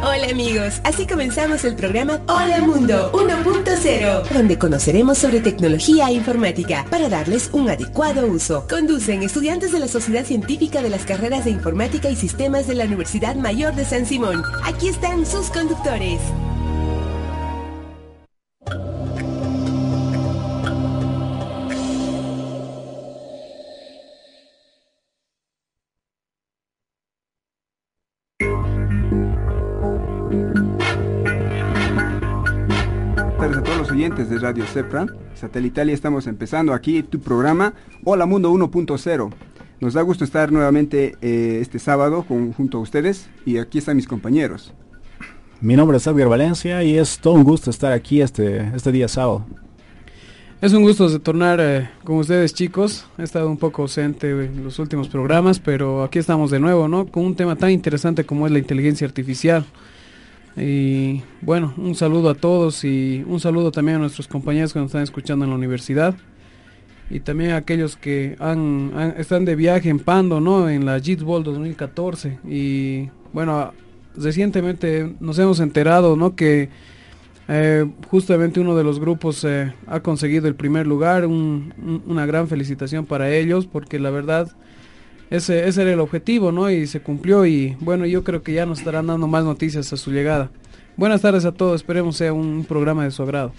Hola 0.00 0.28
amigos, 0.30 0.80
así 0.84 1.08
comenzamos 1.08 1.64
el 1.64 1.74
programa 1.74 2.20
Hola 2.28 2.60
Mundo 2.60 3.10
1.0, 3.12 4.28
donde 4.28 4.56
conoceremos 4.56 5.18
sobre 5.18 5.40
tecnología 5.40 6.08
e 6.08 6.12
informática 6.12 6.86
para 6.88 7.08
darles 7.08 7.50
un 7.52 7.68
adecuado 7.68 8.28
uso. 8.28 8.64
Conducen 8.70 9.24
estudiantes 9.24 9.72
de 9.72 9.80
la 9.80 9.88
Sociedad 9.88 10.24
Científica 10.24 10.82
de 10.82 10.90
las 10.90 11.04
carreras 11.04 11.46
de 11.46 11.50
Informática 11.50 12.08
y 12.08 12.14
Sistemas 12.14 12.68
de 12.68 12.76
la 12.76 12.84
Universidad 12.84 13.34
Mayor 13.34 13.74
de 13.74 13.84
San 13.84 14.06
Simón. 14.06 14.44
Aquí 14.62 14.88
están 14.88 15.26
sus 15.26 15.50
conductores. 15.50 16.20
De 34.28 34.38
Radio 34.38 34.64
Cepra, 34.66 35.06
Satelital, 35.34 35.88
y 35.88 35.92
estamos 35.92 36.26
empezando 36.26 36.74
aquí 36.74 37.02
tu 37.02 37.20
programa 37.20 37.72
Hola 38.04 38.26
Mundo 38.26 38.52
1.0. 38.52 39.32
Nos 39.80 39.94
da 39.94 40.02
gusto 40.02 40.24
estar 40.24 40.52
nuevamente 40.52 41.16
eh, 41.22 41.58
este 41.62 41.78
sábado 41.78 42.24
con, 42.24 42.52
junto 42.52 42.78
a 42.78 42.80
ustedes 42.80 43.30
y 43.46 43.58
aquí 43.58 43.78
están 43.78 43.96
mis 43.96 44.06
compañeros. 44.06 44.74
Mi 45.60 45.76
nombre 45.76 45.96
es 45.96 46.04
Xavier 46.04 46.28
Valencia 46.28 46.82
y 46.82 46.98
es 46.98 47.18
todo 47.18 47.34
un 47.34 47.44
gusto 47.44 47.70
estar 47.70 47.92
aquí 47.92 48.20
este, 48.20 48.70
este 48.74 48.92
día 48.92 49.08
sábado. 49.08 49.46
Es 50.60 50.72
un 50.72 50.82
gusto 50.82 51.08
retornar 51.08 51.58
eh, 51.60 51.88
con 52.04 52.16
ustedes 52.16 52.52
chicos. 52.52 53.06
He 53.16 53.22
estado 53.22 53.48
un 53.48 53.56
poco 53.56 53.82
ausente 53.82 54.30
en 54.30 54.62
los 54.62 54.78
últimos 54.78 55.08
programas, 55.08 55.58
pero 55.58 56.02
aquí 56.02 56.18
estamos 56.18 56.50
de 56.50 56.60
nuevo, 56.60 56.88
¿no? 56.88 57.06
Con 57.06 57.24
un 57.24 57.34
tema 57.34 57.56
tan 57.56 57.70
interesante 57.70 58.24
como 58.24 58.46
es 58.46 58.52
la 58.52 58.58
inteligencia 58.58 59.06
artificial. 59.06 59.64
Y 60.60 61.22
bueno, 61.40 61.72
un 61.76 61.94
saludo 61.94 62.30
a 62.30 62.34
todos 62.34 62.84
y 62.84 63.24
un 63.26 63.38
saludo 63.38 63.70
también 63.70 63.96
a 63.96 64.00
nuestros 64.00 64.26
compañeros 64.26 64.72
que 64.72 64.78
nos 64.78 64.86
están 64.86 65.02
escuchando 65.02 65.44
en 65.44 65.50
la 65.50 65.56
universidad 65.56 66.16
y 67.10 67.20
también 67.20 67.52
a 67.52 67.56
aquellos 67.56 67.96
que 67.96 68.36
han, 68.38 69.14
están 69.16 69.44
de 69.44 69.56
viaje 69.56 69.88
en 69.88 69.98
Pando, 69.98 70.40
¿no? 70.40 70.68
En 70.68 70.84
la 70.84 70.98
JITBOL 71.00 71.44
2014 71.44 72.38
y 72.46 73.08
bueno, 73.32 73.72
recientemente 74.16 75.14
nos 75.20 75.38
hemos 75.38 75.60
enterado, 75.60 76.16
¿no? 76.16 76.34
Que 76.34 76.68
eh, 77.48 77.86
justamente 78.08 78.60
uno 78.60 78.76
de 78.76 78.84
los 78.84 79.00
grupos 79.00 79.44
eh, 79.44 79.72
ha 79.86 80.00
conseguido 80.00 80.48
el 80.48 80.54
primer 80.54 80.86
lugar, 80.86 81.24
una 81.26 82.26
gran 82.26 82.48
felicitación 82.48 83.06
para 83.06 83.30
ellos 83.30 83.66
porque 83.66 83.98
la 83.98 84.10
verdad 84.10 84.50
ese, 85.30 85.68
ese 85.68 85.82
era 85.82 85.92
el 85.92 86.00
objetivo, 86.00 86.52
¿no? 86.52 86.70
Y 86.70 86.86
se 86.86 87.00
cumplió 87.00 87.46
y 87.46 87.76
bueno, 87.80 88.06
yo 88.06 88.24
creo 88.24 88.42
que 88.42 88.52
ya 88.52 88.66
nos 88.66 88.78
estarán 88.78 89.06
dando 89.06 89.26
más 89.26 89.44
noticias 89.44 89.92
a 89.92 89.96
su 89.96 90.10
llegada. 90.10 90.50
Buenas 90.96 91.20
tardes 91.20 91.44
a 91.44 91.52
todos, 91.52 91.76
esperemos 91.76 92.16
sea 92.16 92.32
un 92.32 92.64
programa 92.64 93.04
de 93.04 93.10
su 93.10 93.22
agrado. 93.22 93.52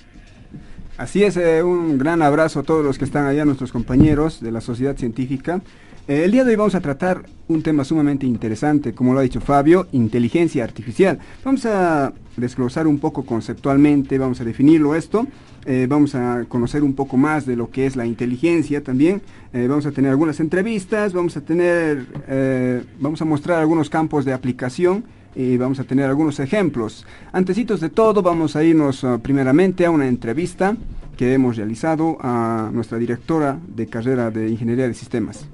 Así 0.98 1.24
es, 1.24 1.38
eh, 1.38 1.64
un 1.64 1.98
gran 1.98 2.22
abrazo 2.22 2.60
a 2.60 2.64
todos 2.64 2.84
los 2.84 2.98
que 2.98 3.06
están 3.06 3.26
allá, 3.26 3.46
nuestros 3.46 3.72
compañeros 3.72 4.42
de 4.42 4.52
la 4.52 4.60
sociedad 4.60 4.98
científica. 4.98 5.62
Eh, 6.10 6.24
el 6.26 6.32
día 6.32 6.44
de 6.44 6.50
hoy 6.50 6.56
vamos 6.56 6.74
a 6.74 6.82
tratar 6.82 7.22
un 7.50 7.62
tema 7.62 7.84
sumamente 7.84 8.26
interesante, 8.26 8.96
como 8.96 9.14
lo 9.14 9.20
ha 9.20 9.22
dicho 9.22 9.42
Fabio, 9.42 9.86
inteligencia 9.92 10.64
artificial. 10.64 11.20
Vamos 11.46 11.68
a 11.68 12.14
desglosar 12.36 12.88
un 12.88 12.98
poco 12.98 13.24
conceptualmente, 13.28 14.18
vamos 14.18 14.42
a 14.42 14.44
definirlo 14.44 14.96
esto 14.96 15.28
eh, 15.66 15.86
vamos 15.88 16.16
a 16.16 16.46
conocer 16.48 16.84
un 16.84 16.96
poco 16.96 17.16
más 17.16 17.46
de 17.46 17.56
lo 17.56 17.70
que 17.70 17.86
es 17.86 17.96
la 17.96 18.08
inteligencia 18.08 18.82
también. 18.84 19.22
Eh, 19.54 19.68
vamos 19.70 19.86
a 19.86 19.92
tener 19.92 20.10
algunas 20.10 20.40
entrevistas, 20.40 21.14
vamos 21.14 21.38
a 21.38 21.42
tener, 21.42 22.08
vamos 23.00 23.22
a 23.22 23.26
mostrar 23.26 23.60
algunos 23.60 23.92
campos 23.92 24.26
de 24.26 24.34
aplicación 24.34 25.04
y 25.36 25.58
vamos 25.58 25.80
a 25.80 25.84
tener 25.84 26.06
algunos 26.06 26.40
ejemplos. 26.40 27.06
Antecitos 27.34 27.82
de 27.82 27.90
todo, 27.90 28.24
vamos 28.24 28.56
a 28.56 28.64
irnos 28.64 29.04
uh, 29.04 29.20
primeramente 29.20 29.86
a 29.86 29.92
una 29.92 30.08
entrevista 30.08 30.76
que 31.18 31.34
hemos 31.34 31.58
realizado 31.58 32.18
a 32.22 32.72
nuestra 32.74 32.98
directora 32.98 33.60
de 33.68 33.86
carrera 33.86 34.32
de 34.32 34.50
Ingeniería 34.50 34.88
de 34.88 34.96
Sistemas. 34.96 35.48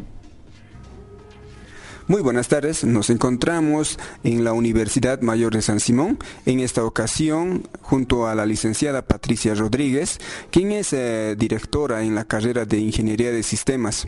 Muy 2.08 2.22
buenas 2.22 2.50
tardes, 2.50 2.84
nos 2.84 3.10
encontramos 3.10 3.98
en 4.24 4.44
la 4.44 4.54
Universidad 4.54 5.22
Mayor 5.22 5.56
de 5.56 5.64
San 5.64 5.80
Simón, 5.80 6.20
en 6.46 6.60
esta 6.60 6.86
ocasión 6.86 7.68
junto 7.82 8.28
a 8.28 8.36
la 8.36 8.46
licenciada 8.46 9.08
Patricia 9.08 9.56
Rodríguez, 9.56 10.20
quien 10.52 10.72
es 10.72 10.94
eh, 10.94 11.36
directora 11.36 12.04
en 12.04 12.14
la 12.14 12.26
carrera 12.26 12.66
de 12.66 12.78
Ingeniería 12.78 13.32
de 13.32 13.42
Sistemas. 13.42 14.08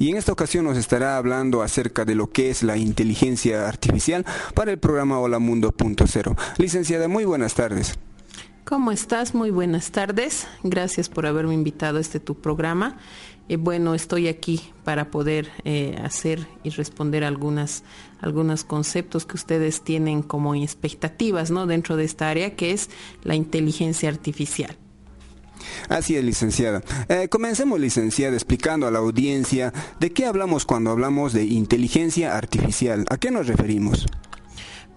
Y 0.00 0.10
en 0.10 0.16
esta 0.16 0.32
ocasión 0.32 0.64
nos 0.64 0.76
estará 0.76 1.16
hablando 1.16 1.62
acerca 1.62 2.04
de 2.04 2.16
lo 2.16 2.32
que 2.32 2.50
es 2.50 2.64
la 2.64 2.78
inteligencia 2.78 3.68
artificial 3.68 4.26
para 4.56 4.72
el 4.72 4.80
programa 4.80 5.20
Hola 5.20 5.38
Mundo.0. 5.38 6.36
Licenciada, 6.58 7.06
muy 7.06 7.26
buenas 7.26 7.54
tardes. 7.54 7.96
¿Cómo 8.64 8.90
estás? 8.90 9.32
Muy 9.32 9.52
buenas 9.52 9.92
tardes. 9.92 10.48
Gracias 10.64 11.08
por 11.08 11.24
haberme 11.24 11.54
invitado 11.54 11.98
a 11.98 12.00
este 12.00 12.18
tu 12.18 12.34
programa. 12.34 12.96
Eh, 13.48 13.56
bueno, 13.56 13.94
estoy 13.94 14.28
aquí 14.28 14.60
para 14.84 15.10
poder 15.10 15.50
eh, 15.64 15.96
hacer 16.02 16.46
y 16.64 16.70
responder 16.70 17.24
algunas 17.24 17.84
algunos 18.20 18.64
conceptos 18.64 19.26
que 19.26 19.36
ustedes 19.36 19.82
tienen 19.82 20.22
como 20.22 20.54
expectativas, 20.54 21.50
¿no? 21.50 21.66
Dentro 21.66 21.96
de 21.96 22.04
esta 22.04 22.30
área 22.30 22.56
que 22.56 22.72
es 22.72 22.88
la 23.22 23.34
inteligencia 23.34 24.08
artificial. 24.08 24.76
Así 25.88 26.16
es, 26.16 26.24
licenciada. 26.24 26.82
Eh, 27.08 27.28
comencemos, 27.28 27.80
licenciada, 27.80 28.34
explicando 28.34 28.86
a 28.86 28.90
la 28.90 28.98
audiencia 28.98 29.72
de 30.00 30.12
qué 30.12 30.26
hablamos 30.26 30.64
cuando 30.64 30.90
hablamos 30.90 31.32
de 31.32 31.44
inteligencia 31.44 32.36
artificial. 32.36 33.04
¿A 33.10 33.16
qué 33.16 33.30
nos 33.30 33.46
referimos? 33.46 34.06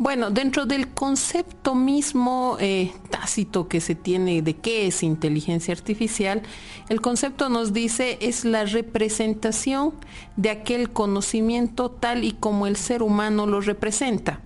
Bueno, 0.01 0.31
dentro 0.31 0.65
del 0.65 0.87
concepto 0.93 1.75
mismo 1.75 2.55
eh, 2.61 2.93
tácito 3.09 3.67
que 3.67 3.81
se 3.81 3.95
tiene 3.95 4.41
de 4.41 4.55
qué 4.55 4.87
es 4.87 5.03
inteligencia 5.03 5.73
artificial, 5.73 6.41
el 6.87 7.01
concepto 7.01 7.49
nos 7.49 7.73
dice 7.73 8.17
es 8.21 8.45
la 8.45 8.63
representación 8.63 9.93
de 10.38 10.51
aquel 10.51 10.91
conocimiento 10.91 11.91
tal 11.91 12.23
y 12.23 12.31
como 12.31 12.65
el 12.65 12.77
ser 12.77 13.03
humano 13.03 13.45
lo 13.45 13.59
representa. 13.59 14.39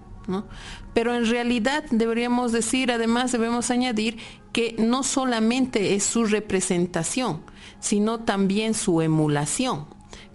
Pero 0.96 1.14
en 1.14 1.28
realidad 1.28 1.84
deberíamos 1.92 2.52
decir, 2.52 2.92
además 2.92 3.32
debemos 3.32 3.70
añadir 3.70 4.18
que 4.54 4.76
no 4.80 5.04
solamente 5.04 5.94
es 5.94 6.04
su 6.04 6.26
representación, 6.26 7.42
sino 7.80 8.22
también 8.22 8.74
su 8.74 9.02
emulación 9.02 9.86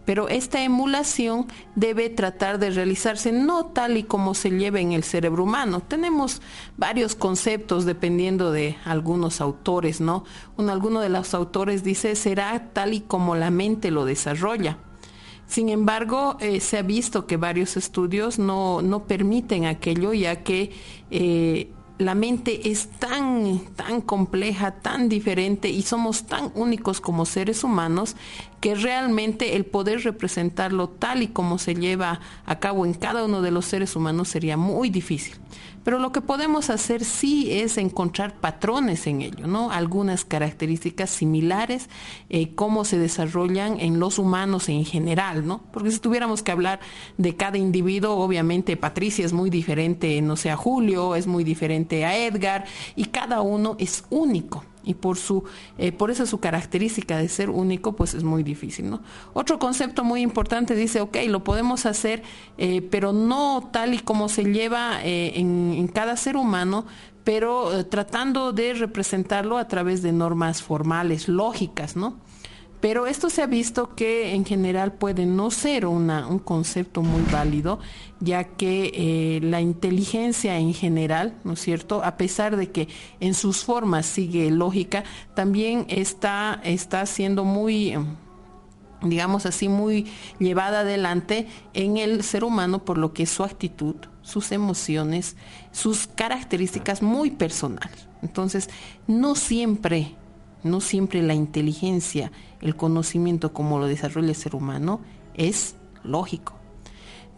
pero 0.08 0.30
esta 0.30 0.64
emulación 0.64 1.48
debe 1.74 2.08
tratar 2.08 2.58
de 2.58 2.70
realizarse 2.70 3.30
no 3.30 3.66
tal 3.66 3.98
y 3.98 4.04
como 4.04 4.32
se 4.32 4.48
lleva 4.48 4.80
en 4.80 4.92
el 4.92 5.04
cerebro 5.04 5.44
humano. 5.44 5.80
Tenemos 5.80 6.40
varios 6.78 7.14
conceptos 7.14 7.84
dependiendo 7.84 8.50
de 8.50 8.78
algunos 8.86 9.42
autores, 9.42 10.00
¿no? 10.00 10.24
Un, 10.56 10.70
alguno 10.70 11.02
de 11.02 11.10
los 11.10 11.34
autores 11.34 11.84
dice 11.84 12.16
será 12.16 12.70
tal 12.72 12.94
y 12.94 13.02
como 13.02 13.36
la 13.36 13.50
mente 13.50 13.90
lo 13.90 14.06
desarrolla. 14.06 14.78
Sin 15.46 15.68
embargo, 15.68 16.38
eh, 16.40 16.60
se 16.60 16.78
ha 16.78 16.82
visto 16.82 17.26
que 17.26 17.36
varios 17.36 17.76
estudios 17.76 18.38
no, 18.38 18.80
no 18.80 19.04
permiten 19.04 19.66
aquello, 19.66 20.14
ya 20.14 20.36
que 20.42 20.72
eh, 21.10 21.70
la 21.98 22.14
mente 22.14 22.70
es 22.70 22.88
tan, 22.88 23.58
tan 23.74 24.00
compleja, 24.00 24.70
tan 24.80 25.08
diferente 25.08 25.68
y 25.68 25.82
somos 25.82 26.24
tan 26.24 26.52
únicos 26.54 27.00
como 27.00 27.26
seres 27.26 27.64
humanos 27.64 28.14
que 28.60 28.74
realmente 28.74 29.56
el 29.56 29.64
poder 29.64 30.02
representarlo 30.02 30.88
tal 30.88 31.22
y 31.22 31.28
como 31.28 31.58
se 31.58 31.74
lleva 31.74 32.20
a 32.44 32.58
cabo 32.58 32.86
en 32.86 32.94
cada 32.94 33.24
uno 33.24 33.42
de 33.42 33.50
los 33.50 33.66
seres 33.66 33.94
humanos 33.96 34.28
sería 34.28 34.56
muy 34.56 34.90
difícil. 34.90 35.34
Pero 35.84 35.98
lo 35.98 36.12
que 36.12 36.20
podemos 36.20 36.68
hacer 36.68 37.02
sí 37.02 37.50
es 37.50 37.78
encontrar 37.78 38.34
patrones 38.40 39.06
en 39.06 39.22
ello, 39.22 39.46
¿no? 39.46 39.70
Algunas 39.70 40.26
características 40.26 41.08
similares, 41.08 41.88
eh, 42.28 42.54
cómo 42.54 42.84
se 42.84 42.98
desarrollan 42.98 43.80
en 43.80 43.98
los 43.98 44.18
humanos 44.18 44.68
en 44.68 44.84
general, 44.84 45.46
¿no? 45.46 45.62
Porque 45.72 45.90
si 45.90 45.98
tuviéramos 45.98 46.42
que 46.42 46.52
hablar 46.52 46.80
de 47.16 47.36
cada 47.36 47.56
individuo, 47.56 48.16
obviamente 48.16 48.76
Patricia 48.76 49.24
es 49.24 49.32
muy 49.32 49.48
diferente, 49.48 50.20
no 50.20 50.36
sé, 50.36 50.50
a 50.50 50.56
Julio, 50.56 51.14
es 51.14 51.26
muy 51.26 51.42
diferente 51.42 52.04
a 52.04 52.18
Edgar, 52.18 52.66
y 52.94 53.06
cada 53.06 53.40
uno 53.40 53.74
es 53.78 54.04
único. 54.10 54.64
Y 54.88 54.94
por 54.94 55.18
su 55.18 55.44
eh, 55.76 55.92
por 55.92 56.10
esa 56.10 56.24
su 56.24 56.40
característica 56.40 57.18
de 57.18 57.28
ser 57.28 57.50
único 57.50 57.94
pues 57.94 58.14
es 58.14 58.24
muy 58.24 58.42
difícil 58.42 58.88
no 58.88 59.02
otro 59.34 59.58
concepto 59.58 60.02
muy 60.02 60.22
importante 60.22 60.74
dice 60.74 61.02
ok 61.02 61.18
lo 61.28 61.44
podemos 61.44 61.84
hacer 61.84 62.22
eh, 62.56 62.80
pero 62.90 63.12
no 63.12 63.68
tal 63.70 63.92
y 63.92 63.98
como 63.98 64.30
se 64.30 64.44
lleva 64.44 65.04
eh, 65.04 65.38
en, 65.38 65.74
en, 65.76 65.88
cada 65.88 66.16
ser 66.16 66.36
humano 66.36 66.86
pero 67.22 67.84
tratando 67.86 68.52
de 68.52 68.72
representarlo 68.72 69.58
a 69.58 69.68
través 69.68 70.00
de 70.00 70.12
normas 70.12 70.62
formales 70.62 71.28
lógicas 71.28 71.94
no 71.94 72.16
pero 72.80 73.06
esto 73.06 73.28
se 73.30 73.42
ha 73.42 73.46
visto 73.46 73.94
que 73.94 74.34
en 74.34 74.44
general 74.44 74.92
puede 74.92 75.26
no 75.26 75.50
ser 75.50 75.86
una, 75.86 76.26
un 76.26 76.38
concepto 76.38 77.02
muy 77.02 77.22
válido, 77.32 77.80
ya 78.20 78.44
que 78.44 78.92
eh, 78.94 79.40
la 79.42 79.60
inteligencia 79.60 80.58
en 80.58 80.74
general, 80.74 81.34
¿no 81.44 81.54
es 81.54 81.60
cierto? 81.60 82.04
A 82.04 82.16
pesar 82.16 82.56
de 82.56 82.70
que 82.70 82.88
en 83.20 83.34
sus 83.34 83.64
formas 83.64 84.06
sigue 84.06 84.50
lógica, 84.50 85.04
también 85.34 85.86
está, 85.88 86.60
está 86.64 87.04
siendo 87.06 87.44
muy 87.44 87.96
digamos 89.02 89.46
así, 89.46 89.68
muy 89.68 90.06
llevada 90.38 90.80
adelante 90.80 91.46
en 91.72 91.98
el 91.98 92.22
ser 92.24 92.44
humano 92.44 92.84
por 92.84 92.98
lo 92.98 93.12
que 93.12 93.24
es 93.24 93.30
su 93.30 93.44
actitud, 93.44 93.94
sus 94.22 94.50
emociones, 94.52 95.36
sus 95.70 96.06
características 96.08 97.00
muy 97.00 97.30
personales. 97.30 98.08
Entonces, 98.22 98.68
no 99.06 99.36
siempre 99.36 100.16
no 100.62 100.80
siempre 100.80 101.22
la 101.22 101.34
inteligencia, 101.34 102.32
el 102.60 102.76
conocimiento 102.76 103.52
como 103.52 103.78
lo 103.78 103.86
desarrolla 103.86 104.28
el 104.28 104.34
ser 104.34 104.54
humano 104.54 105.00
es 105.34 105.76
lógico. 106.02 106.58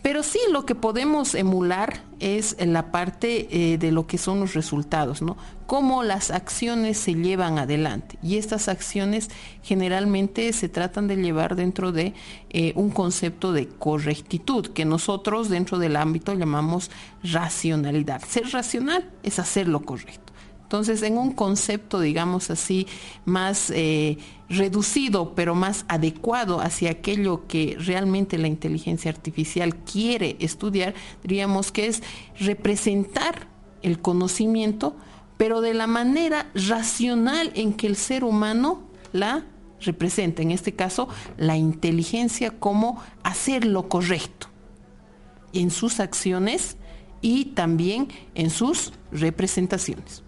Pero 0.02 0.22
sí 0.22 0.38
lo 0.50 0.64
que 0.64 0.74
podemos 0.74 1.34
emular 1.34 2.02
es 2.20 2.56
la 2.58 2.90
parte 2.90 3.48
eh, 3.50 3.76
de 3.76 3.92
lo 3.92 4.06
que 4.06 4.16
son 4.16 4.40
los 4.40 4.54
resultados, 4.54 5.20
¿no? 5.20 5.36
Cómo 5.66 6.02
las 6.02 6.30
acciones 6.30 6.96
se 6.96 7.14
llevan 7.14 7.58
adelante. 7.58 8.18
Y 8.22 8.38
estas 8.38 8.68
acciones 8.68 9.28
generalmente 9.62 10.52
se 10.54 10.70
tratan 10.70 11.06
de 11.06 11.16
llevar 11.16 11.54
dentro 11.54 11.92
de 11.92 12.14
eh, 12.48 12.72
un 12.76 12.90
concepto 12.90 13.52
de 13.52 13.68
correctitud, 13.68 14.68
que 14.68 14.86
nosotros 14.86 15.50
dentro 15.50 15.78
del 15.78 15.96
ámbito 15.96 16.32
llamamos 16.32 16.90
racionalidad. 17.22 18.22
Ser 18.26 18.50
racional 18.50 19.10
es 19.22 19.38
hacer 19.38 19.68
lo 19.68 19.82
correcto. 19.82 20.29
Entonces, 20.70 21.02
en 21.02 21.18
un 21.18 21.32
concepto, 21.32 21.98
digamos 21.98 22.48
así, 22.48 22.86
más 23.24 23.70
eh, 23.70 24.18
reducido, 24.48 25.34
pero 25.34 25.56
más 25.56 25.84
adecuado 25.88 26.60
hacia 26.60 26.92
aquello 26.92 27.48
que 27.48 27.76
realmente 27.76 28.38
la 28.38 28.46
inteligencia 28.46 29.10
artificial 29.10 29.74
quiere 29.74 30.36
estudiar, 30.38 30.94
diríamos 31.24 31.72
que 31.72 31.88
es 31.88 32.04
representar 32.38 33.48
el 33.82 34.00
conocimiento, 34.00 34.94
pero 35.36 35.60
de 35.60 35.74
la 35.74 35.88
manera 35.88 36.48
racional 36.54 37.50
en 37.56 37.72
que 37.72 37.88
el 37.88 37.96
ser 37.96 38.22
humano 38.22 38.80
la 39.12 39.44
representa, 39.80 40.40
en 40.40 40.52
este 40.52 40.76
caso, 40.76 41.08
la 41.36 41.56
inteligencia 41.56 42.52
como 42.52 43.02
hacer 43.24 43.64
lo 43.64 43.88
correcto 43.88 44.46
en 45.52 45.72
sus 45.72 45.98
acciones 45.98 46.76
y 47.22 47.46
también 47.46 48.06
en 48.36 48.50
sus 48.50 48.92
representaciones. 49.10 50.22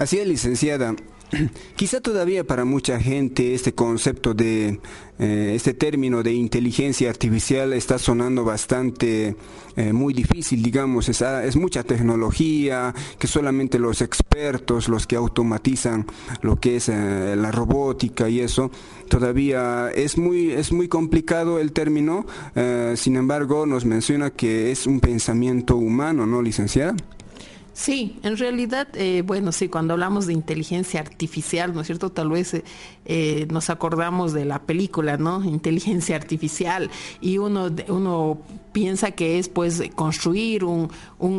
Así 0.00 0.16
es, 0.16 0.26
licenciada. 0.26 0.96
Quizá 1.76 2.00
todavía 2.00 2.42
para 2.42 2.64
mucha 2.64 2.98
gente 2.98 3.52
este 3.52 3.74
concepto 3.74 4.32
de, 4.32 4.80
eh, 5.18 5.52
este 5.54 5.74
término 5.74 6.22
de 6.22 6.32
inteligencia 6.32 7.10
artificial 7.10 7.74
está 7.74 7.98
sonando 7.98 8.42
bastante 8.42 9.36
eh, 9.76 9.92
muy 9.92 10.14
difícil, 10.14 10.62
digamos, 10.62 11.10
es, 11.10 11.20
ah, 11.20 11.44
es, 11.44 11.54
mucha 11.54 11.82
tecnología, 11.82 12.94
que 13.18 13.26
solamente 13.26 13.78
los 13.78 14.00
expertos, 14.00 14.88
los 14.88 15.06
que 15.06 15.16
automatizan 15.16 16.06
lo 16.40 16.58
que 16.58 16.76
es 16.76 16.88
eh, 16.88 17.36
la 17.36 17.50
robótica 17.50 18.30
y 18.30 18.40
eso, 18.40 18.70
todavía 19.10 19.90
es 19.94 20.16
muy, 20.16 20.50
es 20.50 20.72
muy 20.72 20.88
complicado 20.88 21.58
el 21.58 21.72
término, 21.72 22.24
sin 22.94 23.16
embargo 23.16 23.66
nos 23.66 23.84
menciona 23.84 24.30
que 24.30 24.70
es 24.70 24.86
un 24.86 25.00
pensamiento 25.00 25.76
humano, 25.76 26.24
¿no, 26.24 26.40
licenciada? 26.40 26.96
Sí, 27.80 28.20
en 28.22 28.36
realidad, 28.36 28.88
eh, 28.92 29.22
bueno, 29.24 29.52
sí, 29.52 29.70
cuando 29.70 29.94
hablamos 29.94 30.26
de 30.26 30.34
inteligencia 30.34 31.00
artificial, 31.00 31.72
¿no 31.72 31.80
es 31.80 31.86
cierto? 31.86 32.10
Tal 32.10 32.28
vez 32.28 32.52
eh, 32.52 32.62
eh, 33.06 33.46
nos 33.50 33.70
acordamos 33.70 34.34
de 34.34 34.44
la 34.44 34.60
película, 34.60 35.16
¿no? 35.16 35.42
Inteligencia 35.42 36.14
artificial 36.14 36.90
y 37.22 37.38
uno, 37.38 37.70
uno 37.88 38.42
piensa 38.72 39.12
que 39.12 39.38
es, 39.38 39.48
pues, 39.48 39.82
construir 39.94 40.62
un, 40.62 40.90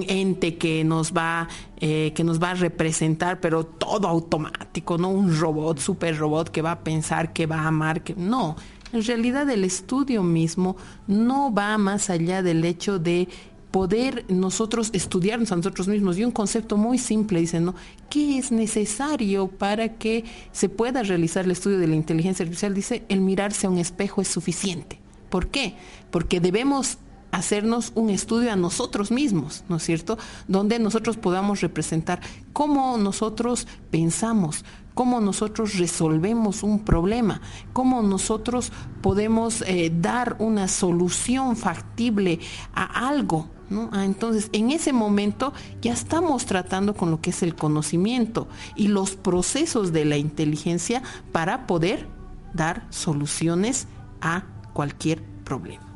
ente 0.08 0.58
que 0.58 0.84
nos 0.84 1.14
va, 1.14 1.48
que 1.80 2.24
nos 2.24 2.42
va 2.42 2.50
a 2.52 2.56
representar, 2.56 3.40
pero 3.40 3.64
todo 3.64 4.08
automático, 4.08 4.98
¿no? 4.98 5.10
Un 5.10 5.40
robot, 5.40 5.78
super 5.78 6.18
robot 6.18 6.50
que 6.50 6.64
va 6.64 6.72
a 6.72 6.80
pensar, 6.80 7.34
que 7.34 7.46
va 7.46 7.58
a 7.58 7.68
amar, 7.68 8.02
que 8.02 8.16
no. 8.16 8.56
En 8.94 9.04
realidad 9.04 9.50
el 9.50 9.64
estudio 9.64 10.22
mismo 10.22 10.76
no 11.08 11.54
va 11.54 11.78
más 11.78 12.10
allá 12.10 12.42
del 12.42 12.66
hecho 12.66 13.00
de 13.00 13.30
poder 13.72 14.26
nosotros 14.28 14.90
estudiarnos 14.94 15.52
a 15.52 15.56
nosotros 15.56 15.88
mismos. 15.88 16.18
Y 16.18 16.26
un 16.26 16.32
concepto 16.32 16.78
muy 16.78 16.98
simple, 16.98 17.40
dice, 17.40 17.60
¿no? 17.60 17.74
¿Qué 18.10 18.38
es 18.38 18.52
necesario 18.52 19.48
para 19.48 19.98
que 19.98 20.26
se 20.52 20.70
pueda 20.70 21.04
realizar 21.04 21.46
el 21.46 21.52
estudio 21.52 21.80
de 21.80 21.88
la 21.88 21.96
inteligencia 21.96 22.44
artificial? 22.44 22.74
Dice, 22.74 23.04
el 23.10 23.22
mirarse 23.22 23.68
a 23.68 23.70
un 23.70 23.78
espejo 23.78 24.22
es 24.22 24.28
suficiente. 24.28 25.00
¿Por 25.30 25.48
qué? 25.48 25.76
Porque 26.12 26.42
debemos 26.42 26.98
hacernos 27.32 27.94
un 27.96 28.10
estudio 28.10 28.52
a 28.52 28.58
nosotros 28.58 29.10
mismos, 29.10 29.64
¿no 29.70 29.78
es 29.78 29.84
cierto? 29.84 30.18
Donde 30.50 30.80
nosotros 30.80 31.18
podamos 31.18 31.62
representar 31.62 32.20
cómo 32.52 32.98
nosotros 32.98 33.68
pensamos, 33.90 34.66
cómo 34.94 35.22
nosotros 35.22 35.78
resolvemos 35.78 36.64
un 36.64 36.80
problema, 36.80 37.42
cómo 37.74 38.02
nosotros 38.02 38.72
podemos 39.02 39.62
eh, 39.62 39.92
dar 39.96 40.36
una 40.40 40.68
solución 40.68 41.56
factible 41.56 42.40
a 42.74 43.08
algo, 43.08 43.50
Ah, 43.92 44.06
entonces, 44.06 44.50
en 44.52 44.72
ese 44.72 44.94
momento 44.94 45.54
ya 45.82 45.94
estamos 45.94 46.46
tratando 46.46 46.94
con 46.94 47.10
lo 47.12 47.22
que 47.22 47.30
es 47.30 47.42
el 47.42 47.56
conocimiento 47.56 48.48
y 48.76 48.88
los 48.90 49.16
procesos 49.16 49.94
de 49.94 50.06
la 50.06 50.18
inteligencia 50.18 51.02
para 51.32 51.68
poder 51.68 52.08
dar 52.54 52.86
soluciones 52.90 53.88
a 54.20 54.44
cualquier 54.74 55.22
problema. 55.44 55.92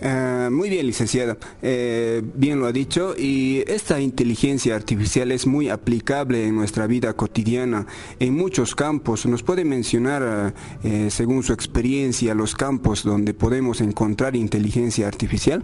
Ah, 0.00 0.48
muy 0.50 0.70
bien, 0.70 0.86
licenciada. 0.86 1.36
Eh, 1.60 2.22
bien 2.34 2.60
lo 2.60 2.66
ha 2.66 2.72
dicho. 2.72 3.14
Y 3.16 3.64
esta 3.66 4.00
inteligencia 4.00 4.76
artificial 4.76 5.32
es 5.32 5.46
muy 5.46 5.68
aplicable 5.68 6.46
en 6.46 6.54
nuestra 6.54 6.86
vida 6.86 7.12
cotidiana 7.14 7.86
en 8.20 8.34
muchos 8.36 8.74
campos. 8.74 9.26
¿Nos 9.26 9.42
puede 9.42 9.64
mencionar, 9.64 10.54
eh, 10.84 11.08
según 11.10 11.42
su 11.42 11.52
experiencia, 11.52 12.34
los 12.34 12.54
campos 12.54 13.02
donde 13.02 13.34
podemos 13.34 13.80
encontrar 13.80 14.36
inteligencia 14.36 15.08
artificial? 15.08 15.62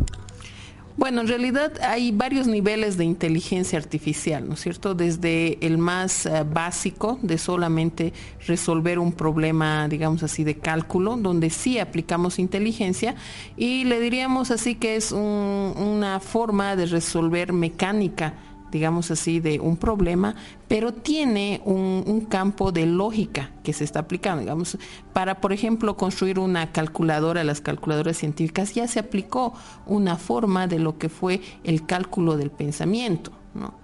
Bueno, 0.96 1.22
en 1.22 1.28
realidad 1.28 1.72
hay 1.82 2.12
varios 2.12 2.46
niveles 2.46 2.96
de 2.96 3.04
inteligencia 3.04 3.76
artificial, 3.78 4.46
¿no 4.46 4.54
es 4.54 4.60
cierto? 4.60 4.94
Desde 4.94 5.58
el 5.66 5.76
más 5.76 6.24
eh, 6.24 6.44
básico 6.44 7.18
de 7.20 7.36
solamente 7.36 8.12
resolver 8.46 9.00
un 9.00 9.12
problema, 9.12 9.88
digamos 9.88 10.22
así, 10.22 10.44
de 10.44 10.56
cálculo, 10.56 11.16
donde 11.16 11.50
sí 11.50 11.80
aplicamos 11.80 12.38
inteligencia, 12.38 13.16
y 13.56 13.82
le 13.84 13.98
diríamos 13.98 14.52
así 14.52 14.76
que 14.76 14.94
es 14.94 15.10
una 15.10 16.20
forma 16.20 16.76
de 16.76 16.86
resolver 16.86 17.52
mecánica 17.52 18.34
digamos 18.70 19.10
así, 19.10 19.40
de 19.40 19.60
un 19.60 19.76
problema, 19.76 20.34
pero 20.68 20.92
tiene 20.92 21.60
un, 21.64 22.26
campo 22.28 22.72
de 22.72 22.86
lógica 22.86 23.52
que 23.62 23.72
se 23.72 23.84
está 23.84 24.00
aplicando. 24.00 24.40
Digamos, 24.40 24.78
para, 25.12 25.40
por 25.40 25.52
ejemplo, 25.52 25.96
construir 25.96 26.38
una 26.38 26.72
calculadora, 26.72 27.44
las 27.44 27.60
calculadoras 27.60 28.16
científicas, 28.16 28.74
ya 28.74 28.88
se 28.88 28.98
aplicó 28.98 29.54
una 29.86 30.16
forma 30.16 30.66
de 30.66 30.78
lo 30.78 30.98
que 30.98 31.08
fue 31.08 31.40
el 31.62 31.86
cálculo 31.86 32.36
del 32.36 32.50
pensamiento. 32.50 33.30
¿no? 33.54 33.83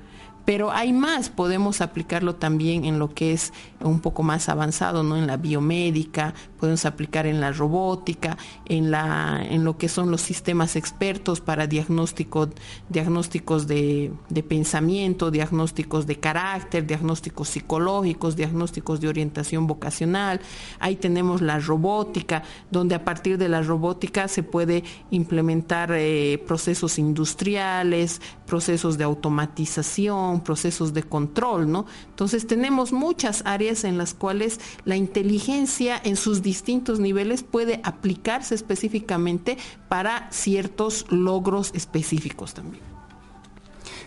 Pero 0.51 0.73
hay 0.73 0.93
más, 0.93 1.29
podemos 1.31 1.81
aplicarlo 1.81 2.35
también 2.35 2.85
en 2.85 2.99
lo 2.99 3.15
que 3.15 3.33
es 3.33 3.53
un 3.79 4.01
poco 4.01 4.25
más 4.25 4.49
avanzado, 4.49 5.05
¿no? 5.05 5.17
En 5.17 5.29
la 5.29 5.37
biomédica, 5.37 6.35
podemos 6.59 6.85
aplicar 6.87 7.27
en 7.27 7.41
la 7.41 7.53
robótica, 7.53 8.37
en 8.65 8.91
la, 8.91 9.47
en 9.49 9.63
lo 9.63 9.79
que 9.79 9.89
son 9.89 10.11
los 10.11 10.21
sistemas 10.21 10.75
expertos 10.75 11.41
para 11.41 11.69
diagnóstico, 11.69 12.49
diagnósticos 12.89 13.69
de, 13.69 14.13
pensamiento, 14.49 15.31
diagnósticos 15.31 16.09
de 16.09 16.19
carácter, 16.19 16.85
diagnósticos 16.85 17.49
psicológicos, 17.49 18.35
diagnósticos 18.35 19.01
de 19.01 19.07
orientación 19.07 19.69
vocacional. 19.69 20.41
Ahí 20.81 20.97
tenemos 20.97 21.43
la 21.43 21.61
robótica, 21.61 22.43
donde 22.73 22.97
a 22.97 23.05
partir 23.05 23.39
de 23.39 23.49
la 23.49 23.63
robótica 23.63 24.27
se 24.27 24.43
puede 24.43 24.83
implementar 25.13 25.93
eh, 25.93 26.43
procesos 26.45 26.99
industriales, 26.99 28.21
procesos 28.47 28.99
de 28.99 29.05
automatización, 29.05 30.40
procesos 30.45 30.95
de 30.95 31.03
control, 31.03 31.71
¿no? 31.71 31.87
Entonces 32.09 32.47
tenemos 32.47 32.93
muchas 32.93 33.43
áreas 33.45 33.85
en 33.85 33.99
las 33.99 34.15
cuales 34.15 34.61
la 34.85 34.97
inteligencia 34.97 36.01
en 36.03 36.17
sus 36.17 36.43
distintos 36.43 37.01
niveles 37.01 37.43
puede 37.43 37.81
aplicarse 37.85 38.55
específicamente 38.55 39.59
para 39.89 40.31
ciertos 40.31 41.07
logros 41.11 41.71
específicos 41.75 42.55
también. 42.55 42.91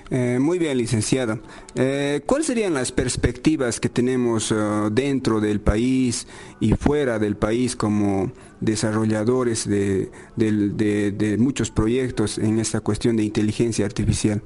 Eh, 0.09 0.37
muy 0.39 0.59
bien, 0.59 0.77
licenciada. 0.77 1.39
Eh, 1.75 2.21
¿Cuáles 2.25 2.47
serían 2.47 2.73
las 2.73 2.91
perspectivas 2.91 3.79
que 3.79 3.89
tenemos 3.89 4.51
eh, 4.51 4.55
dentro 4.91 5.39
del 5.39 5.61
país 5.61 6.27
y 6.59 6.73
fuera 6.73 7.19
del 7.19 7.35
país 7.35 7.75
como 7.75 8.31
desarrolladores 8.59 9.67
de, 9.67 10.11
de, 10.35 11.35
muchos 11.39 11.71
proyectos 11.71 12.37
en 12.37 12.59
esta 12.59 12.81
cuestión 12.81 13.15
de 13.15 13.23
inteligencia 13.23 13.85
artificial? 13.85 14.41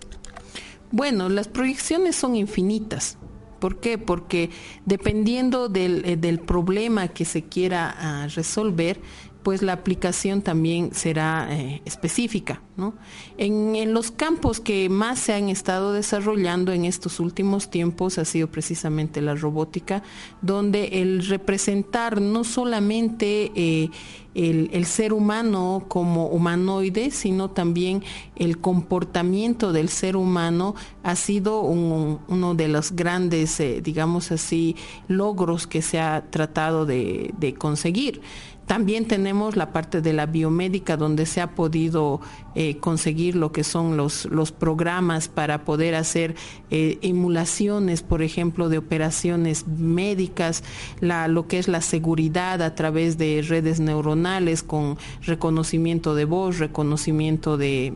Bueno, 0.91 1.29
las 1.29 1.48
proyecciones 1.48 2.15
son 2.15 2.36
infinitas. 2.36 3.17
¿Por 3.60 3.79
qué? 3.79 3.98
Porque 3.98 4.51
dependiendo 4.86 5.67
del, 5.67 6.22
del 6.22 6.39
problema 6.39 7.08
que 7.08 7.25
se 7.25 7.44
quiera 7.44 7.96
ah, 7.98 8.27
resolver, 8.27 9.01
pues 9.48 9.62
la 9.62 9.72
aplicación 9.72 10.42
también 10.42 10.94
será 10.94 11.48
eh, 11.50 11.82
específica. 11.86 12.62
¿no? 12.75 12.96
En, 13.38 13.94
los 13.94 14.12
campos 14.12 14.60
que 14.60 14.89
más 14.89 15.20
se 15.20 15.34
han 15.34 15.48
estado 15.48 15.94
desarrollando 15.94 16.74
en 16.74 16.84
estos 16.84 17.22
últimos 17.22 17.72
tiempos 17.72 18.18
ha 18.18 18.25
sido 18.25 18.51
precisamente 18.51 19.22
la 19.22 19.36
robótica, 19.36 20.04
donde 20.42 21.01
el 21.01 21.25
representar 21.25 22.20
no 22.20 22.44
solamente 22.44 23.54
eh, 23.56 23.89
el, 24.36 24.86
ser 24.86 25.13
humano 25.13 25.86
como 25.88 26.27
humanoide, 26.27 27.10
sino 27.10 27.50
también 27.50 28.04
el 28.36 28.60
comportamiento 28.60 29.72
del 29.72 29.88
ser 29.88 30.18
humano 30.18 30.75
ha 31.04 31.16
sido 31.16 31.62
uno 31.62 32.54
de 32.54 32.68
los 32.68 32.92
grandes, 32.92 33.62
eh, 33.62 33.80
digamos 33.82 34.30
así, 34.34 34.75
logros 35.08 35.68
que 35.68 35.82
se 35.82 36.01
ha 36.01 36.25
tratado 36.30 36.86
de 36.86 37.56
conseguir. 37.58 38.22
También 38.67 39.07
tenemos 39.07 39.55
la 39.55 39.71
parte 39.71 40.01
de 40.01 40.12
la 40.12 40.25
biomédica 40.25 40.97
donde 40.97 41.25
se 41.25 41.39
ha 41.39 41.55
podido 41.55 42.19
eh, 42.59 42.77
conseguir 42.79 43.35
lo 43.35 43.51
que 43.51 43.63
son 43.63 43.97
los, 43.97 44.25
los 44.25 44.51
programas 44.51 45.27
para 45.27 45.63
poder 45.63 45.93
hacer 45.93 46.33
eh, 46.71 46.97
emulaciones, 47.03 48.01
por 48.01 48.23
ejemplo, 48.23 48.67
de 48.67 48.79
operaciones 48.79 49.67
médicas, 49.67 50.63
lo 50.99 51.47
que 51.47 51.59
es 51.59 51.67
la 51.67 51.81
seguridad 51.81 52.63
a 52.63 52.73
través 52.73 53.19
de 53.19 53.45
redes 53.47 53.79
neuronales 53.79 54.63
con 54.63 54.97
reconocimiento 55.21 56.15
de 56.15 56.25
voz, 56.25 56.57
reconocimiento 56.57 57.57
de 57.57 57.93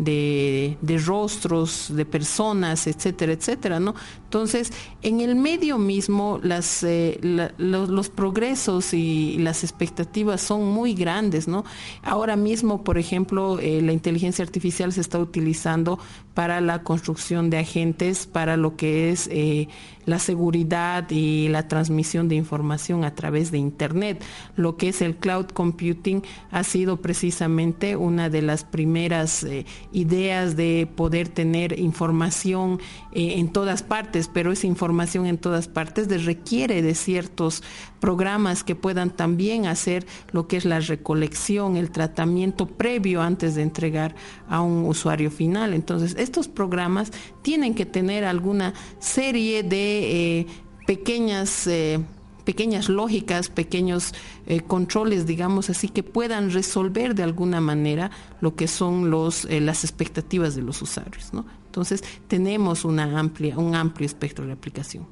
de, 0.00 1.02
rostros, 1.04 1.94
de 1.94 2.06
personas, 2.06 2.86
etcétera, 2.86 3.32
etcétera, 3.32 3.80
¿no? 3.80 3.94
Entonces, 4.24 4.72
en 5.02 5.20
el 5.20 5.36
medio 5.36 5.76
mismo, 5.76 6.40
las, 6.42 6.82
eh, 6.82 7.18
los, 7.58 8.08
progresos 8.08 8.94
y 8.94 9.36
las 9.38 9.62
expectativas 9.62 10.40
son 10.40 10.64
muy 10.66 10.94
grandes, 10.94 11.48
¿no? 11.48 11.64
Ahora 12.02 12.36
mismo, 12.36 12.82
por 12.82 12.96
ejemplo, 12.96 13.58
la 13.86 13.92
inteligencia 13.92 14.44
artificial 14.44 14.92
se 14.92 15.00
está 15.00 15.18
utilizando 15.18 15.98
para 16.40 16.62
la 16.62 16.82
construcción 16.82 17.50
de 17.50 17.58
agentes, 17.58 18.26
para 18.26 18.56
lo 18.56 18.74
que 18.74 19.10
es 19.10 19.28
eh, 19.30 19.68
la 20.06 20.18
seguridad 20.18 21.10
y 21.10 21.48
la 21.48 21.68
transmisión 21.68 22.28
de 22.28 22.34
información 22.34 23.04
a 23.04 23.14
través 23.14 23.50
de 23.50 23.58
Internet. 23.58 24.24
Lo 24.56 24.78
que 24.78 24.88
es 24.88 25.02
el 25.02 25.16
cloud 25.16 25.48
computing 25.48 26.22
ha 26.50 26.64
sido 26.64 27.02
precisamente 27.02 27.94
una 27.94 28.30
de 28.30 28.40
las 28.40 28.64
primeras 28.64 29.44
eh, 29.44 29.66
ideas 29.92 30.56
de 30.56 30.88
poder 30.96 31.28
tener 31.28 31.78
información 31.78 32.80
eh, 33.12 33.34
en 33.36 33.52
todas 33.52 33.82
partes, 33.82 34.30
pero 34.32 34.50
esa 34.50 34.66
información 34.66 35.26
en 35.26 35.36
todas 35.36 35.68
partes 35.68 36.24
requiere 36.24 36.80
de 36.80 36.94
ciertos 36.94 37.62
programas 38.00 38.64
que 38.64 38.74
puedan 38.74 39.10
también 39.10 39.66
hacer 39.66 40.06
lo 40.32 40.48
que 40.48 40.56
es 40.56 40.64
la 40.64 40.80
recolección, 40.80 41.76
el 41.76 41.90
tratamiento 41.90 42.66
previo 42.66 43.20
antes 43.20 43.54
de 43.54 43.62
entregar 43.62 44.14
a 44.48 44.62
un 44.62 44.86
usuario 44.86 45.30
final. 45.30 45.74
Entonces, 45.74 46.14
estos 46.30 46.48
programas 46.48 47.10
tienen 47.42 47.74
que 47.74 47.86
tener 47.86 48.24
alguna 48.24 48.72
serie 48.98 49.62
de 49.62 50.38
eh, 50.40 50.46
pequeñas... 50.86 51.66
Eh, 51.66 52.00
pequeñas 52.42 52.88
lógicas, 52.88 53.48
pequeños 53.48 54.12
eh, 54.46 54.60
controles, 54.62 55.24
digamos 55.24 55.70
así, 55.70 55.88
que 55.88 56.02
puedan 56.02 56.50
resolver 56.50 57.14
de 57.14 57.22
alguna 57.22 57.60
manera 57.60 58.10
lo 58.40 58.56
que 58.56 58.66
son 58.66 59.08
los, 59.08 59.44
las 59.44 59.84
expectativas 59.84 60.56
de 60.56 60.62
los 60.62 60.82
usuarios. 60.82 61.30
Entonces, 61.66 62.02
tenemos 62.26 62.84
una 62.84 63.20
amplia, 63.20 63.56
un 63.56 63.76
amplio 63.76 64.06
espectro 64.06 64.46
de 64.46 64.52
aplicación. 64.52 65.06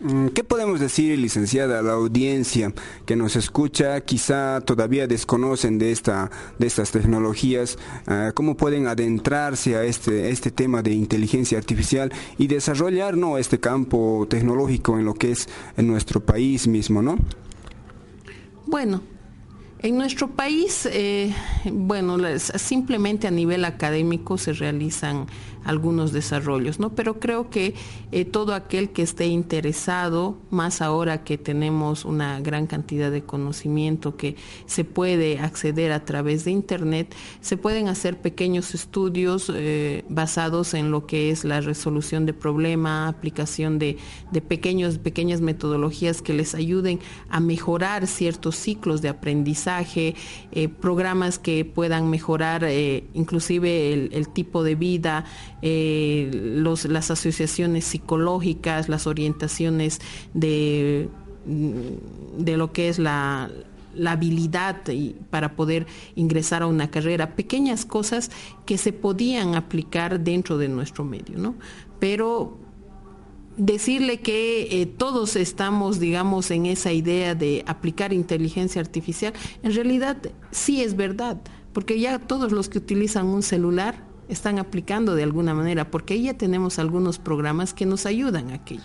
Mm, 0.00 0.28
¿Qué 0.28 0.44
podemos 0.44 0.78
decir, 0.78 1.18
licenciada, 1.18 1.78
a 1.78 1.82
la 1.82 1.92
audiencia 1.92 2.72
que 3.06 3.16
nos 3.16 3.34
escucha? 3.36 4.00
Quizá 4.02 4.60
todavía 4.60 5.06
desconocen 5.06 5.78
de, 5.78 5.90
esta, 5.90 6.30
de 6.58 6.66
estas 6.66 6.90
tecnologías. 6.90 7.78
Ah, 8.06 8.32
¿Cómo 8.34 8.56
pueden 8.56 8.86
adentrarse 8.88 9.76
a 9.76 9.84
este, 9.84 10.30
este 10.30 10.50
tema 10.50 10.82
de 10.82 10.92
inteligencia 10.92 11.56
artificial 11.56 12.12
y 12.36 12.46
desarrollar 12.46 13.16
¿no? 13.16 13.38
este 13.38 13.58
campo 13.58 14.26
tecnológico 14.28 14.98
en 14.98 15.06
lo 15.06 15.14
que 15.14 15.32
es 15.32 15.48
en 15.76 15.86
nuestro 15.86 16.20
país 16.20 16.66
mismo? 16.66 17.00
¿no? 17.00 17.16
Bueno, 18.66 19.00
en 19.80 19.96
nuestro 19.96 20.28
país, 20.28 20.86
eh, 20.92 21.32
bueno, 21.72 22.18
simplemente 22.38 23.28
a 23.28 23.30
nivel 23.30 23.64
académico 23.64 24.36
se 24.36 24.52
realizan 24.52 25.26
algunos 25.66 26.12
desarrollos, 26.12 26.78
¿no? 26.78 26.94
Pero 26.94 27.18
creo 27.18 27.50
que 27.50 27.74
eh, 28.12 28.24
todo 28.24 28.54
aquel 28.54 28.90
que 28.90 29.02
esté 29.02 29.26
interesado, 29.26 30.38
más 30.50 30.80
ahora 30.80 31.24
que 31.24 31.38
tenemos 31.38 32.04
una 32.04 32.40
gran 32.40 32.68
cantidad 32.68 33.10
de 33.10 33.22
conocimiento 33.22 34.16
que 34.16 34.36
se 34.66 34.84
puede 34.84 35.40
acceder 35.40 35.90
a 35.90 36.04
través 36.04 36.44
de 36.44 36.52
Internet, 36.52 37.14
se 37.40 37.56
pueden 37.56 37.88
hacer 37.88 38.20
pequeños 38.20 38.74
estudios 38.74 39.50
eh, 39.52 40.04
basados 40.08 40.72
en 40.72 40.92
lo 40.92 41.06
que 41.06 41.30
es 41.30 41.44
la 41.44 41.60
resolución 41.60 42.26
de 42.26 42.32
problema, 42.32 43.08
aplicación 43.08 43.80
de, 43.80 43.98
pequeños, 44.46 44.98
pequeñas 44.98 45.40
metodologías 45.40 46.22
que 46.22 46.32
les 46.32 46.54
ayuden 46.54 47.00
a 47.28 47.40
mejorar 47.40 48.06
ciertos 48.06 48.54
ciclos 48.54 49.02
de 49.02 49.08
aprendizaje, 49.08 50.14
eh, 50.52 50.68
programas 50.68 51.40
que 51.40 51.64
puedan 51.64 52.08
mejorar 52.08 52.64
inclusive 53.14 53.92
el 53.92 54.28
tipo 54.28 54.62
de 54.62 54.74
vida, 54.74 55.24
eh, 55.62 56.30
los, 56.32 56.84
las 56.84 57.10
asociaciones 57.10 57.84
psicológicas, 57.84 58.88
las 58.88 59.06
orientaciones 59.06 60.00
de, 60.34 61.08
de 61.46 62.56
lo 62.56 62.72
que 62.72 62.88
es 62.88 62.98
la, 62.98 63.50
habilidad 64.06 64.82
para 65.30 65.56
poder 65.56 65.86
ingresar 66.16 66.62
a 66.62 66.66
una 66.66 66.90
carrera, 66.90 67.34
pequeñas 67.34 67.86
cosas 67.86 68.30
que 68.66 68.76
se 68.76 68.92
podían 68.92 69.54
aplicar 69.54 70.20
dentro 70.20 70.58
de 70.58 70.68
nuestro 70.68 71.02
medio, 71.02 71.38
¿no? 71.38 71.54
Pero 71.98 72.58
decirle 73.56 74.20
que 74.20 74.82
eh, 74.82 74.84
todos 74.84 75.34
estamos, 75.34 75.98
digamos, 75.98 76.50
en 76.50 76.66
esa 76.66 76.92
idea 76.92 77.34
de 77.34 77.64
aplicar 77.66 78.12
inteligencia 78.12 78.82
artificial, 78.82 79.32
en 79.62 79.74
realidad 79.74 80.18
sí 80.50 80.82
es 80.82 80.94
verdad, 80.94 81.40
porque 81.72 81.98
ya 81.98 82.18
todos 82.18 82.52
los 82.52 82.68
que 82.68 82.76
utilizan 82.76 83.26
un 83.26 83.42
celular 83.42 84.05
están 84.28 84.58
aplicando 84.58 85.14
de 85.14 85.22
alguna 85.22 85.54
manera, 85.54 85.90
porque 85.90 86.14
ahí 86.14 86.24
ya 86.24 86.34
tenemos 86.34 86.78
algunos 86.78 87.18
programas 87.18 87.74
que 87.74 87.86
nos 87.86 88.06
ayudan 88.06 88.50
a 88.50 88.54
aquello. 88.54 88.82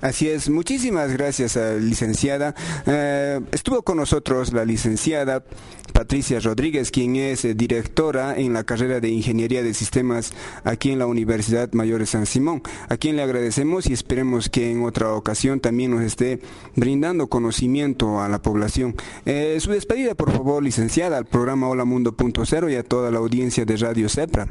Así 0.00 0.28
es, 0.28 0.48
muchísimas 0.48 1.12
gracias, 1.12 1.58
licenciada. 1.80 2.54
Eh, 2.86 3.40
estuvo 3.52 3.82
con 3.82 3.98
nosotros 3.98 4.52
la 4.52 4.64
licenciada 4.64 5.44
Patricia 5.92 6.40
Rodríguez, 6.40 6.90
quien 6.90 7.16
es 7.16 7.44
eh, 7.44 7.54
directora 7.54 8.38
en 8.38 8.54
la 8.54 8.64
carrera 8.64 9.00
de 9.00 9.10
Ingeniería 9.10 9.62
de 9.62 9.74
Sistemas 9.74 10.32
aquí 10.64 10.90
en 10.90 10.98
la 10.98 11.06
Universidad 11.06 11.72
Mayor 11.72 12.00
de 12.00 12.06
San 12.06 12.26
Simón, 12.26 12.62
a 12.88 12.96
quien 12.96 13.16
le 13.16 13.22
agradecemos 13.22 13.86
y 13.86 13.92
esperemos 13.92 14.48
que 14.48 14.70
en 14.70 14.82
otra 14.84 15.12
ocasión 15.12 15.60
también 15.60 15.90
nos 15.90 16.02
esté 16.02 16.40
brindando 16.76 17.26
conocimiento 17.28 18.20
a 18.20 18.28
la 18.28 18.40
población. 18.40 18.94
Eh, 19.26 19.58
su 19.60 19.72
despedida, 19.72 20.14
por 20.14 20.32
favor, 20.32 20.62
licenciada, 20.62 21.18
al 21.18 21.26
programa 21.26 21.68
Hola 21.68 21.84
Mundo.0 21.84 22.72
y 22.72 22.76
a 22.76 22.82
toda 22.82 23.10
la 23.10 23.18
audiencia 23.18 23.64
de 23.64 23.76
Radio 23.76 24.08
CEPRA. 24.08 24.48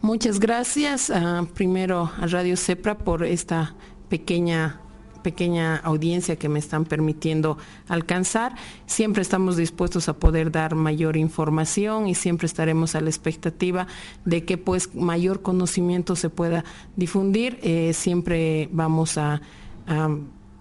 Muchas 0.00 0.40
gracias, 0.40 1.10
ah, 1.10 1.46
primero 1.54 2.10
a 2.20 2.26
Radio 2.26 2.56
CEPRA 2.56 2.98
por 2.98 3.24
esta 3.24 3.74
pequeña 4.12 4.78
pequeña 5.22 5.76
audiencia 5.76 6.36
que 6.36 6.48
me 6.50 6.58
están 6.58 6.84
permitiendo 6.84 7.56
alcanzar. 7.88 8.54
Siempre 8.86 9.22
estamos 9.22 9.56
dispuestos 9.56 10.08
a 10.08 10.14
poder 10.14 10.50
dar 10.50 10.74
mayor 10.74 11.16
información 11.16 12.08
y 12.08 12.14
siempre 12.14 12.46
estaremos 12.46 12.94
a 12.94 13.00
la 13.00 13.08
expectativa 13.08 13.86
de 14.24 14.44
que 14.44 14.58
pues 14.58 14.94
mayor 14.94 15.40
conocimiento 15.40 16.14
se 16.16 16.28
pueda 16.28 16.64
difundir. 16.96 17.58
Eh, 17.62 17.92
siempre 17.94 18.68
vamos 18.72 19.16
a, 19.16 19.40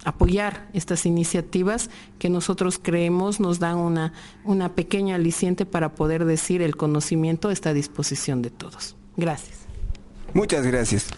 apoyar 0.03 0.67
estas 0.73 1.05
iniciativas 1.05 1.91
que 2.17 2.27
nosotros 2.29 2.79
creemos 2.81 3.39
nos 3.39 3.59
dan 3.59 3.77
una, 3.77 4.13
una 4.43 4.73
pequeña 4.73 5.15
aliciente 5.15 5.67
para 5.67 5.93
poder 5.93 6.25
decir 6.25 6.63
el 6.63 6.75
conocimiento 6.75 7.51
está 7.51 7.69
a 7.69 7.73
disposición 7.73 8.41
de 8.41 8.49
todos. 8.49 8.95
Gracias. 9.15 9.59
Muchas 10.33 10.65
gracias. 10.65 11.09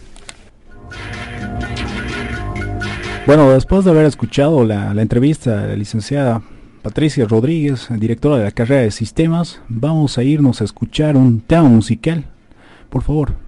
Bueno, 3.26 3.50
después 3.50 3.86
de 3.86 3.90
haber 3.90 4.04
escuchado 4.04 4.64
la, 4.64 4.90
entrevista 5.00 5.62
de 5.62 5.68
la 5.68 5.76
licenciada 5.76 6.42
Patricia 6.82 7.24
Rodríguez, 7.24 7.88
directora 7.90 8.36
de 8.36 8.44
la 8.44 8.50
carrera 8.50 8.82
de 8.82 8.90
sistemas. 8.90 9.62
Vamos 9.68 10.18
a 10.18 10.22
irnos 10.22 10.60
a 10.60 10.64
escuchar 10.64 11.16
un 11.16 11.40
tema 11.40 11.62
musical. 11.64 12.26
Por 12.90 13.02
favor. 13.02 13.43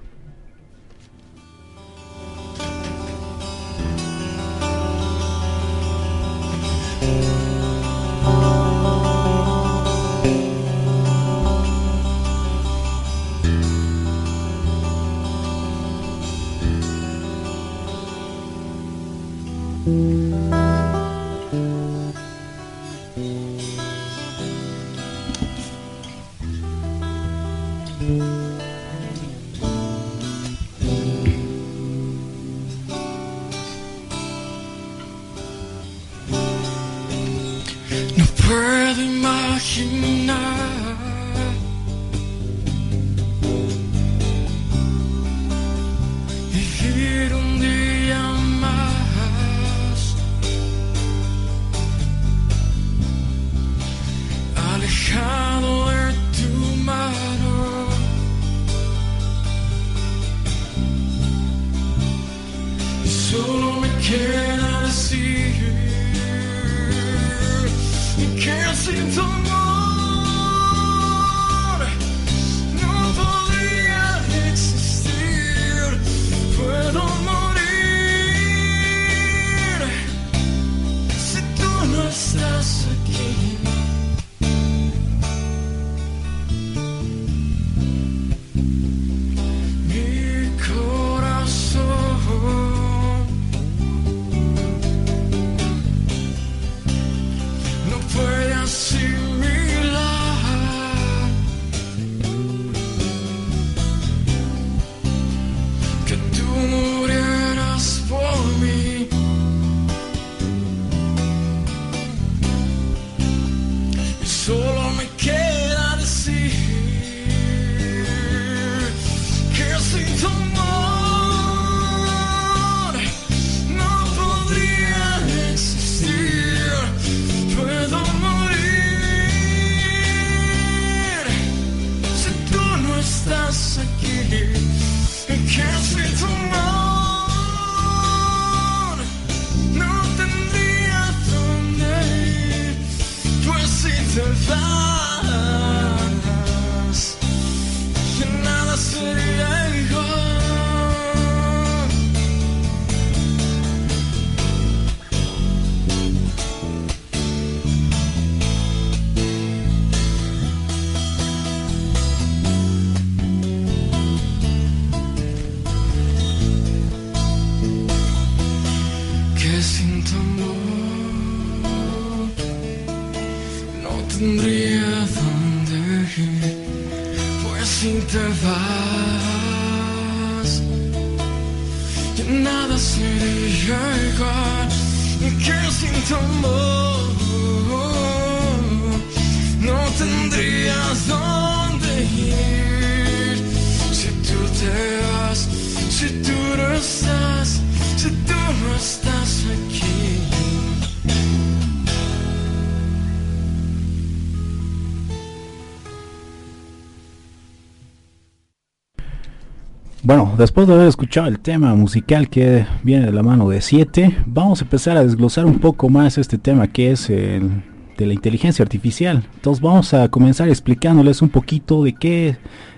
Después 210.36 210.66
de 210.66 210.74
haber 210.74 210.88
escuchado 210.88 211.28
el 211.28 211.40
tema 211.40 211.74
musical 211.74 212.28
que 212.28 212.66
viene 212.82 213.06
de 213.06 213.12
la 213.12 213.22
mano 213.22 213.48
de 213.48 213.60
7, 213.60 214.24
vamos 214.26 214.60
a 214.60 214.64
empezar 214.64 214.96
a 214.96 215.02
desglosar 215.02 215.46
un 215.46 215.58
poco 215.58 215.88
más 215.88 216.18
este 216.18 216.38
tema 216.38 216.68
que 216.68 216.90
es 216.90 217.08
el 217.10 217.62
de 217.96 218.06
la 218.06 218.12
inteligencia 218.12 218.62
artificial. 218.62 219.26
Entonces 219.36 219.62
vamos 219.62 219.94
a 219.94 220.08
comenzar 220.10 220.48
explicándoles 220.48 221.22
un 221.22 221.30
poquito 221.30 221.82
de 221.82 221.94
qué, 221.94 222.36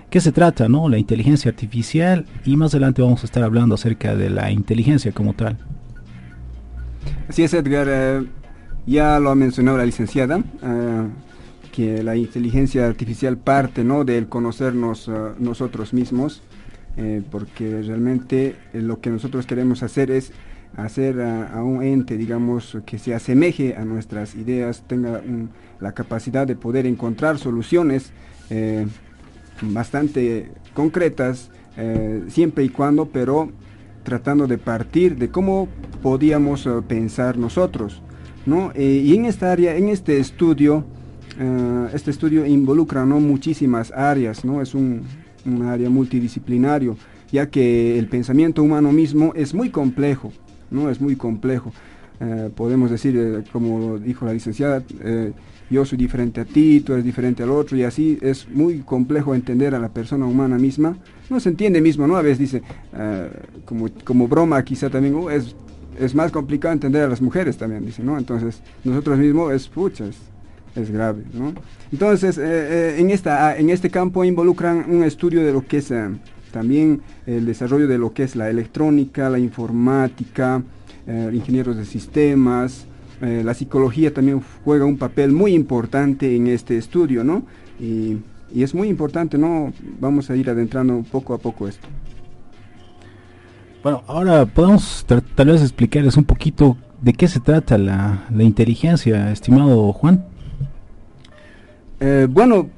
qué 0.09 0.21
se 0.21 0.31
trata, 0.31 0.69
¿no? 0.69 0.87
La 0.87 0.97
inteligencia 0.97 1.49
artificial 1.49 2.25
y 2.45 2.55
más 2.55 2.73
adelante 2.73 3.01
vamos 3.01 3.23
a 3.23 3.25
estar 3.25 3.43
hablando 3.43 3.75
acerca 3.75 4.15
de 4.15 4.29
la 4.29 4.51
inteligencia 4.51 5.11
como 5.11 5.33
tal. 5.33 5.57
Así 7.27 7.43
es, 7.43 7.53
Edgar. 7.53 7.87
Eh, 7.89 8.25
ya 8.85 9.19
lo 9.19 9.29
ha 9.29 9.35
mencionado 9.35 9.77
la 9.77 9.85
licenciada, 9.85 10.37
eh, 10.37 11.07
que 11.73 12.01
la 12.03 12.15
inteligencia 12.15 12.87
artificial 12.87 13.37
parte, 13.37 13.83
¿no? 13.83 14.05
Del 14.05 14.29
conocernos 14.29 15.09
eh, 15.09 15.11
nosotros 15.39 15.93
mismos 15.93 16.41
eh, 16.97 17.21
porque 17.29 17.81
realmente 17.81 18.55
eh, 18.73 18.81
lo 18.81 18.99
que 18.99 19.09
nosotros 19.09 19.45
queremos 19.45 19.83
hacer 19.83 20.11
es 20.11 20.31
hacer 20.75 21.21
a, 21.21 21.63
un 21.63 21.81
ente, 21.81 22.17
digamos, 22.17 22.77
que 22.85 22.99
se 22.99 23.15
asemeje 23.15 23.75
a 23.75 23.85
nuestras 23.85 24.35
ideas, 24.35 24.83
tenga 24.85 25.21
la 25.79 25.93
capacidad 25.93 26.45
de 26.45 26.55
poder 26.55 26.85
encontrar 26.85 27.37
soluciones 27.37 28.11
eh, 28.49 28.85
bastante 29.61 30.51
concretas, 30.73 31.51
siempre 32.27 32.65
y 32.65 32.69
cuando, 32.69 33.05
pero 33.05 33.51
tratando 34.03 34.47
de 34.47 34.57
partir 34.57 35.15
de 35.15 35.29
cómo 35.29 35.69
podíamos 36.03 36.67
pensar 36.89 37.37
nosotros. 37.37 38.01
¿no? 38.45 38.73
y 38.75 39.15
en 39.15 39.25
esta 39.25 39.51
área, 39.51 39.77
en 39.77 39.87
este 39.87 40.19
estudio, 40.19 40.83
este 41.93 42.11
estudio 42.11 42.45
involucra 42.45 43.05
¿no? 43.05 43.21
muchísimas 43.21 43.91
áreas, 43.91 44.43
¿no? 44.43 44.61
es 44.61 44.75
un, 44.75 45.03
un 45.53 45.63
área 45.63 45.89
multidisciplinario, 45.89 46.97
ya 47.31 47.49
que 47.49 47.97
el 47.97 48.07
pensamiento 48.07 48.63
humano 48.63 48.91
mismo 48.91 49.33
es 49.35 49.53
muy 49.53 49.69
complejo, 49.69 50.31
¿no? 50.71 50.89
Es 50.89 50.99
muy 51.01 51.15
complejo. 51.15 51.71
Eh, 52.21 52.49
podemos 52.53 52.91
decir, 52.91 53.15
eh, 53.17 53.43
como 53.51 53.97
dijo 53.97 54.25
la 54.25 54.33
licenciada, 54.33 54.83
eh, 55.01 55.31
yo 55.69 55.85
soy 55.85 55.97
diferente 55.97 56.41
a 56.41 56.45
ti, 56.45 56.81
tú 56.81 56.93
eres 56.93 57.05
diferente 57.05 57.43
al 57.43 57.51
otro, 57.51 57.77
y 57.77 57.83
así 57.83 58.17
es 58.21 58.49
muy 58.49 58.79
complejo 58.79 59.35
entender 59.35 59.75
a 59.75 59.79
la 59.79 59.89
persona 59.89 60.25
humana 60.25 60.57
misma. 60.57 60.97
No 61.29 61.39
se 61.39 61.49
entiende 61.49 61.79
mismo, 61.79 62.07
¿no? 62.07 62.17
A 62.17 62.21
veces 62.21 62.39
dice, 62.39 62.63
como, 63.65 63.87
como 64.03 64.27
broma 64.27 64.63
quizá 64.63 64.89
también, 64.89 65.13
uh, 65.13 65.29
es, 65.29 65.55
es 65.99 66.15
más 66.15 66.31
complicado 66.31 66.73
entender 66.73 67.03
a 67.03 67.07
las 67.07 67.21
mujeres 67.21 67.55
también, 67.55 67.85
dice, 67.85 68.03
¿no? 68.03 68.17
Entonces, 68.17 68.61
nosotros 68.83 69.19
mismos 69.19 69.53
es, 69.53 69.67
pucha, 69.67 70.05
es 70.05 70.17
grave, 70.75 71.23
¿no? 71.33 71.53
Entonces, 71.91 72.37
eh, 72.37 72.43
eh, 72.43 72.95
en, 72.99 73.09
esta, 73.09 73.57
en 73.57 73.69
este 73.69 73.89
campo 73.89 74.23
involucran 74.23 74.85
un 74.89 75.03
estudio 75.03 75.43
de 75.43 75.51
lo 75.51 75.65
que 75.65 75.77
es 75.77 75.91
eh, 75.91 76.09
también 76.51 77.01
el 77.25 77.45
desarrollo 77.45 77.87
de 77.87 77.97
lo 77.97 78.13
que 78.13 78.23
es 78.23 78.35
la 78.35 78.49
electrónica, 78.49 79.29
la 79.29 79.39
informática, 79.39 80.61
ingenieros 81.07 81.75
de 81.75 81.85
sistemas, 81.85 82.85
la 83.19 83.53
psicología 83.55 84.13
también 84.13 84.43
juega 84.63 84.85
un 84.85 84.97
papel 84.97 85.31
muy 85.31 85.53
importante 85.53 86.35
en 86.35 86.45
este 86.45 86.77
estudio, 86.77 87.23
¿no? 87.23 87.43
Y, 87.79 88.17
es 88.55 88.73
muy 88.73 88.89
importante, 88.89 89.37
¿no? 89.37 89.73
Vamos 89.99 90.29
a 90.29 90.35
ir 90.35 90.49
adentrando 90.49 91.03
poco 91.11 91.35
a 91.35 91.37
poco 91.39 91.67
esto. 91.67 91.87
Bueno, 93.81 94.03
ahora 94.07 94.45
podemos 94.45 95.05
tal 95.35 95.47
vez 95.47 95.61
explicarles 95.61 96.17
un 96.17 96.23
poquito 96.23 96.77
de 97.01 97.13
qué 97.13 97.27
se 97.27 97.39
trata 97.39 97.77
la 97.77 98.23
inteligencia, 98.39 99.31
estimado 99.31 99.93
Juan. 99.93 100.25
Eh, 101.99 102.27
bueno, 102.29 102.69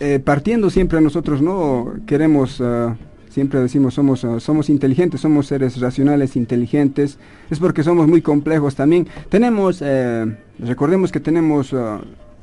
eh, 0.00 0.20
partiendo 0.22 0.68
siempre 0.68 1.00
nosotros 1.00 1.40
no 1.40 1.94
queremos, 2.06 2.60
ah, 2.60 2.96
siempre 3.30 3.60
decimos 3.60 3.94
somos, 3.94 4.24
ah, 4.24 4.40
somos 4.40 4.68
inteligentes, 4.68 5.22
somos 5.22 5.46
seres 5.46 5.80
racionales, 5.80 6.36
inteligentes, 6.36 7.18
es 7.50 7.58
porque 7.58 7.82
somos 7.82 8.06
muy 8.06 8.20
complejos 8.20 8.74
también. 8.74 9.06
Tenemos, 9.30 9.80
eh, 9.80 10.36
recordemos 10.58 11.12
que 11.12 11.20
tenemos 11.20 11.74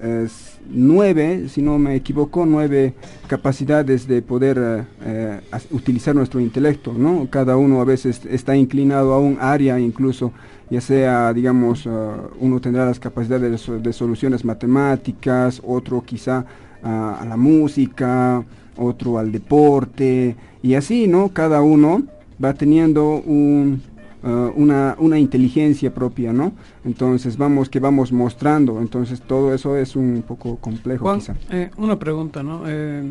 ah, 0.01 0.25
nueve, 0.69 1.49
si 1.49 1.61
no 1.61 1.77
me 1.77 1.95
equivoco, 1.95 2.45
nueve 2.45 2.93
capacidades 3.27 4.07
de 4.07 4.21
poder 4.21 4.57
eh, 4.59 4.83
eh, 5.05 5.41
utilizar 5.71 6.15
nuestro 6.15 6.39
intelecto, 6.39 6.93
¿no? 6.93 7.27
Cada 7.29 7.57
uno 7.57 7.81
a 7.81 7.85
veces 7.85 8.21
está 8.29 8.55
inclinado 8.55 9.13
a 9.13 9.19
un 9.19 9.37
área 9.39 9.79
incluso, 9.79 10.31
ya 10.69 10.81
sea, 10.81 11.33
digamos, 11.33 11.85
uh, 11.85 12.29
uno 12.39 12.59
tendrá 12.59 12.85
las 12.85 12.99
capacidades 12.99 13.67
de, 13.83 13.93
soluciones 13.93 14.43
matemáticas, 14.45 15.61
otro 15.65 16.01
quizá 16.01 16.45
a 16.81 17.25
la 17.27 17.37
música, 17.37 18.43
otro 18.75 19.17
al 19.17 19.31
deporte, 19.31 20.35
y 20.61 20.75
así, 20.75 21.07
¿no? 21.07 21.29
Cada 21.29 21.61
uno 21.61 22.03
va 22.43 22.53
teniendo 22.53 23.21
un, 23.21 23.81
Uh, 24.23 24.53
una, 24.55 24.95
una, 24.99 25.19
inteligencia 25.19 25.93
propia, 25.93 26.31
¿no? 26.31 26.53
Entonces 26.85 27.35
vamos 27.35 27.67
que 27.67 27.81
vamos 27.81 28.13
mostrando, 28.13 28.79
entonces 28.79 29.19
todo 29.19 29.53
eso 29.53 29.75
es 29.75 29.97
un 29.97 30.23
poco 30.25 30.55
complejo 30.59 31.03
Juan, 31.03 31.19
eh, 31.49 31.71
una 31.75 31.99
pregunta, 31.99 32.41
¿no? 32.41 32.63
Eh, 32.65 33.03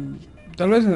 tal 0.56 0.70
vez 0.70 0.86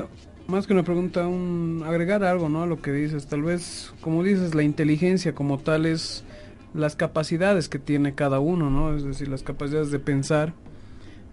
más 0.47 0.67
que 0.67 0.73
una 0.73 0.85
pregunta, 0.85 1.27
un, 1.27 1.83
agregar 1.85 2.25
algo, 2.25 2.49
¿no? 2.49 2.63
A 2.63 2.67
lo 2.67 2.81
que 2.81 2.93
dices, 2.93 3.27
tal 3.27 3.43
vez, 3.43 3.93
como 4.01 4.23
dices, 4.23 4.55
la 4.55 4.63
inteligencia 4.63 5.35
como 5.35 5.59
tal 5.59 5.87
es 5.87 6.25
las 6.73 6.97
capacidades 6.97 7.69
que 7.69 7.79
tiene 7.79 8.15
cada 8.15 8.39
uno, 8.39 8.71
¿no? 8.71 8.95
Es 8.95 9.05
decir, 9.05 9.29
las 9.29 9.43
capacidades 9.43 9.91
de 9.91 9.99
pensar, 9.99 10.53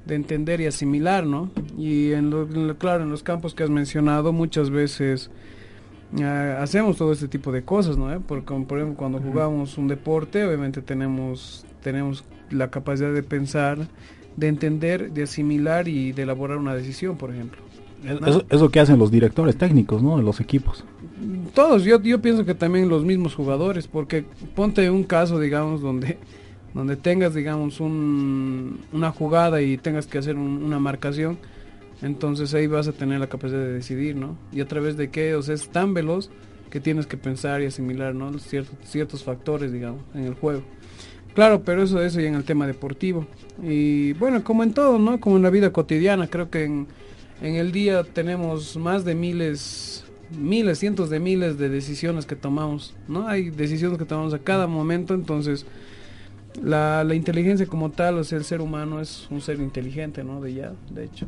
de 0.06 0.16
entender 0.16 0.62
y 0.62 0.66
asimilar, 0.66 1.26
¿no? 1.26 1.52
Y 1.78 2.14
en 2.14 2.30
lo, 2.30 2.78
claro, 2.78 3.04
en 3.04 3.10
los 3.10 3.24
campos 3.24 3.54
que 3.54 3.64
has 3.64 3.70
mencionado, 3.70 4.34
muchas 4.34 4.70
veces 4.70 5.30
hacemos 6.22 6.98
todo 6.98 7.12
este 7.12 7.28
tipo 7.28 7.52
de 7.52 7.64
cosas, 7.64 7.98
¿no? 7.98 8.20
Porque, 8.22 8.54
por 8.68 8.78
ejemplo, 8.78 8.98
cuando 8.98 9.20
jugamos 9.20 9.78
un 9.78 9.88
deporte, 9.88 10.46
obviamente 10.46 10.82
tenemos, 10.82 11.66
tenemos 11.82 12.24
la 12.50 12.70
capacidad 12.70 13.14
de 13.14 13.24
pensar, 13.24 13.88
de 14.36 14.48
entender, 14.48 15.12
de 15.12 15.24
asimilar 15.24 15.88
y 15.88 16.12
de 16.12 16.24
elaborar 16.24 16.58
una 16.58 16.76
decisión, 16.76 17.18
por 17.18 17.32
ejemplo. 17.32 17.62
Eso, 18.04 18.46
es 18.50 18.60
lo 18.60 18.70
que 18.70 18.82
hacen 18.82 19.00
los 19.00 19.12
directores 19.12 19.58
técnicos, 19.58 20.04
¿no? 20.04 20.18
De 20.18 20.24
los 20.24 20.42
equipos. 20.42 20.84
Todos, 21.54 21.84
yo, 21.84 22.02
yo 22.02 22.22
pienso 22.22 22.44
que 22.44 22.54
también 22.54 22.90
los 22.90 23.06
mismos 23.06 23.34
jugadores, 23.34 23.88
porque 23.88 24.26
ponte 24.56 24.90
un 24.90 25.04
caso, 25.04 25.40
digamos, 25.40 25.82
donde 25.82 26.18
donde 26.74 26.96
tengas, 26.96 27.36
digamos, 27.36 27.80
un, 27.80 28.80
una 28.92 29.12
jugada 29.12 29.62
y 29.62 29.78
tengas 29.78 30.08
que 30.08 30.18
hacer 30.18 30.36
una 30.36 30.80
marcación, 30.80 31.38
entonces 32.04 32.54
ahí 32.54 32.68
vas 32.68 32.88
a 32.88 32.92
tener 32.92 33.20
la 33.20 33.28
capacidad 33.28 33.60
de 33.60 33.74
decidir, 33.74 34.16
¿no? 34.16 34.38
Y 34.52 34.60
a 34.60 34.68
través 34.68 34.98
de 34.98 35.10
qué, 35.10 35.36
o 35.36 35.42
sea, 35.42 35.56
es 35.56 35.70
tan 35.70 35.94
veloz 35.94 36.30
que 36.70 36.82
tienes 36.82 37.08
que 37.08 37.18
pensar 37.18 37.62
y 37.62 37.66
asimilar, 37.66 38.14
¿no? 38.14 38.38
Ciertos, 38.40 38.76
ciertos 38.84 39.24
factores, 39.24 39.72
digamos, 39.72 40.02
en 40.14 40.26
el 40.26 40.34
juego. 40.34 40.64
Claro, 41.34 41.64
pero 41.64 41.84
eso, 41.84 42.02
eso 42.02 42.20
ya 42.20 42.28
en 42.28 42.36
el 42.36 42.44
tema 42.44 42.68
deportivo. 42.68 43.26
Y 43.64 44.14
bueno, 44.14 44.44
como 44.44 44.64
en 44.64 44.74
todo, 44.74 45.00
¿no? 45.00 45.20
Como 45.20 45.38
en 45.38 45.44
la 45.44 45.50
vida 45.50 45.72
cotidiana, 45.72 46.28
creo 46.28 46.50
que 46.50 46.66
en, 46.66 46.88
en 47.42 47.56
el 47.56 47.72
día 47.72 48.04
tenemos 48.04 48.76
más 48.76 49.06
de 49.06 49.16
miles, 49.16 50.04
miles, 50.38 50.80
cientos 50.80 51.10
de 51.10 51.20
miles 51.20 51.58
de 51.58 51.70
decisiones 51.70 52.26
que 52.26 52.36
tomamos, 52.36 52.94
¿no? 53.08 53.30
Hay 53.30 53.50
decisiones 53.50 53.98
que 53.98 54.06
tomamos 54.06 54.34
a 54.34 54.40
cada 54.40 54.68
momento, 54.68 55.14
entonces 55.14 55.66
la, 56.62 57.04
la 57.04 57.16
inteligencia 57.16 57.66
como 57.66 57.92
tal, 57.92 58.18
o 58.18 58.24
sea, 58.24 58.38
el 58.38 58.44
ser 58.44 58.62
humano 58.62 59.00
es 59.00 59.28
un 59.32 59.42
ser 59.42 59.60
inteligente, 59.60 60.24
¿no? 60.24 60.42
De 60.42 60.54
ya, 60.54 60.74
de 60.92 61.06
hecho. 61.06 61.28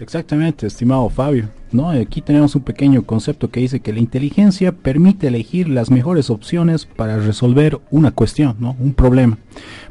Exactamente, 0.00 0.66
estimado 0.66 1.08
Fabio. 1.10 1.48
¿no? 1.72 1.90
Aquí 1.90 2.20
tenemos 2.20 2.54
un 2.54 2.62
pequeño 2.62 3.02
concepto 3.02 3.50
que 3.50 3.60
dice 3.60 3.80
que 3.80 3.92
la 3.92 4.00
inteligencia 4.00 4.72
permite 4.72 5.28
elegir 5.28 5.68
las 5.68 5.90
mejores 5.90 6.30
opciones 6.30 6.86
para 6.86 7.18
resolver 7.18 7.78
una 7.90 8.10
cuestión, 8.10 8.56
¿no? 8.58 8.76
un 8.80 8.94
problema. 8.94 9.38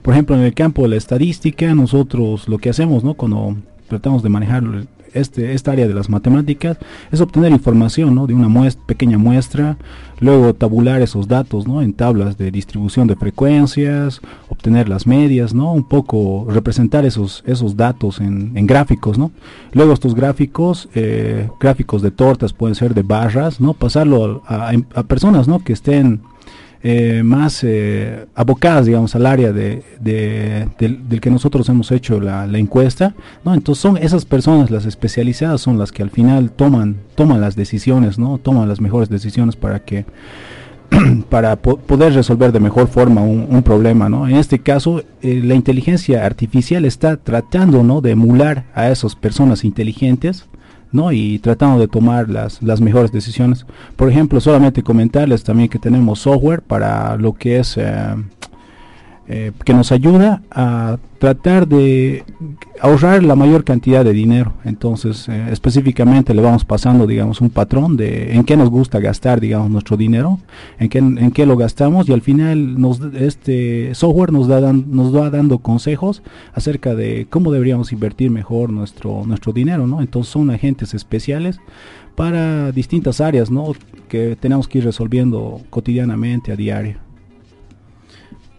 Por 0.02 0.14
ejemplo, 0.14 0.36
en 0.36 0.42
el 0.42 0.54
campo 0.54 0.82
de 0.82 0.90
la 0.90 0.96
estadística, 0.96 1.74
nosotros 1.76 2.48
lo 2.48 2.58
que 2.58 2.70
hacemos 2.70 3.04
¿no? 3.04 3.14
cuando 3.14 3.56
tratamos 3.88 4.24
de 4.24 4.30
manejar 4.30 4.64
este, 5.14 5.54
esta 5.54 5.72
área 5.72 5.88
de 5.88 5.94
las 5.94 6.10
matemáticas 6.10 6.78
es 7.12 7.22
obtener 7.22 7.52
información 7.52 8.16
¿no? 8.16 8.28
de 8.28 8.34
una 8.34 8.50
pequeña 8.86 9.18
muestra, 9.18 9.78
luego 10.20 10.54
tabular 10.54 11.02
esos 11.02 11.28
datos 11.28 11.68
¿no? 11.68 11.82
en 11.82 11.94
tablas 11.94 12.38
de 12.38 12.52
distribución 12.52 13.08
de 13.08 13.16
frecuencias, 13.16 14.22
obtener 14.50 14.90
las 14.90 15.08
medias, 15.08 15.54
¿no? 15.54 15.74
un 15.74 15.88
poco 15.88 16.48
representar 16.50 17.06
esos, 17.06 17.44
esos 17.46 17.78
datos 17.78 18.20
en, 18.20 18.54
gráficos. 18.68 19.18
¿no? 19.18 19.32
Luego 19.72 19.94
estos 19.94 20.16
gráficos, 20.16 20.90
eh, 20.96 21.50
gráficos 21.60 22.02
de 22.02 22.12
tortas 22.12 22.54
pueden 22.54 22.76
ser 22.76 22.94
de 22.94 23.04
barras, 23.04 23.62
¿no? 23.62 23.74
pasarlo 23.74 24.44
a, 24.48 24.72
a 24.96 25.04
personas 25.04 25.48
¿no? 25.48 25.64
que 25.64 25.74
estén 25.74 26.22
eh, 26.82 27.24
más 27.24 27.62
eh, 27.64 28.26
abocadas, 28.36 28.86
digamos, 28.86 29.14
al 29.14 29.26
área 29.26 29.52
de, 29.52 29.84
del, 30.00 31.20
que 31.20 31.30
nosotros 31.30 31.68
hemos 31.68 31.92
hecho 31.92 32.22
la, 32.22 32.46
encuesta, 32.58 33.16
¿no? 33.44 33.54
Entonces 33.54 33.82
son 33.82 33.98
esas 33.98 34.24
personas, 34.24 34.72
las 34.72 34.86
especializadas, 34.86 35.60
son 35.60 35.78
las 35.78 35.92
que 35.92 36.04
al 36.04 36.10
final 36.10 36.52
toman, 36.52 36.96
toman 37.16 37.42
las 37.42 37.58
decisiones, 37.58 38.18
¿no? 38.18 38.38
Toman 38.38 38.70
las 38.70 38.80
mejores 38.80 39.10
decisiones 39.10 39.58
para 39.58 39.80
que 39.80 40.06
para 41.30 41.58
poder 41.58 42.14
resolver 42.14 42.52
de 42.52 42.60
mejor 42.60 42.88
forma 42.88 43.22
un, 43.22 43.62
problema, 43.62 44.08
¿no? 44.08 44.28
En 44.28 44.38
este 44.38 44.60
caso, 44.60 45.04
eh, 45.22 45.42
la 45.44 45.56
inteligencia 45.56 46.26
artificial 46.26 46.86
está 46.86 47.18
tratando, 47.18 47.84
¿no? 47.84 48.00
De 48.00 48.12
emular 48.12 48.66
a 48.74 48.90
esas 48.90 49.16
personas 49.16 49.66
inteligentes, 49.66 50.46
¿no? 50.92 51.12
y 51.12 51.40
tratando 51.40 51.80
de 51.80 51.88
tomar 51.88 52.30
las, 52.30 52.62
las 52.62 52.82
mejores 52.82 53.12
decisiones. 53.12 53.66
Por 53.96 54.10
ejemplo, 54.10 54.40
solamente 54.40 54.84
comentarles 54.84 55.44
también 55.44 55.70
que 55.70 55.80
tenemos 55.80 56.20
software 56.20 56.62
para 56.62 57.16
lo 57.18 57.34
que 57.34 57.60
es 57.60 57.78
eh, 57.78 58.16
eh, 59.32 59.52
que 59.64 59.76
nos 59.76 59.92
ayuda 59.92 60.42
a 60.50 60.98
tratar 61.20 61.68
de 61.68 62.24
ahorrar 62.82 63.22
la 63.22 63.36
mayor 63.36 63.64
cantidad 63.64 64.04
de 64.04 64.12
dinero. 64.12 64.54
Entonces, 64.66 65.30
eh, 65.30 65.50
específicamente 65.52 66.34
le 66.34 66.42
vamos 66.42 66.66
pasando, 66.66 67.06
digamos, 67.06 67.40
un 67.40 67.52
patrón 67.52 67.96
de 67.96 68.34
en 68.34 68.44
qué 68.44 68.58
nos 68.58 68.72
gusta 68.72 69.00
gastar, 69.00 69.40
digamos, 69.40 69.70
nuestro 69.70 69.98
dinero, 69.98 70.40
en 70.80 70.90
qué, 70.90 70.98
en 70.98 71.30
qué 71.30 71.46
lo 71.46 71.58
gastamos 71.58 72.10
y 72.10 72.14
al 72.14 72.22
final 72.22 72.82
nos, 72.82 73.02
este 73.14 73.94
software 73.94 74.34
nos, 74.34 74.48
da, 74.48 74.74
nos 74.74 75.16
va 75.16 75.30
dando 75.30 75.60
consejos 75.60 76.24
acerca 76.56 76.96
de 76.96 77.28
cómo 77.30 77.52
deberíamos 77.52 77.94
invertir 77.94 78.32
mejor 78.32 78.72
nuestro, 78.72 79.26
nuestro 79.28 79.54
dinero, 79.54 79.86
¿no? 79.86 80.02
Entonces 80.02 80.34
son 80.34 80.50
agentes 80.50 80.96
especiales 80.96 81.60
para 82.16 82.72
distintas 82.72 83.22
áreas, 83.22 83.52
¿no? 83.52 83.74
Que 84.08 84.36
tenemos 84.36 84.68
que 84.68 84.80
ir 84.80 84.86
resolviendo 84.86 85.62
cotidianamente, 85.70 86.52
a 86.52 86.56
diario. 86.56 87.09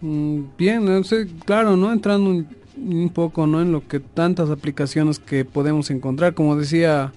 Mm, 0.01 0.43
bien, 0.57 0.85
no 0.85 1.03
sé, 1.03 1.27
claro, 1.45 1.77
¿no? 1.77 1.93
Entrando 1.93 2.29
un, 2.29 3.09
poco, 3.09 3.45
¿no? 3.45 3.61
En 3.61 3.71
lo 3.71 3.87
que 3.87 3.99
tantas 3.99 4.49
aplicaciones 4.49 5.19
que 5.19 5.45
podemos 5.45 5.91
encontrar, 5.91 6.33
como 6.33 6.55
decía 6.55 7.13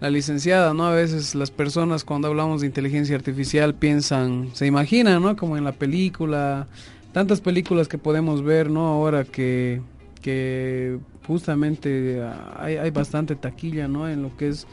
la 0.00 0.10
licenciada, 0.10 0.72
¿no? 0.72 0.86
A 0.86 0.94
veces 0.94 1.34
las 1.34 1.50
personas 1.50 2.04
cuando 2.04 2.28
hablamos 2.28 2.60
de 2.60 2.68
inteligencia 2.68 3.16
artificial 3.16 3.74
piensan, 3.74 4.50
se 4.54 4.66
imaginan, 4.66 5.22
¿no? 5.22 5.36
Como 5.36 5.56
en 5.56 5.64
la 5.64 5.72
película, 5.72 6.68
tantas 7.12 7.40
películas 7.40 7.88
que 7.88 7.98
podemos 7.98 8.42
ver, 8.42 8.70
¿no? 8.70 8.86
Ahora 8.86 9.24
que, 9.24 9.82
que 10.22 10.98
justamente 11.26 12.22
hay, 12.56 12.76
hay 12.76 12.90
bastante 12.90 13.34
taquilla, 13.34 13.88
¿no? 13.88 14.08
En 14.08 14.22
lo 14.22 14.36
que 14.36 14.48
es 14.48 14.68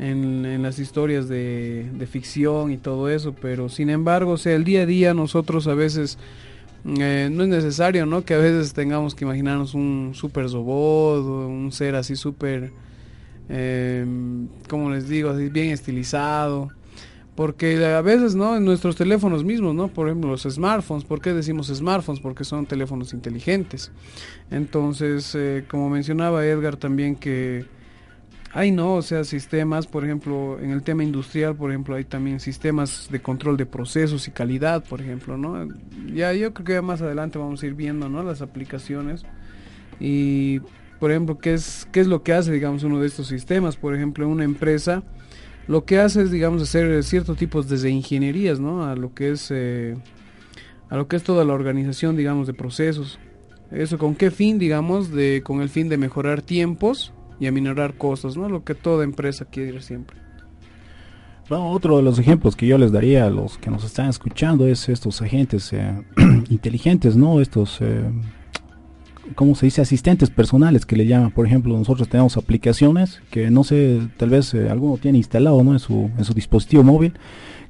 en, 0.00 0.44
en, 0.44 0.62
las 0.62 0.78
historias 0.78 1.28
de, 1.28 1.88
de 1.92 2.06
ficción 2.06 2.72
y 2.72 2.76
todo 2.76 3.08
eso, 3.08 3.34
pero 3.40 3.68
sin 3.68 3.90
embargo, 3.90 4.32
o 4.32 4.36
sea, 4.36 4.54
el 4.54 4.64
día 4.64 4.82
a 4.82 4.86
día 4.86 5.14
nosotros 5.14 5.66
a 5.66 5.74
veces 5.74 6.18
eh, 6.84 7.28
no 7.30 7.42
es 7.42 7.48
necesario, 7.48 8.06
¿no? 8.06 8.24
Que 8.24 8.34
a 8.34 8.38
veces 8.38 8.72
tengamos 8.72 9.14
que 9.14 9.24
imaginarnos 9.24 9.74
un 9.74 10.12
super 10.14 10.50
robot 10.50 11.24
un 11.24 11.72
ser 11.72 11.94
así 11.94 12.16
súper, 12.16 12.72
eh, 13.48 14.06
como 14.68 14.90
les 14.90 15.08
digo, 15.08 15.30
así 15.30 15.48
bien 15.48 15.70
estilizado. 15.70 16.70
Porque 17.34 17.84
a 17.84 18.00
veces, 18.02 18.34
¿no? 18.34 18.56
En 18.56 18.64
nuestros 18.64 18.96
teléfonos 18.96 19.44
mismos, 19.44 19.72
¿no? 19.72 19.86
Por 19.86 20.08
ejemplo, 20.08 20.30
los 20.30 20.42
smartphones. 20.42 21.04
¿Por 21.04 21.20
qué 21.20 21.32
decimos 21.32 21.68
smartphones? 21.68 22.20
Porque 22.20 22.42
son 22.42 22.66
teléfonos 22.66 23.12
inteligentes. 23.12 23.92
Entonces, 24.50 25.36
eh, 25.36 25.64
como 25.68 25.88
mencionaba 25.88 26.44
Edgar 26.44 26.76
también 26.76 27.14
que 27.14 27.64
hay, 28.52 28.70
¿no? 28.70 28.94
O 28.94 29.02
sea, 29.02 29.24
sistemas, 29.24 29.86
por 29.86 30.04
ejemplo, 30.04 30.58
en 30.60 30.70
el 30.70 30.82
tema 30.82 31.04
industrial, 31.04 31.54
por 31.54 31.70
ejemplo, 31.70 31.94
hay 31.94 32.04
también 32.04 32.40
sistemas 32.40 33.08
de 33.10 33.20
control 33.20 33.56
de 33.56 33.66
procesos 33.66 34.26
y 34.26 34.30
calidad, 34.30 34.82
por 34.84 35.00
ejemplo, 35.00 35.36
¿no? 35.36 35.68
Ya 36.14 36.32
yo 36.32 36.54
creo 36.54 36.64
que 36.64 36.72
ya 36.72 36.82
más 36.82 37.02
adelante 37.02 37.38
vamos 37.38 37.62
a 37.62 37.66
ir 37.66 37.74
viendo, 37.74 38.08
¿no? 38.08 38.22
Las 38.22 38.40
aplicaciones. 38.40 39.24
Y, 40.00 40.60
por 40.98 41.10
ejemplo, 41.10 41.38
¿qué 41.38 41.54
es, 41.54 41.86
qué 41.92 42.00
es 42.00 42.06
lo 42.06 42.22
que 42.22 42.32
hace, 42.32 42.50
digamos, 42.52 42.84
uno 42.84 43.00
de 43.00 43.06
estos 43.06 43.26
sistemas? 43.26 43.76
Por 43.76 43.94
ejemplo, 43.94 44.26
una 44.26 44.44
empresa 44.44 45.02
lo 45.66 45.84
que 45.84 45.98
hace 45.98 46.22
es, 46.22 46.30
digamos, 46.30 46.62
hacer 46.62 47.04
ciertos 47.04 47.36
tipos 47.36 47.68
de 47.68 47.90
ingenierías, 47.90 48.58
¿no? 48.58 48.86
A 48.86 48.96
lo 48.96 49.12
que 49.12 49.32
es, 49.32 49.48
eh, 49.50 49.94
a 50.88 50.96
lo 50.96 51.06
que 51.06 51.16
es 51.16 51.22
toda 51.22 51.44
la 51.44 51.52
organización, 51.52 52.16
digamos, 52.16 52.46
de 52.46 52.54
procesos. 52.54 53.18
Eso 53.70 53.98
con 53.98 54.14
qué 54.14 54.30
fin, 54.30 54.58
digamos, 54.58 55.12
de, 55.12 55.42
con 55.44 55.60
el 55.60 55.68
fin 55.68 55.90
de 55.90 55.98
mejorar 55.98 56.40
tiempos 56.40 57.12
y 57.40 57.46
aminorar 57.46 57.94
costos, 57.94 58.36
¿no? 58.36 58.48
Lo 58.48 58.64
que 58.64 58.74
toda 58.74 59.04
empresa 59.04 59.44
quiere 59.44 59.80
siempre. 59.80 60.16
Bueno, 61.48 61.70
otro 61.70 61.96
de 61.96 62.02
los 62.02 62.18
ejemplos 62.18 62.56
que 62.56 62.66
yo 62.66 62.76
les 62.76 62.92
daría 62.92 63.24
a 63.24 63.30
los 63.30 63.56
que 63.56 63.70
nos 63.70 63.84
están 63.84 64.08
escuchando 64.08 64.66
es 64.66 64.88
estos 64.88 65.22
agentes 65.22 65.72
eh, 65.72 66.02
inteligentes, 66.50 67.16
¿no? 67.16 67.40
Estos 67.40 67.78
eh, 67.80 68.02
¿cómo 69.34 69.54
se 69.54 69.66
dice? 69.66 69.80
Asistentes 69.80 70.30
personales 70.30 70.86
que 70.86 70.96
le 70.96 71.06
llaman. 71.06 71.30
Por 71.30 71.46
ejemplo, 71.46 71.76
nosotros 71.76 72.08
tenemos 72.08 72.36
aplicaciones 72.36 73.20
que 73.30 73.50
no 73.50 73.64
sé, 73.64 74.00
tal 74.16 74.30
vez 74.30 74.54
eh, 74.54 74.68
alguno 74.70 74.98
tiene 74.98 75.18
instalado 75.18 75.62
¿no? 75.62 75.72
en, 75.72 75.78
su, 75.78 76.10
en 76.16 76.24
su 76.24 76.34
dispositivo 76.34 76.82
móvil, 76.82 77.14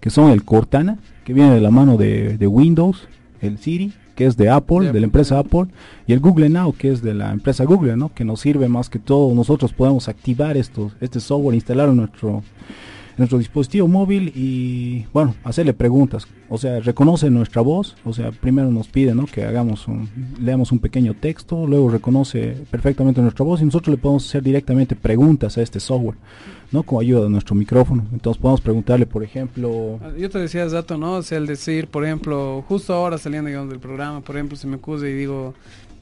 que 0.00 0.10
son 0.10 0.30
el 0.30 0.44
Cortana, 0.44 0.98
que 1.24 1.32
viene 1.32 1.54
de 1.54 1.60
la 1.60 1.70
mano 1.70 1.96
de, 1.96 2.46
Windows, 2.46 3.08
el 3.40 3.58
Siri, 3.58 3.92
que 4.18 4.26
es 4.26 4.36
de 4.36 4.50
Apple, 4.50 4.90
de, 4.90 4.98
la 4.98 5.06
empresa 5.06 5.38
Apple, 5.38 5.66
y 6.08 6.12
el 6.12 6.18
Google 6.18 6.48
Now, 6.48 6.74
que 6.76 6.90
es 6.90 7.02
de 7.02 7.14
la 7.14 7.30
empresa 7.30 7.62
Google, 7.62 7.96
¿no? 7.96 8.12
Que 8.12 8.24
nos 8.24 8.40
sirve 8.40 8.68
más 8.68 8.90
que 8.90 8.98
todo, 8.98 9.32
nosotros 9.32 9.72
podemos 9.72 10.08
activar 10.08 10.56
estos, 10.56 10.96
este 11.00 11.20
software, 11.20 11.54
instalarlo 11.54 11.92
en 11.92 11.98
nuestro 11.98 12.42
nuestro 13.18 13.38
dispositivo 13.38 13.88
móvil 13.88 14.32
y 14.34 15.04
bueno, 15.12 15.34
hacerle 15.44 15.74
preguntas. 15.74 16.26
O 16.48 16.56
sea, 16.56 16.80
reconoce 16.80 17.28
nuestra 17.28 17.60
voz, 17.60 17.96
o 18.04 18.12
sea, 18.12 18.30
primero 18.30 18.70
nos 18.70 18.88
pide 18.88 19.14
¿no? 19.14 19.26
que 19.26 19.44
hagamos 19.44 19.86
un, 19.86 20.08
leamos 20.40 20.72
un 20.72 20.78
pequeño 20.78 21.14
texto, 21.14 21.66
luego 21.66 21.90
reconoce 21.90 22.56
perfectamente 22.70 23.20
nuestra 23.20 23.44
voz 23.44 23.60
y 23.60 23.64
nosotros 23.64 23.94
le 23.94 24.00
podemos 24.00 24.26
hacer 24.26 24.42
directamente 24.42 24.96
preguntas 24.96 25.58
a 25.58 25.62
este 25.62 25.80
software, 25.80 26.16
¿no? 26.72 26.84
Con 26.84 27.02
ayuda 27.02 27.24
de 27.24 27.30
nuestro 27.30 27.54
micrófono. 27.54 28.06
Entonces 28.12 28.40
podemos 28.40 28.60
preguntarle, 28.60 29.04
por 29.04 29.22
ejemplo... 29.22 29.98
Ah, 30.02 30.12
yo 30.16 30.30
te 30.30 30.38
decía 30.38 30.66
dato, 30.68 30.96
¿no? 30.96 31.14
O 31.14 31.22
sea, 31.22 31.38
el 31.38 31.46
decir, 31.46 31.88
por 31.88 32.04
ejemplo, 32.04 32.64
justo 32.68 32.94
ahora 32.94 33.18
saliendo 33.18 33.48
digamos, 33.48 33.70
del 33.70 33.80
programa, 33.80 34.20
por 34.20 34.36
ejemplo, 34.36 34.56
se 34.56 34.66
me 34.66 34.76
acusa 34.76 35.06
y 35.08 35.12
digo, 35.12 35.54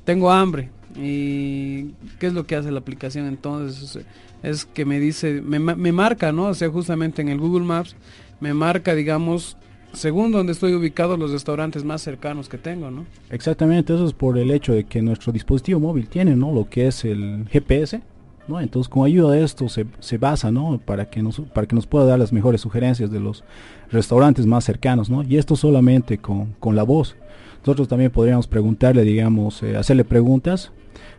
tengo 0.04 0.30
hambre. 0.30 0.70
¿Y 0.96 1.92
qué 2.18 2.28
es 2.28 2.32
lo 2.32 2.46
que 2.46 2.56
hace 2.56 2.70
la 2.70 2.78
aplicación 2.78 3.26
entonces? 3.26 3.98
Es 4.46 4.64
que 4.64 4.84
me 4.84 5.00
dice, 5.00 5.42
me, 5.42 5.58
me 5.58 5.92
marca, 5.92 6.30
¿no? 6.30 6.44
O 6.44 6.54
sea, 6.54 6.70
justamente 6.70 7.20
en 7.20 7.28
el 7.28 7.38
Google 7.38 7.64
Maps 7.64 7.96
me 8.38 8.54
marca, 8.54 8.94
digamos, 8.94 9.56
según 9.92 10.30
donde 10.30 10.52
estoy 10.52 10.72
ubicado, 10.74 11.16
los 11.16 11.32
restaurantes 11.32 11.82
más 11.84 12.02
cercanos 12.02 12.48
que 12.48 12.56
tengo, 12.56 12.90
¿no? 12.90 13.06
Exactamente, 13.30 13.92
eso 13.92 14.06
es 14.06 14.12
por 14.12 14.38
el 14.38 14.52
hecho 14.52 14.72
de 14.72 14.84
que 14.84 15.02
nuestro 15.02 15.32
dispositivo 15.32 15.80
móvil 15.80 16.08
tiene, 16.08 16.36
¿no? 16.36 16.52
Lo 16.52 16.68
que 16.68 16.86
es 16.86 17.04
el 17.04 17.46
GPS, 17.50 18.02
¿no? 18.48 18.60
Entonces, 18.60 18.88
con 18.88 19.04
ayuda 19.06 19.32
de 19.32 19.44
esto 19.44 19.68
se, 19.68 19.86
se 20.00 20.18
basa, 20.18 20.50
¿no? 20.50 20.80
Para 20.84 21.08
que, 21.10 21.22
nos, 21.22 21.40
para 21.40 21.66
que 21.66 21.74
nos 21.74 21.86
pueda 21.86 22.06
dar 22.06 22.18
las 22.18 22.32
mejores 22.32 22.60
sugerencias 22.60 23.10
de 23.10 23.20
los 23.20 23.44
restaurantes 23.90 24.46
más 24.46 24.64
cercanos, 24.64 25.10
¿no? 25.10 25.22
Y 25.22 25.36
esto 25.36 25.56
solamente 25.56 26.18
con, 26.18 26.54
con 26.60 26.76
la 26.76 26.82
voz. 26.82 27.16
Nosotros 27.60 27.88
también 27.88 28.10
podríamos 28.10 28.46
preguntarle, 28.46 29.02
digamos, 29.02 29.62
eh, 29.62 29.76
hacerle 29.76 30.04
preguntas 30.04 30.70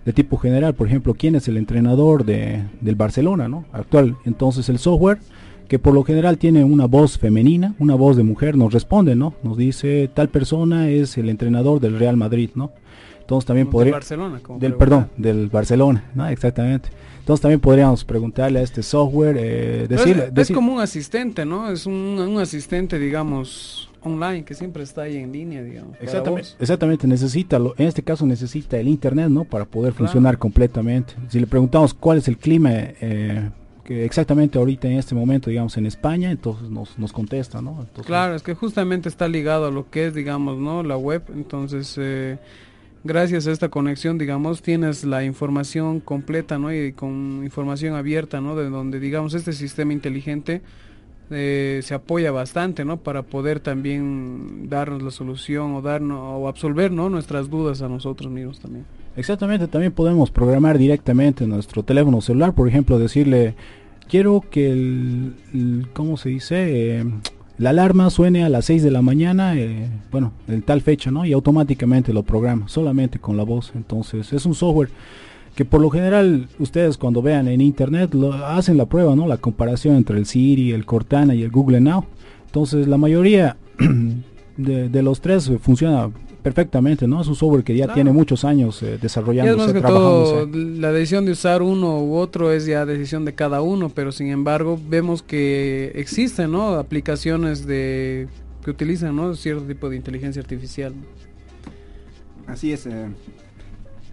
de 0.05 0.13
tipo 0.13 0.37
general, 0.37 0.73
por 0.73 0.87
ejemplo, 0.87 1.13
quién 1.13 1.35
es 1.35 1.49
el 1.49 1.57
entrenador 1.57 2.23
de, 2.23 2.63
del 2.79 2.95
Barcelona, 2.95 3.49
¿no? 3.49 3.65
Actual. 3.73 4.15
Entonces 4.23 4.69
el 4.69 4.79
software, 4.79 5.19
que 5.67 5.79
por 5.79 5.93
lo 5.93 6.05
general 6.05 6.37
tiene 6.37 6.63
una 6.63 6.85
voz 6.85 7.17
femenina, 7.17 7.75
una 7.79 7.95
voz 7.95 8.15
de 8.15 8.23
mujer, 8.23 8.55
nos 8.55 8.73
responde, 8.73 9.17
¿no? 9.17 9.33
Nos 9.43 9.57
dice 9.57 10.09
tal 10.13 10.29
persona 10.29 10.89
es 10.89 11.17
el 11.17 11.27
entrenador 11.27 11.81
del 11.81 11.99
Real 11.99 12.15
Madrid, 12.15 12.51
¿no? 12.55 12.71
Entonces 13.27 13.45
también 13.45 13.67
podría... 13.67 13.91
Del 13.91 13.99
Barcelona, 13.99 14.41
Del, 14.57 14.75
perdón, 14.75 15.09
del 15.17 15.47
Barcelona, 15.47 16.05
¿no? 16.15 16.29
Exactamente. 16.29 16.87
Entonces 17.19 17.41
también 17.41 17.59
podríamos 17.59 18.05
preguntarle 18.05 18.59
a 18.59 18.61
este 18.61 18.81
software, 18.81 19.35
eh, 19.37 19.85
decirle... 19.89 20.31
Es, 20.33 20.49
como 20.49 20.75
un 20.75 20.79
asistente, 20.79 21.45
¿no? 21.45 21.69
Es 21.69 21.85
un, 21.85 21.93
un 21.93 22.39
asistente, 22.39 22.97
digamos, 22.97 23.89
online, 24.01 24.45
que 24.45 24.53
siempre 24.53 24.81
está 24.81 25.01
ahí 25.01 25.17
en 25.17 25.33
línea, 25.33 25.61
digamos. 25.61 25.97
Exactamente, 25.99 26.49
exactamente 26.57 27.05
necesita, 27.05 27.57
en 27.57 27.87
este 27.87 28.01
caso 28.01 28.25
necesita 28.25 28.77
el 28.77 28.87
internet, 28.87 29.27
¿no? 29.27 29.43
Para 29.43 29.65
poder 29.65 29.91
funcionar 29.91 30.37
completamente. 30.37 31.15
Si 31.27 31.37
le 31.37 31.47
preguntamos 31.47 31.93
cuál 31.93 32.19
es 32.19 32.29
el 32.29 32.37
clima 32.37 32.69
eh, 32.71 33.49
que 33.83 34.05
exactamente 34.05 34.57
ahorita 34.57 34.87
en 34.87 34.99
este 34.99 35.15
momento, 35.15 35.49
digamos, 35.49 35.75
en 35.75 35.85
España, 35.85 36.31
entonces 36.31 36.69
nos, 36.69 36.97
nos 36.97 37.11
contesta, 37.11 37.61
¿no? 37.61 37.87
claro, 38.05 38.35
es 38.35 38.41
que 38.41 38.53
justamente 38.53 39.09
está 39.09 39.27
ligado 39.27 39.67
a 39.67 39.71
lo 39.71 39.89
que 39.89 40.07
es, 40.07 40.13
digamos, 40.13 40.57
¿no? 40.57 40.81
La 40.81 40.95
web, 40.95 41.23
entonces... 41.35 41.93
Eh, 41.97 42.37
gracias 43.03 43.47
a 43.47 43.51
esta 43.51 43.69
conexión, 43.69 44.17
digamos, 44.17 44.62
tienes 44.62 45.03
la 45.03 45.23
información 45.23 45.99
completa, 45.99 46.57
¿no? 46.57 46.73
Y 46.73 46.93
con 46.93 47.41
información 47.43 47.95
abierta, 47.95 48.41
¿no? 48.41 48.55
De 48.55 48.69
donde, 48.69 48.99
digamos, 48.99 49.33
este 49.33 49.53
sistema 49.53 49.93
inteligente 49.93 50.62
eh, 51.29 51.81
se 51.83 51.93
apoya 51.93 52.31
bastante, 52.31 52.86
¿no? 52.86 52.97
Para 52.97 53.23
poder 53.23 53.60
también 53.60 54.69
darnos 54.69 55.03
la 55.03 55.12
solución 55.12 55.75
o 55.75 55.81
darnos 55.81 56.19
o 56.19 56.47
absolver, 56.47 56.91
¿no? 56.91 57.10
Nuestras 57.10 57.49
dudas 57.49 57.81
a 57.81 57.89
nosotros 57.89 58.31
mismos 58.31 58.60
también. 58.60 58.86
Exactamente, 59.15 59.67
también 59.67 59.91
podemos 59.91 60.29
programar 60.29 60.77
directamente 60.77 61.47
nuestro 61.47 61.83
teléfono 61.83 62.21
celular, 62.21 62.53
por 62.53 62.67
ejemplo, 62.67 62.99
decirle 62.99 63.55
quiero 64.07 64.41
que 64.49 64.71
el, 64.71 65.88
¿cómo 65.93 66.17
se 66.17 66.29
dice? 66.29 66.99
Eh, 66.99 67.05
la 67.57 67.71
alarma 67.71 68.09
suene 68.09 68.43
a 68.43 68.49
las 68.49 68.65
6 68.65 68.83
de 68.83 68.91
la 68.91 69.01
mañana, 69.01 69.55
eh, 69.55 69.89
bueno, 70.11 70.31
en 70.47 70.61
tal 70.61 70.81
fecha, 70.81 71.09
¿no? 71.09 71.25
Y 71.25 71.33
automáticamente 71.33 72.13
lo 72.13 72.23
programa, 72.23 72.67
solamente 72.67 73.19
con 73.19 73.35
la 73.35 73.43
voz. 73.43 73.71
Entonces, 73.75 74.31
es 74.31 74.45
un 74.45 74.53
software 74.53 74.89
que 75.57 75.65
por 75.65 75.81
lo 75.81 75.89
general 75.89 76.47
ustedes 76.59 76.97
cuando 76.97 77.23
vean 77.23 77.47
en 77.47 77.61
internet 77.61 78.13
lo, 78.13 78.31
hacen 78.33 78.77
la 78.77 78.85
prueba, 78.85 79.15
¿no? 79.15 79.25
La 79.27 79.37
comparación 79.37 79.95
entre 79.95 80.19
el 80.19 80.27
Siri, 80.27 80.71
el 80.71 80.85
Cortana 80.85 81.33
y 81.33 81.41
el 81.41 81.49
Google 81.49 81.81
Now. 81.81 82.05
Entonces 82.45 82.87
la 82.87 82.97
mayoría 82.97 83.57
de, 84.57 85.01
los 85.03 85.21
tres 85.21 85.51
funciona 85.61 86.09
perfectamente, 86.41 87.07
¿no? 87.07 87.21
Es 87.21 87.27
un 87.27 87.35
software 87.35 87.63
que 87.63 87.75
ya 87.75 87.93
tiene 87.93 88.11
muchos 88.11 88.43
años 88.43 88.81
eh, 88.81 88.97
desarrollándose, 89.01 89.81
la 90.53 90.91
decisión 90.91 91.25
de 91.25 91.31
usar 91.31 91.61
uno 91.61 91.99
u 91.99 92.15
otro 92.15 92.51
es 92.51 92.65
ya 92.65 92.85
decisión 92.85 93.25
de 93.25 93.35
cada 93.35 93.61
uno, 93.61 93.89
pero 93.89 94.11
sin 94.11 94.27
embargo 94.27 94.79
vemos 94.89 95.21
que 95.21 95.91
existen, 95.95 96.51
¿no? 96.51 96.75
Aplicaciones 96.75 97.65
de 97.65 98.27
que 98.63 98.71
utilizan, 98.71 99.15
¿no? 99.15 99.35
Cierto 99.35 99.63
tipo 99.63 99.89
de 99.89 99.97
inteligencia 99.97 100.41
artificial. 100.41 100.93
Así 102.47 102.71
es. 102.71 102.85
Eh, 102.85 103.07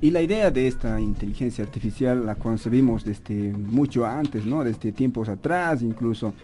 y 0.01 0.11
la 0.11 0.21
idea 0.21 0.51
de 0.51 0.67
esta 0.67 1.01
inteligencia 1.01 1.65
artificial 1.65 2.27
la 2.27 2.35
concebimos 2.35 3.05
desde 3.05 3.53
mucho 3.53 4.05
antes, 4.05 4.45
¿no? 4.45 4.63
Desde 4.63 4.93
tiempos 4.93 5.29
atrás, 5.29 5.83
incluso 5.83 6.35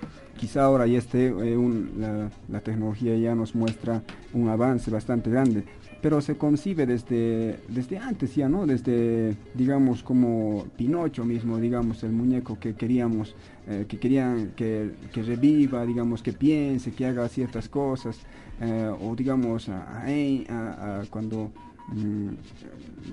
quizá 0.40 0.64
ahora 0.64 0.86
ya 0.86 0.98
esté 0.98 1.26
eh, 1.26 2.30
la, 2.48 2.60
tecnología 2.60 3.14
ya 3.14 3.34
nos 3.34 3.54
muestra 3.54 4.02
un 4.32 4.48
avance 4.48 4.90
bastante 4.90 5.28
grande, 5.28 5.64
pero 6.00 6.22
se 6.22 6.38
concibe 6.38 6.86
desde, 6.86 7.60
desde 7.68 7.98
antes 7.98 8.34
ya, 8.34 8.48
¿no? 8.48 8.66
Desde, 8.66 9.36
digamos, 9.52 10.02
como 10.02 10.64
Pinocho 10.78 11.26
mismo, 11.26 11.58
digamos, 11.58 12.02
el 12.04 12.12
muñeco 12.12 12.58
que 12.58 12.74
queríamos, 12.74 13.36
eh, 13.68 13.84
que 13.86 13.98
querían 13.98 14.52
que, 14.56 14.92
reviva, 15.14 15.84
digamos, 15.84 16.22
que 16.22 16.32
piense, 16.32 16.92
que 16.92 17.04
haga 17.04 17.28
ciertas 17.28 17.68
cosas, 17.68 18.16
eh, 18.62 18.90
o 18.98 19.14
digamos, 19.14 19.68
a 19.68 21.02
cuando 21.10 21.50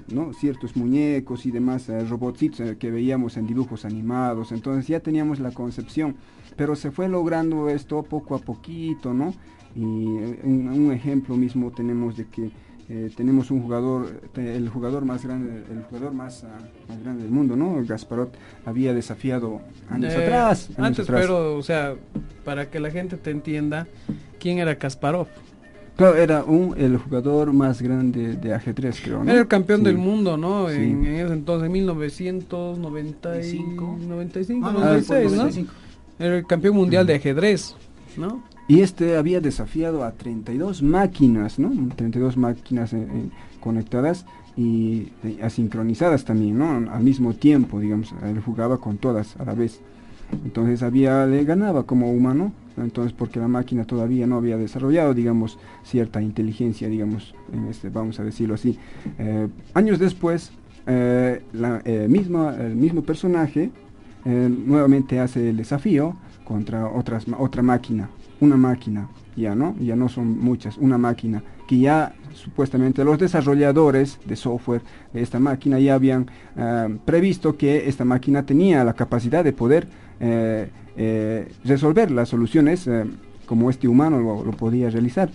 ¿no? 0.09 0.33
ciertos 0.33 0.75
muñecos 0.75 1.45
y 1.45 1.51
demás 1.51 1.89
eh, 1.89 2.03
robotitos 2.05 2.59
eh, 2.59 2.77
que 2.77 2.91
veíamos 2.91 3.37
en 3.37 3.47
dibujos 3.47 3.85
animados. 3.85 4.51
Entonces 4.51 4.87
ya 4.87 4.99
teníamos 4.99 5.39
la 5.39 5.51
concepción, 5.51 6.15
pero 6.55 6.75
se 6.75 6.91
fue 6.91 7.07
logrando 7.07 7.69
esto 7.69 8.03
poco 8.03 8.35
a 8.35 8.39
poquito, 8.39 9.13
¿no? 9.13 9.33
Y 9.75 10.17
eh, 10.17 10.39
un, 10.43 10.91
ejemplo 10.91 11.35
mismo 11.35 11.71
tenemos 11.71 12.17
de 12.17 12.25
que 12.27 12.51
tenemos 13.17 13.51
un 13.51 13.61
jugador, 13.61 14.21
el 14.37 14.69
jugador 14.69 15.03
más 15.03 15.25
grande, 15.25 15.61
el 15.69 15.83
jugador 15.83 16.13
más, 16.13 16.45
ah, 16.45 16.57
grande 17.03 17.23
del 17.23 17.31
mundo, 17.33 17.57
¿no? 17.57 17.83
Gasparot 17.85 18.33
había 18.65 18.93
desafiado 18.93 19.59
años 19.89 20.15
atrás. 20.15 20.69
antes, 20.77 21.05
pero, 21.05 21.57
o 21.57 21.63
sea, 21.63 21.95
para 22.45 22.69
que 22.69 22.79
la 22.79 22.89
gente 22.89 23.17
te 23.17 23.31
entienda, 23.31 23.87
¿quién 24.39 24.59
era 24.59 24.77
Kasparov? 24.77 25.27
Claro, 25.97 26.15
era 26.15 26.43
un, 26.43 26.75
el 26.77 26.97
jugador 26.97 27.51
más 27.53 27.81
grande 27.81 28.37
de 28.37 28.53
ajedrez, 28.53 29.01
creo. 29.03 29.23
Era 29.23 29.39
el 29.39 29.47
campeón 29.47 29.83
del 29.83 29.97
mundo, 29.97 30.37
¿no? 30.37 30.69
En, 30.69 31.05
ese 31.05 31.33
entonces, 31.33 31.65
en 31.65 31.71
1995, 31.73 33.97
95, 34.07 34.71
96, 34.71 35.31
¿no? 35.33 35.49
Era 36.19 36.37
el 36.37 36.45
campeón 36.45 36.75
mundial 36.75 37.05
de 37.05 37.15
ajedrez, 37.15 37.75
¿no? 38.15 38.41
y 38.67 38.81
este 38.81 39.15
había 39.15 39.39
desafiado 39.39 40.03
a 40.03 40.11
32 40.11 40.81
máquinas, 40.81 41.57
¿no? 41.57 41.71
32 41.95 42.35
máquinas 42.35 42.93
conectadas 43.61 44.25
y 44.57 45.13
asincronizadas 45.41 46.25
también, 46.25 46.57
¿no? 46.57 46.91
Al 46.91 47.03
mismo 47.03 47.33
tiempo, 47.33 47.79
digamos, 47.79 48.13
él 48.23 48.41
jugaba 48.41 48.79
con 48.79 48.97
todas 48.97 49.37
a 49.37 49.45
la 49.45 49.53
vez. 49.53 49.79
Entonces 50.43 50.83
había, 50.83 51.25
le 51.25 51.45
ganaba 51.45 51.83
como 51.83 52.11
humano, 52.11 52.51
entonces 52.83 53.13
porque 53.13 53.39
la 53.39 53.47
máquina 53.47 53.85
todavía 53.85 54.27
no 54.27 54.37
había 54.37 54.57
desarrollado, 54.57 55.13
digamos, 55.13 55.57
cierta 55.83 56.21
inteligencia, 56.21 56.87
digamos, 56.87 57.33
este, 57.69 57.89
vamos 57.89 58.19
a 58.19 58.23
decirlo 58.23 58.55
así. 58.55 58.77
Eh, 59.17 59.47
años 59.73 59.99
después, 59.99 60.51
eh, 60.85 61.41
la, 61.53 61.81
eh, 61.85 62.07
misma, 62.09 62.55
el 62.59 62.75
mismo 62.75 63.01
personaje 63.03 63.71
nuevamente 64.25 65.21
hace 65.21 65.51
el 65.51 65.55
desafío 65.55 66.17
contra 66.43 66.89
otras, 66.89 67.25
otra 67.37 67.63
máquina, 67.63 68.09
una 68.41 68.57
máquina, 68.57 69.07
ya 69.37 69.55
no, 69.55 69.73
ya 69.79 69.95
no 69.95 70.09
son 70.09 70.37
muchas, 70.37 70.77
una 70.77 70.97
máquina 70.97 71.41
que 71.65 71.79
ya 71.79 72.13
supuestamente 72.33 73.05
los 73.05 73.17
desarrolladores 73.19 74.19
de 74.25 74.35
software 74.35 74.81
de 75.13 75.21
esta 75.21 75.39
máquina 75.39 75.79
ya 75.79 75.93
habían 75.93 76.29
previsto 77.05 77.55
que 77.55 77.87
esta 77.87 78.03
máquina 78.03 78.45
tenía 78.45 78.83
la 78.83 78.95
capacidad 78.95 79.45
de 79.45 79.53
poder 79.53 79.87
eh, 80.97 81.45
eh, 81.47 81.47
resolver 81.63 82.09
las 82.09 82.29
soluciones 82.29 82.87
eh, 82.87 83.05
como 83.45 83.69
este 83.69 83.87
humano 83.87 84.19
lo, 84.19 84.51
podía 84.51 84.89
realizar. 84.89 85.29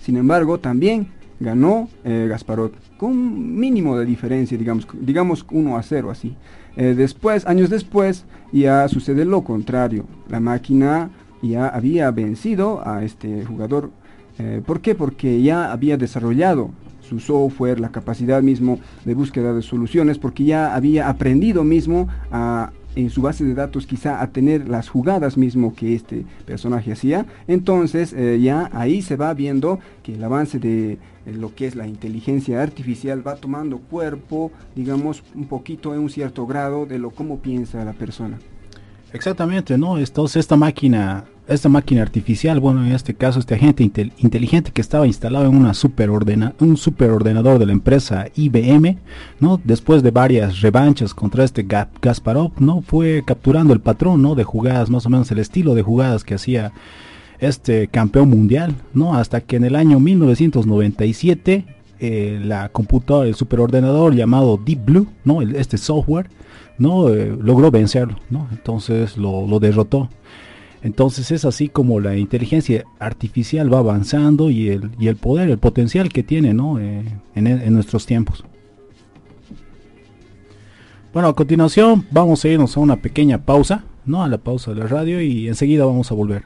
Sin 0.00 0.16
embargo, 0.16 0.58
también 0.58 1.08
ganó 1.40 1.88
Gasparot 2.04 2.74
con 2.96 3.10
un 3.10 3.58
mínimo 3.58 3.96
de 3.96 4.04
diferencia, 4.04 4.58
digamos, 4.58 4.86
digamos 4.92 5.44
1 5.50 5.76
a 5.76 5.82
0 5.82 6.10
así. 6.10 6.36
después, 6.76 7.46
años 7.46 7.70
después, 7.70 8.24
ya 8.52 8.88
sucede 8.88 9.24
lo 9.24 9.42
contrario. 9.42 10.04
La 10.28 10.40
máquina 10.40 11.10
ya 11.42 11.68
había 11.68 12.10
vencido 12.10 12.86
a 12.86 13.04
este 13.04 13.44
jugador. 13.44 13.90
¿Por 14.66 14.80
qué? 14.80 14.94
Porque 14.94 15.42
ya 15.42 15.72
había 15.72 15.96
desarrollado 15.96 16.70
su 17.00 17.18
software, 17.18 17.80
la 17.80 17.90
capacidad 17.90 18.42
mismo 18.42 18.78
de 19.04 19.14
búsqueda 19.14 19.52
de 19.52 19.62
soluciones, 19.62 20.18
porque 20.18 20.44
ya 20.44 20.74
había 20.74 21.08
aprendido 21.08 21.64
mismo 21.64 22.08
a 22.30 22.70
en 22.98 23.10
su 23.10 23.22
base 23.22 23.44
de 23.44 23.54
datos 23.54 23.86
quizá 23.86 24.20
a 24.20 24.32
tener 24.32 24.68
las 24.68 24.88
jugadas 24.88 25.36
mismo 25.36 25.72
que 25.72 25.94
este 25.94 26.26
personaje 26.44 26.90
hacía, 26.90 27.26
entonces 27.46 28.12
eh, 28.12 28.40
ya 28.40 28.70
ahí 28.72 29.02
se 29.02 29.14
va 29.14 29.32
viendo 29.34 29.78
que 30.02 30.14
el 30.16 30.24
avance 30.24 30.58
de 30.58 30.92
eh, 30.92 30.98
lo 31.26 31.54
que 31.54 31.68
es 31.68 31.76
la 31.76 31.86
inteligencia 31.86 32.60
artificial 32.60 33.24
va 33.24 33.36
tomando 33.36 33.78
cuerpo, 33.78 34.50
digamos, 34.74 35.22
un 35.36 35.46
poquito 35.46 35.94
en 35.94 36.00
un 36.00 36.10
cierto 36.10 36.44
grado 36.44 36.86
de 36.86 36.98
lo 36.98 37.10
cómo 37.10 37.38
piensa 37.38 37.84
la 37.84 37.92
persona. 37.92 38.36
Exactamente, 39.12 39.78
¿no? 39.78 39.96
Entonces 39.96 40.40
esta 40.40 40.56
máquina 40.56 41.24
esta 41.48 41.70
máquina 41.70 42.02
artificial, 42.02 42.60
bueno, 42.60 42.84
en 42.84 42.92
este 42.92 43.14
caso 43.14 43.40
este 43.40 43.54
agente 43.54 43.82
inteligente 44.18 44.70
que 44.70 44.82
estaba 44.82 45.06
instalado 45.06 45.46
en 45.46 45.56
una 45.56 45.72
superordena 45.72 46.52
un 46.60 46.76
superordenador 46.76 47.58
de 47.58 47.66
la 47.66 47.72
empresa 47.72 48.26
IBM, 48.36 48.98
¿no? 49.40 49.58
Después 49.64 50.02
de 50.02 50.10
varias 50.10 50.60
revanchas 50.60 51.14
contra 51.14 51.44
este 51.44 51.66
Gasparov, 52.02 52.52
¿no? 52.58 52.82
Fue 52.82 53.22
capturando 53.26 53.72
el 53.72 53.80
patrón, 53.80 54.20
¿no? 54.20 54.34
De 54.34 54.44
jugadas, 54.44 54.90
más 54.90 55.06
o 55.06 55.10
menos 55.10 55.30
el 55.30 55.38
estilo 55.38 55.74
de 55.74 55.82
jugadas 55.82 56.22
que 56.22 56.34
hacía 56.34 56.72
este 57.38 57.88
campeón 57.88 58.28
mundial, 58.28 58.74
¿no? 58.92 59.14
Hasta 59.14 59.40
que 59.40 59.56
en 59.56 59.64
el 59.64 59.74
año 59.74 60.00
1997 60.00 61.64
eh, 62.00 62.40
la 62.44 62.68
computadora, 62.68 63.26
el 63.26 63.34
superordenador 63.34 64.14
llamado 64.14 64.60
Deep 64.62 64.84
Blue, 64.84 65.06
¿no? 65.24 65.40
este 65.40 65.78
software, 65.78 66.28
¿no? 66.76 67.08
Eh, 67.08 67.34
logró 67.40 67.70
vencerlo, 67.70 68.16
¿no? 68.28 68.48
Entonces 68.52 69.16
lo 69.16 69.58
derrotó. 69.58 70.10
Entonces 70.82 71.30
es 71.32 71.44
así 71.44 71.68
como 71.68 72.00
la 72.00 72.16
inteligencia 72.16 72.84
artificial 72.98 73.72
va 73.72 73.78
avanzando 73.78 74.50
y 74.50 74.68
el, 74.68 74.90
y 74.98 75.08
el 75.08 75.16
poder, 75.16 75.50
el 75.50 75.58
potencial 75.58 76.08
que 76.08 76.22
tiene 76.22 76.54
¿no? 76.54 76.78
Eh, 76.78 77.04
en, 77.34 77.46
en, 77.46 77.72
nuestros 77.74 78.06
tiempos. 78.06 78.44
Bueno, 81.12 81.28
a 81.28 81.34
continuación 81.34 82.06
vamos 82.10 82.44
a 82.44 82.48
irnos 82.48 82.76
a 82.76 82.80
una 82.80 82.96
pequeña 82.96 83.38
pausa, 83.38 83.84
¿no? 84.04 84.22
A 84.22 84.28
la 84.28 84.38
pausa 84.38 84.72
de 84.72 84.80
la 84.80 84.86
radio 84.86 85.20
y 85.20 85.48
enseguida 85.48 85.84
vamos 85.84 86.12
a 86.12 86.14
volver. 86.14 86.44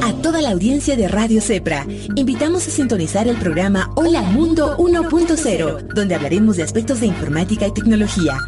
A 0.00 0.14
toda 0.22 0.40
la 0.40 0.52
audiencia 0.52 0.96
de 0.96 1.08
Radio 1.08 1.42
Cepra, 1.42 1.86
invitamos 2.16 2.66
a 2.66 2.70
sintonizar 2.70 3.28
el 3.28 3.36
programa 3.36 3.90
Hola 3.94 4.22
Mundo 4.22 4.78
1.0, 4.78 5.92
donde 5.94 6.14
hablaremos 6.14 6.56
de 6.56 6.62
aspectos 6.62 7.00
de 7.00 7.08
informática 7.08 7.66
y 7.66 7.74
tecnología. 7.74 8.38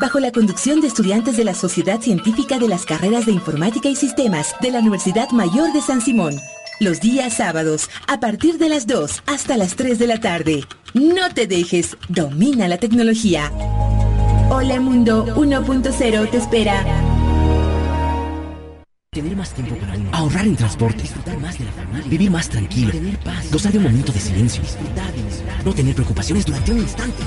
Bajo 0.00 0.18
la 0.18 0.32
conducción 0.32 0.80
de 0.80 0.86
estudiantes 0.86 1.36
de 1.36 1.44
la 1.44 1.52
Sociedad 1.52 2.00
Científica 2.00 2.58
de 2.58 2.68
las 2.68 2.86
Carreras 2.86 3.26
de 3.26 3.32
Informática 3.32 3.90
y 3.90 3.94
Sistemas 3.94 4.54
de 4.62 4.70
la 4.70 4.78
Universidad 4.78 5.28
Mayor 5.28 5.74
de 5.74 5.82
San 5.82 6.00
Simón. 6.00 6.36
Los 6.80 7.02
días 7.02 7.34
sábados, 7.34 7.90
a 8.06 8.18
partir 8.18 8.56
de 8.56 8.70
las 8.70 8.86
2 8.86 9.24
hasta 9.26 9.58
las 9.58 9.76
3 9.76 9.98
de 9.98 10.06
la 10.06 10.20
tarde. 10.20 10.64
No 10.94 11.28
te 11.34 11.46
dejes, 11.46 11.98
domina 12.08 12.66
la 12.66 12.78
tecnología. 12.78 13.52
Hola 14.60 14.80
Mundo 14.80 15.24
1.0 15.36 16.30
te 16.30 16.36
espera. 16.36 16.84
Tener 19.12 19.36
más 19.36 19.54
tiempo 19.54 19.76
para 19.76 19.94
uno. 19.94 20.10
Ahorrar 20.12 20.48
en 20.48 20.56
transporte. 20.56 21.02
Disfrutar 21.02 21.38
más 21.38 21.56
de 21.60 21.64
la 21.64 21.70
familia. 21.70 22.08
Vivir 22.08 22.28
más 22.28 22.48
tranquilo. 22.48 22.90
Tener 22.90 23.16
paz. 23.18 23.52
Gozar 23.52 23.70
de 23.70 23.78
un 23.78 23.84
momento 23.84 24.10
de 24.10 24.18
silencio. 24.18 24.60
No 25.64 25.72
tener 25.72 25.94
preocupaciones 25.94 26.44
durante 26.44 26.72
un 26.72 26.78
instante. 26.78 27.22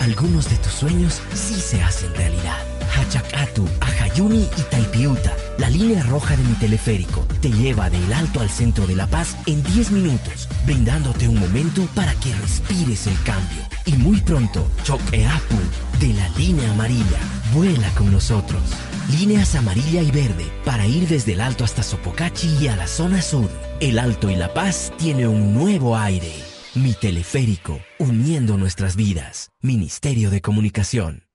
Algunos 0.00 0.50
de 0.50 0.56
tus 0.56 0.72
sueños 0.72 1.22
sí 1.32 1.54
se 1.54 1.82
hacen 1.82 2.14
realidad. 2.14 2.75
Hachakatu, 2.96 3.68
Ajayuni 3.80 4.48
y 4.56 4.62
Taipiuta, 4.70 5.36
la 5.58 5.68
línea 5.68 6.02
roja 6.04 6.36
de 6.36 6.42
mi 6.42 6.54
teleférico, 6.54 7.26
te 7.40 7.50
lleva 7.50 7.90
del 7.90 8.12
alto 8.12 8.40
al 8.40 8.48
centro 8.50 8.86
de 8.86 8.96
La 8.96 9.06
Paz 9.06 9.36
en 9.46 9.62
10 9.62 9.90
minutos, 9.90 10.48
brindándote 10.64 11.28
un 11.28 11.38
momento 11.38 11.86
para 11.94 12.14
que 12.14 12.34
respires 12.34 13.06
el 13.06 13.20
cambio. 13.22 13.62
Y 13.84 13.92
muy 13.92 14.20
pronto, 14.20 14.66
Chokeapu, 14.82 15.56
de 16.00 16.14
la 16.14 16.28
línea 16.30 16.70
amarilla, 16.70 17.18
vuela 17.52 17.88
con 17.90 18.10
nosotros. 18.10 18.62
Líneas 19.10 19.54
amarilla 19.54 20.02
y 20.02 20.10
verde 20.10 20.46
para 20.64 20.86
ir 20.86 21.06
desde 21.06 21.34
el 21.34 21.40
Alto 21.40 21.64
hasta 21.64 21.82
Sopocachi 21.82 22.48
y 22.60 22.68
a 22.68 22.76
la 22.76 22.86
zona 22.88 23.22
sur. 23.22 23.48
El 23.80 23.98
Alto 23.98 24.30
y 24.30 24.36
La 24.36 24.52
Paz 24.52 24.92
tiene 24.98 25.28
un 25.28 25.54
nuevo 25.54 25.96
aire. 25.96 26.32
Mi 26.74 26.92
teleférico, 26.92 27.80
uniendo 27.98 28.56
nuestras 28.56 28.96
vidas. 28.96 29.52
Ministerio 29.62 30.30
de 30.30 30.40
Comunicación. 30.40 31.25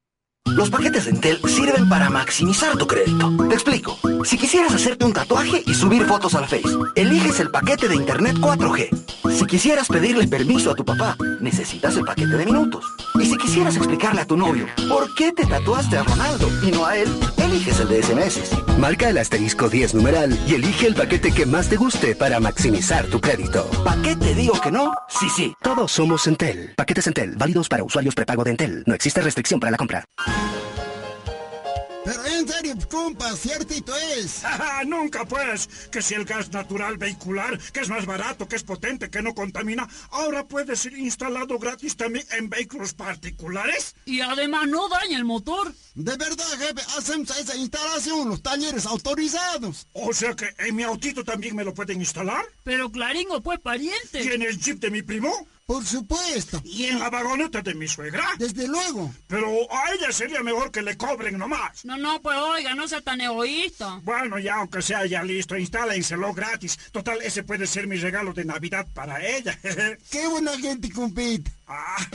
Los 0.45 0.69
paquetes 0.69 1.05
de 1.05 1.11
Entel 1.11 1.39
sirven 1.47 1.87
para 1.87 2.09
maximizar 2.09 2.77
tu 2.77 2.85
crédito. 2.85 3.31
Te 3.47 3.55
explico. 3.55 3.97
Si 4.25 4.37
quisieras 4.37 4.73
hacerte 4.73 5.05
un 5.05 5.13
tatuaje 5.13 5.63
y 5.65 5.73
subir 5.73 6.05
fotos 6.05 6.35
al 6.35 6.45
Face, 6.45 6.77
eliges 6.95 7.39
el 7.39 7.49
paquete 7.49 7.87
de 7.87 7.95
Internet 7.95 8.35
4G. 8.37 8.89
Si 9.31 9.45
quisieras 9.45 9.87
pedirle 9.87 10.27
permiso 10.27 10.71
a 10.71 10.75
tu 10.75 10.83
papá, 10.83 11.15
necesitas 11.39 11.95
el 11.95 12.03
paquete 12.03 12.35
de 12.37 12.45
minutos. 12.45 12.85
Y 13.21 13.25
si 13.25 13.37
quisieras 13.37 13.75
explicarle 13.75 14.21
a 14.21 14.25
tu 14.25 14.35
novio 14.35 14.65
por 14.89 15.13
qué 15.13 15.31
te 15.31 15.45
tatuaste 15.45 15.97
a 15.97 16.03
Ronaldo 16.03 16.49
y 16.63 16.71
no 16.71 16.85
a 16.85 16.97
él, 16.97 17.07
eliges 17.37 17.79
el 17.79 17.89
de 17.89 18.01
SMS. 18.01 18.77
Marca 18.79 19.09
el 19.09 19.17
asterisco 19.19 19.69
10 19.69 19.93
numeral 19.93 20.37
y 20.47 20.55
elige 20.55 20.87
el 20.87 20.95
paquete 20.95 21.31
que 21.31 21.45
más 21.45 21.69
te 21.69 21.75
guste 21.75 22.15
para 22.15 22.39
maximizar 22.39 23.05
tu 23.05 23.21
crédito. 23.21 23.69
¿Paquete 23.85 24.33
digo 24.33 24.59
que 24.59 24.71
no? 24.71 24.93
Sí, 25.07 25.29
sí. 25.29 25.53
Todos 25.61 25.91
somos 25.91 26.25
Entel. 26.25 26.73
Paquetes 26.75 27.05
Entel, 27.05 27.35
válidos 27.37 27.69
para 27.69 27.83
usuarios 27.83 28.15
prepago 28.15 28.43
de 28.43 28.51
Entel. 28.51 28.83
No 28.87 28.95
existe 28.95 29.21
restricción 29.21 29.59
para 29.59 29.71
la 29.71 29.77
compra. 29.77 30.03
Pero 32.03 32.25
en 32.25 32.47
serio, 32.47 32.75
compa, 32.89 33.35
ciertito 33.35 33.95
es. 33.95 34.41
Nunca 34.87 35.23
pues, 35.25 35.69
que 35.91 36.01
si 36.01 36.15
el 36.15 36.25
gas 36.25 36.51
natural 36.51 36.97
vehicular, 36.97 37.59
que 37.71 37.81
es 37.81 37.89
más 37.89 38.05
barato, 38.05 38.47
que 38.47 38.55
es 38.55 38.63
potente, 38.63 39.09
que 39.09 39.21
no 39.21 39.35
contamina, 39.35 39.87
ahora 40.09 40.47
puede 40.47 40.75
ser 40.75 40.97
instalado 40.97 41.59
gratis 41.59 41.95
también 41.95 42.25
en 42.31 42.49
vehículos 42.49 42.93
particulares. 42.93 43.95
Y 44.05 44.21
además 44.21 44.67
no 44.67 44.89
daña 44.89 45.17
el 45.17 45.25
motor. 45.25 45.73
De 45.93 46.17
verdad, 46.17 46.45
jefe, 46.57 46.81
hacemos 46.97 47.37
esa 47.37 47.55
instalación 47.55 48.29
los 48.29 48.41
talleres 48.41 48.85
autorizados. 48.85 49.87
O 49.93 50.11
sea 50.13 50.35
que 50.35 50.49
en 50.57 50.75
mi 50.75 50.83
autito 50.83 51.23
también 51.23 51.55
me 51.55 51.63
lo 51.63 51.73
pueden 51.73 51.99
instalar. 51.99 52.43
Pero 52.63 52.91
Claringo, 52.91 53.41
pues 53.41 53.59
pariente. 53.59 54.23
¿Y 54.23 54.27
en 54.29 54.41
el 54.41 54.57
jeep 54.57 54.79
de 54.79 54.89
mi 54.89 55.03
primo? 55.03 55.47
Por 55.71 55.85
supuesto. 55.85 56.61
¿Y 56.65 56.87
en 56.87 56.99
la 56.99 57.09
vagoneta 57.09 57.61
de 57.61 57.73
mi 57.73 57.87
suegra? 57.87 58.25
Desde 58.37 58.67
luego. 58.67 59.09
Pero 59.25 59.47
a 59.71 59.93
ella 59.93 60.11
sería 60.11 60.43
mejor 60.43 60.69
que 60.69 60.81
le 60.81 60.97
cobren 60.97 61.37
nomás. 61.37 61.85
No, 61.85 61.95
no, 61.95 62.21
pues 62.21 62.37
oiga, 62.37 62.75
no 62.75 62.89
sea 62.89 62.99
tan 62.99 63.21
egoísta. 63.21 64.01
Bueno, 64.03 64.37
ya 64.37 64.55
aunque 64.55 64.81
sea 64.81 65.05
ya 65.05 65.23
listo, 65.23 65.55
instálenselo 65.55 66.33
gratis. 66.33 66.77
Total, 66.91 67.21
ese 67.21 67.43
puede 67.43 67.67
ser 67.67 67.87
mi 67.87 67.95
regalo 67.95 68.33
de 68.33 68.43
Navidad 68.43 68.85
para 68.93 69.25
ella. 69.25 69.57
Qué 70.11 70.27
buena 70.27 70.59
gente, 70.59 70.91
compite. 70.91 71.49
Ah. 71.65 72.05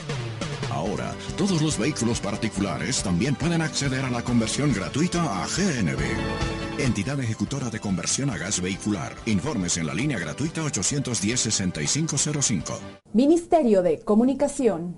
Ahora, 0.69 1.15
todos 1.35 1.59
los 1.59 1.79
vehículos 1.79 2.19
particulares 2.19 3.01
también 3.01 3.33
pueden 3.33 3.63
acceder 3.63 4.05
a 4.05 4.11
la 4.11 4.21
conversión 4.21 4.71
gratuita 4.71 5.41
a 5.41 5.47
GNB. 5.47 6.66
Entidad 6.77 7.19
ejecutora 7.19 7.71
de 7.71 7.79
conversión 7.79 8.29
a 8.29 8.37
gas 8.37 8.61
vehicular. 8.61 9.15
Informes 9.25 9.77
en 9.77 9.87
la 9.87 9.95
línea 9.95 10.19
gratuita 10.19 10.61
810-6505. 10.61 12.77
Ministerio 13.13 13.81
de 13.81 13.97
Comunicación. 13.99 14.95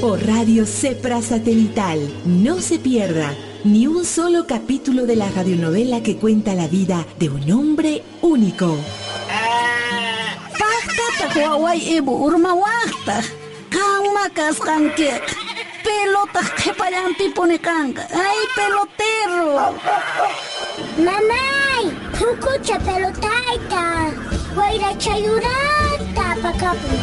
Por 0.00 0.24
Radio 0.24 0.64
Cepra 0.64 1.20
Satelital. 1.22 1.98
No 2.24 2.60
se 2.60 2.78
pierda 2.78 3.34
ni 3.64 3.88
un 3.88 4.04
solo 4.04 4.46
capítulo 4.46 5.06
de 5.06 5.16
la 5.16 5.28
radionovela 5.30 6.04
que 6.04 6.18
cuenta 6.18 6.54
la 6.54 6.68
vida 6.68 7.04
de 7.18 7.30
un 7.30 7.50
hombre 7.50 8.04
único. 8.22 8.76
Pelota 15.84 16.40
qhipayanpi 16.58 17.26
pone 17.34 17.58
kanga. 17.58 18.02
¡Ay, 18.26 18.40
pelotero! 18.56 19.46
¡Mamay! 21.06 21.84
¡Hukucha 22.20 22.78
pelotaita! 22.78 23.84
¡Guaira 24.54 24.96
chayuranta! 24.98 25.93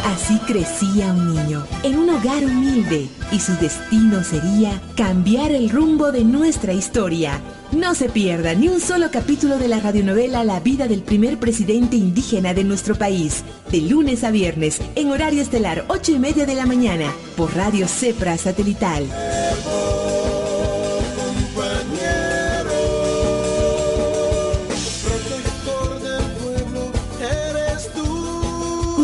Así 0.04 0.38
crecía 0.46 1.12
un 1.12 1.34
niño 1.34 1.66
en 1.82 1.98
un 1.98 2.10
hogar 2.10 2.44
humilde 2.44 3.08
y 3.32 3.40
su 3.40 3.52
destino 3.56 4.22
sería 4.22 4.80
cambiar 4.96 5.50
el 5.50 5.68
rumbo 5.68 6.12
de 6.12 6.22
nuestra 6.22 6.72
historia. 6.72 7.40
No 7.72 7.96
se 7.96 8.08
pierda 8.08 8.54
ni 8.54 8.68
un 8.68 8.78
solo 8.78 9.10
capítulo 9.10 9.58
de 9.58 9.66
la 9.66 9.80
radionovela 9.80 10.44
La 10.44 10.60
vida 10.60 10.86
del 10.86 11.02
primer 11.02 11.38
presidente 11.38 11.96
indígena 11.96 12.54
de 12.54 12.62
nuestro 12.62 12.94
país, 12.94 13.42
de 13.72 13.80
lunes 13.80 14.22
a 14.22 14.30
viernes, 14.30 14.80
en 14.94 15.10
horario 15.10 15.42
estelar 15.42 15.86
8 15.88 16.12
y 16.12 16.18
media 16.20 16.46
de 16.46 16.54
la 16.54 16.66
mañana, 16.66 17.12
por 17.36 17.52
Radio 17.56 17.88
Cepra 17.88 18.38
Satelital. 18.38 19.08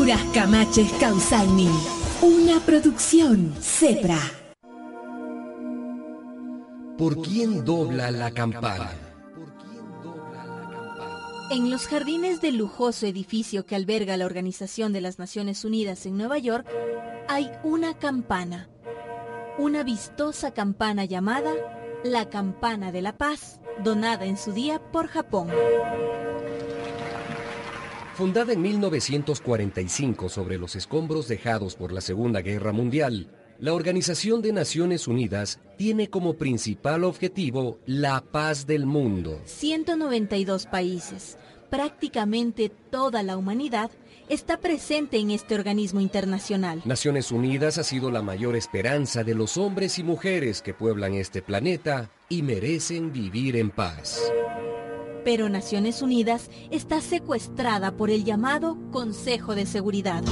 Curas 0.08 0.24
Camaches 0.32 0.90
Causalni, 0.98 1.68
una 2.22 2.60
producción 2.60 3.54
Cepra. 3.60 4.18
¿Por 6.96 7.20
quién 7.20 7.62
dobla 7.62 8.10
la 8.10 8.30
campana? 8.30 8.90
En 11.50 11.70
los 11.70 11.86
jardines 11.88 12.40
del 12.40 12.56
lujoso 12.56 13.04
edificio 13.04 13.66
que 13.66 13.76
alberga 13.76 14.16
la 14.16 14.24
Organización 14.24 14.94
de 14.94 15.02
las 15.02 15.18
Naciones 15.18 15.66
Unidas 15.66 16.06
en 16.06 16.16
Nueva 16.16 16.38
York, 16.38 16.66
hay 17.28 17.50
una 17.62 17.92
campana. 17.92 18.70
Una 19.58 19.82
vistosa 19.82 20.52
campana 20.52 21.04
llamada 21.04 21.52
la 22.02 22.30
Campana 22.30 22.92
de 22.92 23.02
la 23.02 23.18
Paz, 23.18 23.60
donada 23.84 24.24
en 24.24 24.38
su 24.38 24.52
día 24.52 24.80
por 24.90 25.08
Japón. 25.08 25.48
Fundada 28.18 28.52
en 28.52 28.62
1945 28.62 30.28
sobre 30.28 30.58
los 30.58 30.74
escombros 30.74 31.28
dejados 31.28 31.76
por 31.76 31.92
la 31.92 32.00
Segunda 32.00 32.40
Guerra 32.40 32.72
Mundial, 32.72 33.30
la 33.60 33.72
Organización 33.72 34.42
de 34.42 34.52
Naciones 34.52 35.06
Unidas 35.06 35.60
tiene 35.76 36.10
como 36.10 36.34
principal 36.34 37.04
objetivo 37.04 37.78
la 37.86 38.20
paz 38.20 38.66
del 38.66 38.86
mundo. 38.86 39.40
192 39.44 40.66
países, 40.66 41.38
prácticamente 41.70 42.72
toda 42.90 43.22
la 43.22 43.36
humanidad, 43.36 43.92
está 44.28 44.56
presente 44.58 45.18
en 45.18 45.30
este 45.30 45.54
organismo 45.54 46.00
internacional. 46.00 46.82
Naciones 46.86 47.30
Unidas 47.30 47.78
ha 47.78 47.84
sido 47.84 48.10
la 48.10 48.20
mayor 48.20 48.56
esperanza 48.56 49.22
de 49.22 49.36
los 49.36 49.56
hombres 49.56 49.96
y 50.00 50.02
mujeres 50.02 50.60
que 50.60 50.74
pueblan 50.74 51.14
este 51.14 51.40
planeta 51.40 52.10
y 52.28 52.42
merecen 52.42 53.12
vivir 53.12 53.54
en 53.54 53.70
paz. 53.70 54.20
Pero 55.24 55.48
Naciones 55.48 56.02
Unidas 56.02 56.50
está 56.70 57.00
secuestrada 57.00 57.96
por 57.96 58.10
el 58.10 58.24
llamado 58.24 58.78
Consejo 58.90 59.54
de 59.54 59.66
Seguridad. 59.66 60.22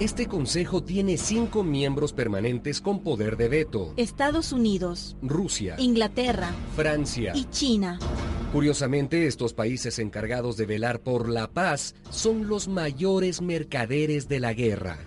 Este 0.00 0.26
consejo 0.26 0.82
tiene 0.82 1.16
cinco 1.16 1.64
miembros 1.64 2.12
permanentes 2.12 2.80
con 2.80 3.02
poder 3.02 3.36
de 3.36 3.48
veto. 3.48 3.94
Estados 3.96 4.52
Unidos, 4.52 5.16
Rusia, 5.22 5.74
Inglaterra, 5.78 6.52
Francia 6.76 7.32
y 7.34 7.46
China. 7.46 7.98
Curiosamente, 8.52 9.26
estos 9.26 9.54
países 9.54 9.98
encargados 9.98 10.56
de 10.56 10.66
velar 10.66 11.00
por 11.00 11.28
la 11.28 11.50
paz 11.50 11.96
son 12.10 12.46
los 12.46 12.68
mayores 12.68 13.42
mercaderes 13.42 14.28
de 14.28 14.38
la 14.38 14.54
guerra. 14.54 14.98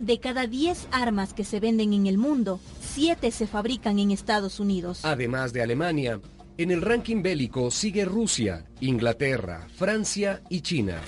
De 0.00 0.18
cada 0.18 0.46
10 0.46 0.88
armas 0.90 1.32
que 1.32 1.44
se 1.44 1.60
venden 1.60 1.92
en 1.92 2.06
el 2.06 2.18
mundo, 2.18 2.58
7 2.80 3.30
se 3.30 3.46
fabrican 3.46 3.98
en 4.00 4.10
Estados 4.10 4.58
Unidos. 4.58 5.04
Además 5.04 5.52
de 5.52 5.62
Alemania, 5.62 6.20
en 6.62 6.70
el 6.70 6.82
ranking 6.82 7.22
bélico 7.22 7.70
sigue 7.70 8.04
Rusia, 8.04 8.66
Inglaterra, 8.80 9.66
Francia 9.76 10.42
y 10.50 10.60
China. 10.60 11.00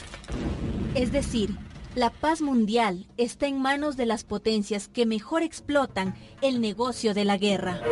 Es 0.95 1.13
decir, 1.13 1.51
la 1.95 2.09
paz 2.09 2.41
mundial 2.41 3.07
está 3.19 3.49
en 3.49 3.61
manos 3.61 3.99
de 3.99 4.07
las 4.07 4.25
potencias 4.25 4.89
que 4.89 5.05
mejor 5.05 5.43
explotan 5.43 6.15
el 6.41 6.63
negocio 6.63 7.13
de 7.13 7.27
la 7.27 7.37
guerra. 7.37 7.83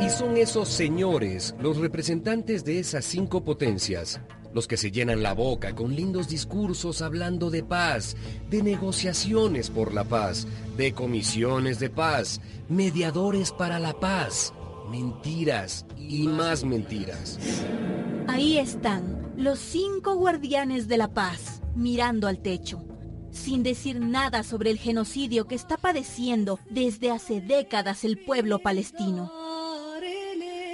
Y 0.00 0.10
son 0.10 0.36
esos 0.36 0.68
señores, 0.68 1.54
los 1.60 1.78
representantes 1.78 2.64
de 2.66 2.78
esas 2.78 3.06
cinco 3.06 3.42
potencias, 3.42 4.20
los 4.52 4.68
que 4.68 4.76
se 4.76 4.90
llenan 4.90 5.22
la 5.22 5.32
boca 5.32 5.74
con 5.74 5.96
lindos 5.96 6.28
discursos 6.28 7.00
hablando 7.00 7.48
de 7.48 7.62
paz, 7.62 8.16
de 8.50 8.62
negociaciones 8.62 9.70
por 9.70 9.94
la 9.94 10.04
paz, 10.04 10.46
de 10.76 10.92
comisiones 10.92 11.78
de 11.78 11.88
paz, 11.88 12.42
mediadores 12.68 13.50
para 13.50 13.78
la 13.78 13.98
paz, 13.98 14.52
mentiras 14.90 15.86
y 15.96 16.26
más 16.26 16.64
mentiras. 16.64 17.38
Ahí 18.26 18.58
están 18.58 19.32
los 19.36 19.58
cinco 19.58 20.16
guardianes 20.16 20.88
de 20.88 20.98
la 20.98 21.08
paz, 21.08 21.62
mirando 21.74 22.26
al 22.26 22.40
techo, 22.40 22.84
sin 23.30 23.62
decir 23.62 24.00
nada 24.00 24.42
sobre 24.42 24.70
el 24.70 24.78
genocidio 24.78 25.46
que 25.46 25.54
está 25.54 25.76
padeciendo 25.76 26.58
desde 26.70 27.10
hace 27.10 27.40
décadas 27.40 28.04
el 28.04 28.18
pueblo 28.18 28.58
palestino. 28.58 29.30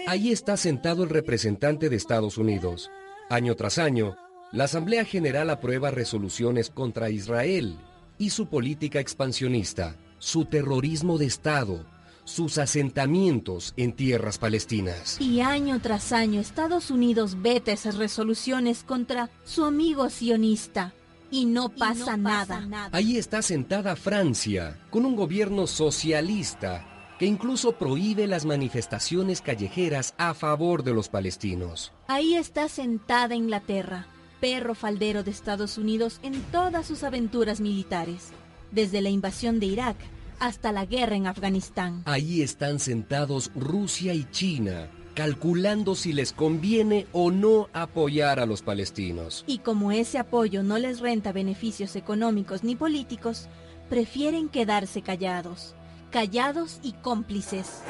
Ahí 0.06 0.30
está 0.30 0.56
sentado 0.56 1.02
el 1.02 1.10
representante 1.10 1.88
de 1.88 1.96
Estados 1.96 2.38
Unidos. 2.38 2.90
Año 3.30 3.56
tras 3.56 3.78
año, 3.78 4.16
la 4.52 4.64
Asamblea 4.64 5.04
General 5.04 5.50
aprueba 5.50 5.90
resoluciones 5.90 6.70
contra 6.70 7.10
Israel 7.10 7.78
y 8.18 8.30
su 8.30 8.46
política 8.46 9.00
expansionista, 9.00 9.96
su 10.18 10.44
terrorismo 10.44 11.18
de 11.18 11.26
Estado, 11.26 11.84
sus 12.24 12.58
asentamientos 12.58 13.74
en 13.76 13.92
tierras 13.92 14.38
palestinas. 14.38 15.20
Y 15.20 15.40
año 15.40 15.80
tras 15.80 16.12
año 16.12 16.40
Estados 16.40 16.90
Unidos 16.90 17.42
veta 17.42 17.72
esas 17.72 17.96
resoluciones 17.96 18.82
contra 18.82 19.30
su 19.44 19.64
amigo 19.64 20.10
sionista. 20.10 20.94
Y 21.30 21.46
no 21.46 21.68
pasa, 21.68 22.16
nada. 22.16 22.88
Ahí 22.92 23.16
está 23.16 23.42
sentada 23.42 23.96
Francia, 23.96 24.78
con 24.90 25.04
un 25.04 25.16
gobierno 25.16 25.66
socialista 25.66 26.86
que 27.18 27.26
incluso 27.26 27.72
prohíbe 27.72 28.26
las 28.26 28.44
manifestaciones 28.44 29.40
callejeras 29.40 30.14
a 30.16 30.34
favor 30.34 30.82
de 30.82 30.92
los 30.92 31.08
palestinos. 31.08 31.92
Ahí 32.08 32.34
está 32.34 32.68
sentada 32.68 33.34
Inglaterra, 33.34 34.06
perro 34.40 34.74
faldero 34.74 35.22
de 35.22 35.30
Estados 35.30 35.78
Unidos 35.78 36.20
en 36.22 36.40
todas 36.52 36.86
sus 36.86 37.02
aventuras 37.02 37.60
militares, 37.60 38.30
desde 38.70 39.00
la 39.00 39.10
invasión 39.10 39.60
de 39.60 39.66
Irak 39.66 39.96
hasta 40.40 40.72
la 40.72 40.86
guerra 40.86 41.16
en 41.16 41.26
Afganistán. 41.26 42.02
Ahí 42.04 42.42
están 42.42 42.78
sentados 42.78 43.50
Rusia 43.54 44.14
y 44.14 44.24
China, 44.30 44.88
calculando 45.14 45.94
si 45.94 46.12
les 46.12 46.32
conviene 46.32 47.06
o 47.12 47.30
no 47.30 47.68
apoyar 47.72 48.40
a 48.40 48.46
los 48.46 48.62
palestinos. 48.62 49.44
Y 49.46 49.58
como 49.58 49.92
ese 49.92 50.18
apoyo 50.18 50.62
no 50.62 50.78
les 50.78 51.00
renta 51.00 51.32
beneficios 51.32 51.96
económicos 51.96 52.64
ni 52.64 52.76
políticos, 52.76 53.48
prefieren 53.88 54.48
quedarse 54.48 55.02
callados, 55.02 55.74
callados 56.10 56.80
y 56.82 56.92
cómplices. 56.92 57.82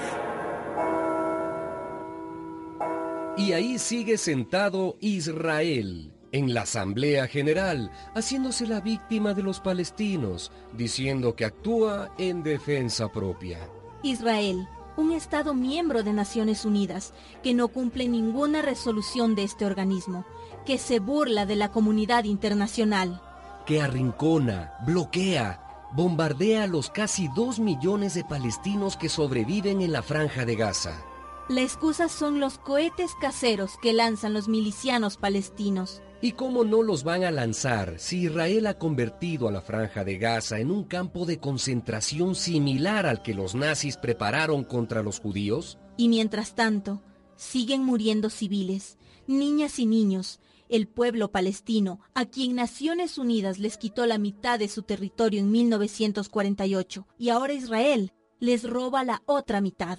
Y 3.37 3.53
ahí 3.53 3.79
sigue 3.79 4.17
sentado 4.17 4.97
Israel 5.01 6.14
en 6.35 6.53
la 6.53 6.63
Asamblea 6.63 7.29
General, 7.29 7.93
haciéndose 8.17 8.67
la 8.67 8.81
víctima 8.81 9.35
de 9.35 9.45
los 9.45 9.61
palestinos, 9.61 10.51
diciendo 10.73 11.37
que 11.37 11.45
actúa 11.45 12.13
en 12.19 12.43
defensa 12.43 13.09
propia. 13.13 13.61
Israel, 14.03 14.69
un 14.97 15.13
Estado 15.13 15.55
miembro 15.55 16.03
de 16.03 16.13
Naciones 16.13 16.65
Unidas, 16.65 17.15
que 17.45 17.55
no 17.55 17.69
cumple 17.69 18.09
ninguna 18.09 18.63
resolución 18.63 19.37
de 19.37 19.45
este 19.45 19.65
organismo, 19.65 20.27
que 20.67 20.77
se 20.77 20.99
burla 20.99 21.47
de 21.47 21.55
la 21.55 21.71
comunidad 21.71 22.25
internacional. 22.25 23.23
que 23.65 23.81
arrincona, 23.81 24.75
bloquea, 24.85 25.89
bombardea 25.93 26.65
a 26.65 26.67
los 26.67 26.91
casi 26.91 27.29
dos 27.29 27.61
millones 27.61 28.13
de 28.15 28.25
palestinos 28.25 28.97
que 28.97 29.09
sobreviven 29.09 29.81
en 29.81 29.93
la 29.93 30.03
franja 30.03 30.45
de 30.45 30.57
Gaza. 30.57 31.01
La 31.49 31.61
excusa 31.61 32.09
son 32.09 32.41
los 32.41 32.59
cohetes 32.59 33.13
caseros 33.21 33.79
que 33.81 33.93
lanzan 33.93 34.33
los 34.33 34.49
milicianos 34.49 35.17
palestinos. 35.17 36.03
¿Y 36.25 36.33
cómo 36.33 36.65
no 36.65 36.83
los 36.83 37.05
van 37.05 37.23
a 37.25 37.31
lanzar 37.31 37.99
si 37.99 38.23
Israel 38.23 38.67
ha 38.67 38.79
convertido 38.79 39.47
a 39.47 39.53
la 39.53 39.61
franja 39.61 40.05
de 40.05 40.17
Gaza 40.17 40.59
en 40.59 40.71
un 40.71 40.85
campo 40.85 41.27
de 41.27 41.39
concentración 41.39 42.35
similar 42.35 43.05
al 43.05 43.21
que 43.21 43.35
los 43.35 43.55
nazis 43.55 43.99
prepararon 43.99 44.65
contra 44.65 45.03
los 45.03 45.21
judíos? 45.21 45.79
Y 45.99 46.09
mientras 46.09 46.55
tanto, 46.55 47.03
siguen 47.37 47.85
muriendo 47.85 48.31
civiles, 48.31 48.97
niñas 49.27 49.79
y 49.79 49.85
niños, 49.85 50.41
el 50.71 50.89
pueblo 50.89 51.31
palestino, 51.31 52.01
a 52.15 52.25
quien 52.25 52.55
Naciones 52.57 53.19
Unidas 53.19 53.59
les 53.59 53.77
quitó 53.77 54.07
la 54.07 54.17
mitad 54.17 54.59
de 54.59 54.69
su 54.69 54.81
territorio 54.81 55.41
en 55.41 55.51
1948, 55.51 57.07
y 57.19 57.29
ahora 57.29 57.53
Israel 57.53 58.15
les 58.41 58.63
roba 58.63 59.05
la 59.05 59.23
otra 59.27 59.61
mitad. 59.61 59.99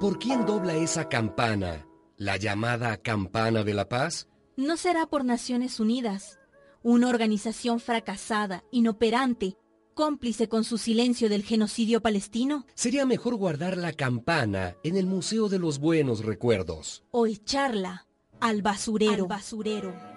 ¿Por 0.00 0.18
quién 0.18 0.46
dobla 0.46 0.74
esa 0.74 1.08
campana? 1.08 1.86
¿La 2.16 2.38
llamada 2.38 2.96
campana 2.96 3.62
de 3.62 3.74
la 3.74 3.88
paz? 3.88 4.28
No 4.56 4.76
será 4.76 5.06
por 5.06 5.24
Naciones 5.24 5.80
Unidas, 5.80 6.38
una 6.82 7.08
organización 7.08 7.80
fracasada, 7.80 8.64
inoperante, 8.70 9.56
cómplice 9.94 10.48
con 10.48 10.64
su 10.64 10.76
silencio 10.76 11.30
del 11.30 11.42
genocidio 11.42 12.02
palestino. 12.02 12.66
Sería 12.74 13.06
mejor 13.06 13.36
guardar 13.36 13.78
la 13.78 13.94
campana 13.94 14.76
en 14.82 14.96
el 14.96 15.06
Museo 15.06 15.48
de 15.48 15.58
los 15.58 15.78
Buenos 15.78 16.22
Recuerdos. 16.24 17.02
O 17.12 17.26
echarla 17.26 18.06
al 18.40 18.60
basurero. 18.60 19.12
Al 19.12 19.26
basurero. 19.26 20.12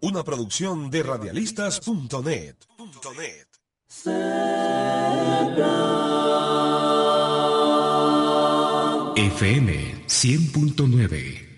Una 0.00 0.24
producción 0.24 0.90
de 0.90 1.02
radialistas.net. 1.04 2.56
FM 9.18 9.72
100.9 10.06 11.48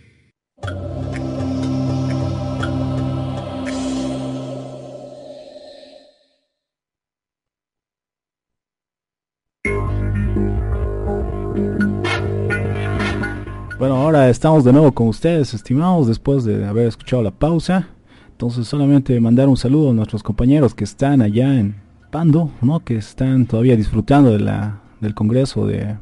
Bueno, 13.79 13.97
ahora 13.97 14.31
estamos 14.31 14.65
de 14.65 14.73
nuevo 14.73 14.93
con 14.93 15.09
ustedes, 15.09 15.53
estimados, 15.53 16.07
después 16.07 16.45
de 16.45 16.65
haber 16.65 16.87
escuchado 16.87 17.23
la 17.23 17.31
pausa. 17.31 17.89
Entonces, 18.31 18.67
solamente 18.67 19.21
mandar 19.21 19.51
un 19.51 19.59
saludo 19.59 19.91
a 19.91 19.93
nuestros 19.93 20.23
compañeros 20.23 20.75
que 20.75 20.85
están 20.85 21.21
allá 21.21 21.61
en 21.61 21.83
Pando, 22.11 22.53
¿no? 22.63 22.81
Que 22.81 22.97
están 22.97 23.45
todavía 23.45 23.77
disfrutando 23.77 24.33
de 24.33 24.41
la, 24.41 24.81
del 25.03 25.15
congreso 25.15 25.67
de 25.67 25.99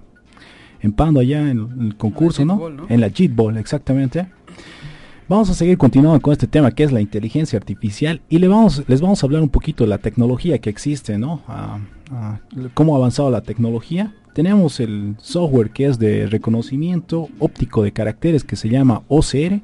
en 0.80 0.92
Pando 0.92 1.20
allá 1.20 1.50
en 1.50 1.68
el 1.80 1.96
concurso, 1.96 2.44
¿no? 2.44 2.60
En 2.88 3.00
la 3.00 3.08
JIT 3.08 3.34
Ball, 3.34 3.56
exactamente. 3.56 4.26
Vamos 5.28 5.50
a 5.50 5.54
seguir 5.54 5.76
continuando 5.76 6.20
con 6.20 6.32
este 6.32 6.46
tema 6.46 6.70
que 6.70 6.84
es 6.84 6.92
la 6.92 7.02
inteligencia 7.02 7.58
artificial 7.58 8.22
y 8.30 8.38
le 8.38 8.48
vamos, 8.48 8.82
les 8.86 9.00
vamos 9.00 9.22
a 9.22 9.26
hablar 9.26 9.42
un 9.42 9.50
poquito 9.50 9.84
de 9.84 9.90
la 9.90 9.98
tecnología 9.98 10.58
que 10.58 10.70
existe, 10.70 11.18
¿no? 11.18 11.42
cómo 12.72 12.94
ha 12.94 12.98
avanzado 12.98 13.30
la 13.30 13.42
tecnología 13.42 14.14
tenemos 14.38 14.78
el 14.78 15.16
software 15.18 15.70
que 15.70 15.86
es 15.86 15.98
de 15.98 16.28
reconocimiento 16.28 17.28
óptico 17.40 17.82
de 17.82 17.90
caracteres 17.90 18.44
que 18.44 18.54
se 18.54 18.68
llama 18.68 19.02
OCR, 19.08 19.60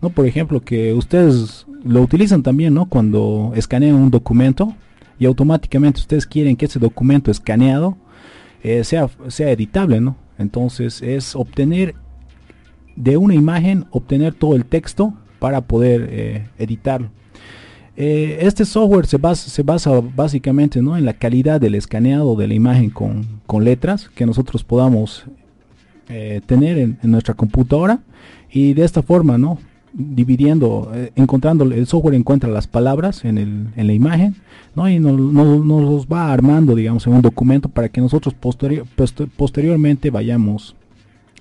¿no? 0.00 0.10
Por 0.10 0.26
ejemplo, 0.26 0.60
que 0.60 0.92
ustedes 0.94 1.66
lo 1.82 2.02
utilizan 2.02 2.44
también, 2.44 2.72
¿no? 2.72 2.86
Cuando 2.86 3.50
escanean 3.56 3.96
un 3.96 4.12
documento 4.12 4.76
y 5.18 5.26
automáticamente 5.26 5.98
ustedes 5.98 6.24
quieren 6.24 6.54
que 6.54 6.66
ese 6.66 6.78
documento 6.78 7.32
escaneado 7.32 7.96
eh, 8.62 8.84
sea, 8.84 9.10
sea 9.26 9.50
editable, 9.50 10.00
¿no? 10.00 10.14
Entonces 10.38 11.02
es 11.02 11.36
obtener 11.36 11.94
de 12.96 13.16
una 13.16 13.34
imagen, 13.34 13.86
obtener 13.90 14.34
todo 14.34 14.56
el 14.56 14.64
texto 14.64 15.14
para 15.38 15.62
poder 15.62 16.08
eh, 16.10 16.48
editarlo. 16.58 17.10
Eh, 17.96 18.38
este 18.40 18.64
software 18.64 19.06
se 19.06 19.18
basa, 19.18 19.50
se 19.50 19.62
basa 19.62 19.90
básicamente 20.00 20.80
¿no? 20.80 20.96
en 20.96 21.04
la 21.04 21.12
calidad 21.12 21.60
del 21.60 21.74
escaneado 21.74 22.36
de 22.36 22.48
la 22.48 22.54
imagen 22.54 22.90
con, 22.90 23.42
letras 23.62 24.08
que 24.08 24.24
nosotros 24.24 24.64
podamos 24.64 25.26
eh, 26.08 26.40
tener 26.46 26.78
en, 26.78 26.98
nuestra 27.02 27.34
computadora 27.34 28.00
y 28.50 28.72
de 28.72 28.84
esta 28.84 29.02
forma, 29.02 29.36
¿no? 29.36 29.58
Dividiendo, 29.92 30.90
eh, 30.94 31.12
encontrando, 31.16 31.64
el 31.64 31.86
software 31.86 32.14
encuentra 32.14 32.50
las 32.50 32.66
palabras 32.66 33.24
en, 33.24 33.38
el, 33.38 33.66
en 33.76 33.86
la 33.86 33.92
imagen 33.92 34.36
¿no? 34.74 34.88
y 34.88 34.98
nos, 34.98 35.18
los 35.18 36.06
va 36.06 36.32
armando, 36.32 36.74
digamos, 36.74 37.06
en 37.06 37.14
un 37.14 37.22
documento 37.22 37.68
para 37.68 37.88
que 37.88 38.00
nosotros 38.00 38.34
posteriormente 39.36 40.10
vayamos 40.10 40.74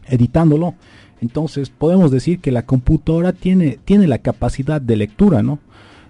editándolo. 0.07 0.75
Entonces 1.21 1.69
podemos 1.69 2.11
decir 2.11 2.39
que 2.39 2.51
la 2.51 2.65
computadora 2.65 3.31
tiene, 3.31 3.79
tiene 3.85 4.07
la 4.07 4.17
capacidad 4.17 4.81
de 4.81 4.97
lectura, 4.97 5.43
¿no? 5.43 5.59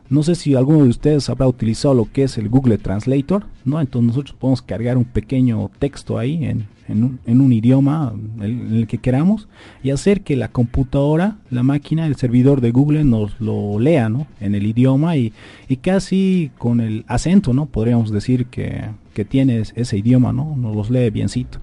No 0.09 0.23
sé 0.23 0.35
si 0.35 0.55
alguno 0.55 0.83
de 0.83 0.89
ustedes 0.89 1.29
habrá 1.29 1.47
utilizado 1.47 1.93
lo 1.93 2.11
que 2.11 2.23
es 2.23 2.37
el 2.37 2.49
Google 2.49 2.77
Translator, 2.77 3.45
¿no? 3.63 3.79
Entonces 3.79 4.07
nosotros 4.07 4.35
podemos 4.37 4.61
cargar 4.61 4.97
un 4.97 5.05
pequeño 5.05 5.69
texto 5.79 6.17
ahí 6.17 6.43
en, 6.43 6.67
un, 6.89 7.53
idioma 7.53 8.13
en 8.39 8.75
el 8.75 8.87
que 8.87 8.97
queramos 8.97 9.47
y 9.83 9.91
hacer 9.91 10.21
que 10.21 10.35
la 10.35 10.49
computadora, 10.49 11.37
la 11.49 11.63
máquina, 11.63 12.07
el 12.07 12.15
servidor 12.15 12.61
de 12.61 12.71
Google 12.71 13.03
nos 13.03 13.39
lo 13.39 13.79
lea, 13.79 14.09
¿no? 14.09 14.27
En 14.39 14.55
el 14.55 14.65
idioma 14.65 15.15
y, 15.17 15.33
casi 15.81 16.51
con 16.57 16.81
el 16.81 17.05
acento, 17.07 17.53
¿no? 17.53 17.65
Podríamos 17.65 18.11
decir 18.11 18.47
que, 18.47 18.89
que 19.13 19.25
tiene 19.25 19.63
ese 19.75 19.97
idioma, 19.97 20.33
¿no? 20.33 20.55
Nos 20.57 20.75
los 20.75 20.89
lee 20.89 21.09
biencito. 21.09 21.59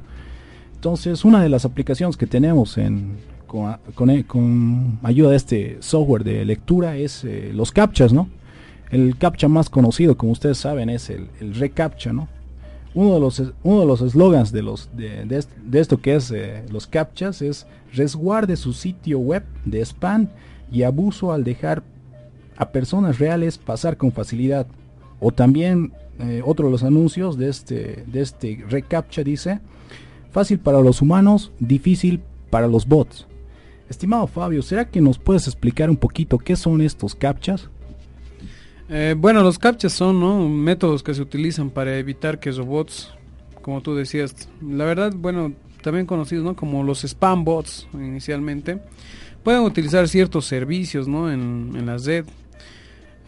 Entonces, 0.74 1.24
una 1.24 1.42
de 1.42 1.48
las 1.48 1.64
aplicaciones 1.64 2.16
que 2.16 2.26
tenemos 2.26 2.78
en, 2.78 3.16
con, 3.46 4.98
ayuda 5.02 5.30
de 5.30 5.36
este 5.36 5.76
software 5.80 6.22
de 6.22 6.44
lectura 6.44 6.96
es 6.96 7.24
eh, 7.24 7.50
los 7.52 7.72
captchas, 7.72 8.12
¿no? 8.12 8.28
El 8.90 9.18
captcha 9.18 9.48
más 9.48 9.68
conocido, 9.68 10.16
como 10.16 10.32
ustedes 10.32 10.58
saben, 10.58 10.88
es 10.88 11.10
el, 11.10 11.28
el 11.40 11.54
reCAPTCHA, 11.54 12.12
¿no? 12.12 12.28
Uno 12.98 13.14
de 13.14 13.20
los 13.20 13.40
uno 13.62 13.80
de 13.82 13.86
los 13.86 14.00
eslogans 14.02 14.50
de 14.50 14.60
los 14.60 14.90
de, 14.92 15.44
esto 15.74 15.98
que 15.98 16.16
es 16.16 16.32
eh, 16.32 16.64
los 16.68 16.88
captchas 16.88 17.42
es 17.42 17.64
resguarde 17.92 18.56
su 18.56 18.72
sitio 18.72 19.20
web 19.20 19.44
de 19.64 19.82
spam 19.82 20.26
y 20.72 20.82
abuso 20.82 21.30
al 21.30 21.44
dejar 21.44 21.84
a 22.56 22.70
personas 22.70 23.20
reales 23.20 23.56
pasar 23.56 23.96
con 23.98 24.10
facilidad. 24.10 24.66
O 25.20 25.30
también 25.30 25.92
eh, 26.18 26.42
otro 26.44 26.66
de 26.66 26.72
los 26.72 26.82
anuncios 26.82 27.38
de 27.38 27.50
este 27.50 28.02
de 28.08 28.20
este 28.20 28.64
reCAPTCHA 28.68 29.22
dice 29.22 29.60
fácil 30.32 30.58
para 30.58 30.80
los 30.80 31.00
humanos, 31.00 31.52
difícil 31.60 32.20
para 32.50 32.66
los 32.66 32.84
bots. 32.84 33.28
Estimado 33.88 34.26
Fabio, 34.26 34.60
¿será 34.60 34.90
que 34.90 35.00
nos 35.00 35.20
puedes 35.20 35.46
explicar 35.46 35.88
un 35.88 35.96
poquito 35.96 36.36
qué 36.36 36.56
son 36.56 36.80
estos 36.80 37.14
captchas? 37.14 37.70
Eh, 38.90 39.14
bueno, 39.18 39.42
los 39.42 39.58
captchas 39.58 39.92
son 39.92 40.62
métodos 40.62 41.02
que 41.02 41.12
se 41.12 41.20
utilizan 41.20 41.68
para 41.70 41.98
evitar 41.98 42.40
que 42.40 42.50
robots, 42.52 43.12
como 43.60 43.82
tú 43.82 43.94
decías, 43.94 44.48
la 44.62 44.86
verdad, 44.86 45.12
bueno, 45.14 45.52
también 45.82 46.06
conocidos 46.06 46.44
¿no? 46.44 46.56
como 46.56 46.82
los 46.82 47.04
spam 47.04 47.44
bots 47.44 47.86
inicialmente, 47.92 48.78
pueden 49.42 49.60
utilizar 49.62 50.08
ciertos 50.08 50.46
servicios 50.46 51.06
¿no? 51.06 51.30
en, 51.30 51.72
en 51.76 51.86
la 51.86 51.98
red. 51.98 52.24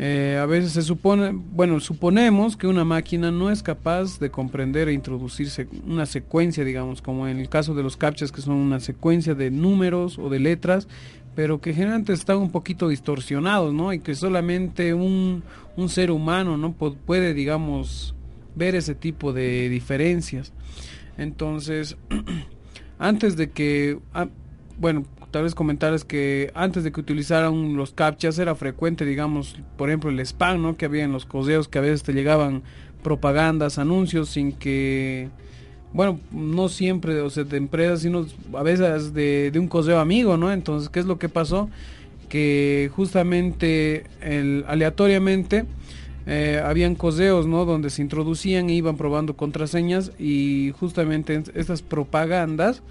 Eh, 0.03 0.39
a 0.41 0.47
veces 0.47 0.73
se 0.73 0.81
supone, 0.81 1.31
bueno, 1.35 1.79
suponemos 1.79 2.57
que 2.57 2.67
una 2.67 2.87
máquina 2.87 3.31
no 3.31 3.51
es 3.51 3.63
capaz 3.63 4.19
de 4.19 4.31
comprender 4.31 4.89
e 4.89 4.95
introducirse 4.95 5.69
una 5.87 6.07
secuencia, 6.07 6.65
digamos, 6.65 7.03
como 7.03 7.29
en 7.29 7.39
el 7.39 7.51
caso 7.51 7.75
de 7.75 7.83
los 7.83 7.99
captchas, 7.99 8.33
que 8.33 8.41
son 8.41 8.55
una 8.55 8.81
secuencia 8.81 9.35
de 9.35 9.51
números 9.51 10.19
o 10.19 10.31
de 10.31 10.39
letras 10.39 10.89
pero 11.35 11.61
que 11.61 11.73
generalmente 11.73 12.13
están 12.13 12.39
un 12.39 12.51
poquito 12.51 12.89
distorsionados, 12.89 13.73
¿no? 13.73 13.93
Y 13.93 14.01
que 14.01 14.15
solamente 14.15 14.95
un, 14.95 15.43
un 15.77 15.89
ser 15.89 16.11
humano, 16.11 16.57
¿no? 16.57 16.73
puede, 16.73 17.35
digamos, 17.35 18.15
ver 18.55 18.75
ese 18.75 18.95
tipo 18.95 19.33
de 19.33 19.69
diferencias. 19.69 20.53
Entonces, 21.17 21.97
antes 22.99 23.37
de 23.37 23.51
que, 23.51 23.99
ah, 24.13 24.29
bueno, 24.79 25.05
tal 25.31 25.45
vez 25.45 25.55
comentarles 25.55 26.05
que 26.05 26.51
antes 26.55 26.85
de 26.85 26.93
que 26.93 27.01
utilizaran 27.01 27.77
los 27.77 27.93
captchas 27.93 28.39
era 28.39 28.55
frecuente, 28.55 29.05
digamos, 29.05 29.59
por 29.77 29.89
ejemplo, 29.89 30.11
el 30.11 30.21
spam, 30.21 30.61
¿no? 30.61 30.77
Que 30.77 30.87
había 30.87 31.05
en 31.05 31.13
los 31.13 31.27
correos 31.27 31.69
que 31.69 31.79
a 31.79 31.83
veces 31.83 32.03
te 32.03 32.13
llegaban 32.13 32.63
propagandas, 33.03 33.79
anuncios 33.79 34.31
sin 34.31 34.53
que 34.53 35.29
bueno, 35.93 36.21
no 36.31 36.69
siempre 36.69 37.21
o 37.21 37.31
sea, 37.31 37.45
de 37.45 37.57
empresas, 37.57 38.01
sino 38.01 38.27
a 38.55 38.63
veces 38.63 39.13
de, 39.13 39.53
un 39.57 39.69
correo 39.69 39.99
amigo, 39.99 40.37
¿no? 40.37 40.53
Entonces, 40.53 40.89
¿qué 40.89 41.01
es 41.01 41.07
lo 41.07 41.19
que 41.19 41.29
pasó? 41.29 41.69
Que 42.29 42.91
justamente 42.95 44.05
el, 44.21 44.65
aleatoriamente 44.69 45.65
eh, 46.27 46.63
habían 46.65 46.95
correos, 46.95 47.47
¿no? 47.47 47.65
Donde 47.65 47.91
se 47.91 48.03
introducían 48.03 48.71
e 48.71 48.75
iban 48.75 48.97
probando 48.97 49.37
contraseñas 49.37 50.13
y 50.19 50.73
justamente 50.79 51.43
estas 51.55 51.83
propagandas 51.83 52.83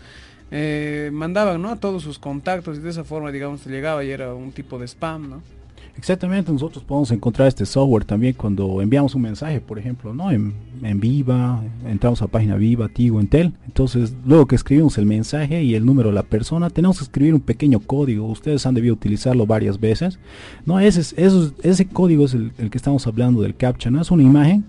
eh, 0.51 1.09
mandaban, 1.13 1.61
¿no? 1.61 1.69
A 1.69 1.77
todos 1.77 2.03
sus 2.03 2.19
contactos 2.19 2.77
y 2.77 2.81
de 2.81 2.89
esa 2.89 3.05
forma, 3.05 3.31
digamos, 3.31 3.61
te 3.61 3.69
llegaba 3.69 4.03
y 4.03 4.09
era 4.11 4.33
un 4.33 4.51
tipo 4.51 4.77
de 4.77 4.87
spam, 4.87 5.29
¿no? 5.29 5.58
Exactamente, 5.99 6.49
nosotros 6.49 6.81
podemos 6.85 7.11
encontrar 7.11 7.49
este 7.49 7.65
software 7.65 8.05
también 8.05 8.33
cuando 8.33 8.81
enviamos 8.81 9.15
un 9.15 9.21
mensaje, 9.21 9.59
por 9.59 9.77
ejemplo, 9.77 10.13
¿no? 10.13 10.31
En, 10.31 10.53
Viva, 10.97 11.61
entramos 11.85 12.21
a 12.21 12.27
página 12.27 12.55
Viva, 12.55 12.87
Tigo, 12.87 13.19
Entel. 13.19 13.53
Entonces, 13.65 14.15
luego 14.25 14.47
que 14.47 14.55
escribimos 14.55 14.97
el 14.97 15.05
mensaje 15.05 15.61
y 15.61 15.75
el 15.75 15.85
número 15.85 16.07
de 16.07 16.15
la 16.15 16.23
persona, 16.23 16.69
tenemos 16.69 16.99
que 16.99 17.03
escribir 17.03 17.33
un 17.33 17.41
pequeño 17.41 17.81
código. 17.81 18.27
Ustedes 18.27 18.65
han 18.65 18.75
debido 18.75 18.93
utilizarlo 18.93 19.45
varias 19.45 19.77
veces. 19.77 20.19
No, 20.65 20.79
ese, 20.79 21.01
es, 21.01 21.13
ese 21.61 21.85
código 21.85 22.23
es 22.23 22.33
el, 22.33 22.53
el 22.59 22.69
que 22.69 22.77
estamos 22.77 23.05
hablando 23.05 23.41
del 23.41 23.57
CAPTCHA, 23.57 23.91
¿no? 23.91 24.01
Es 24.01 24.09
una 24.09 24.23
imagen 24.23 24.63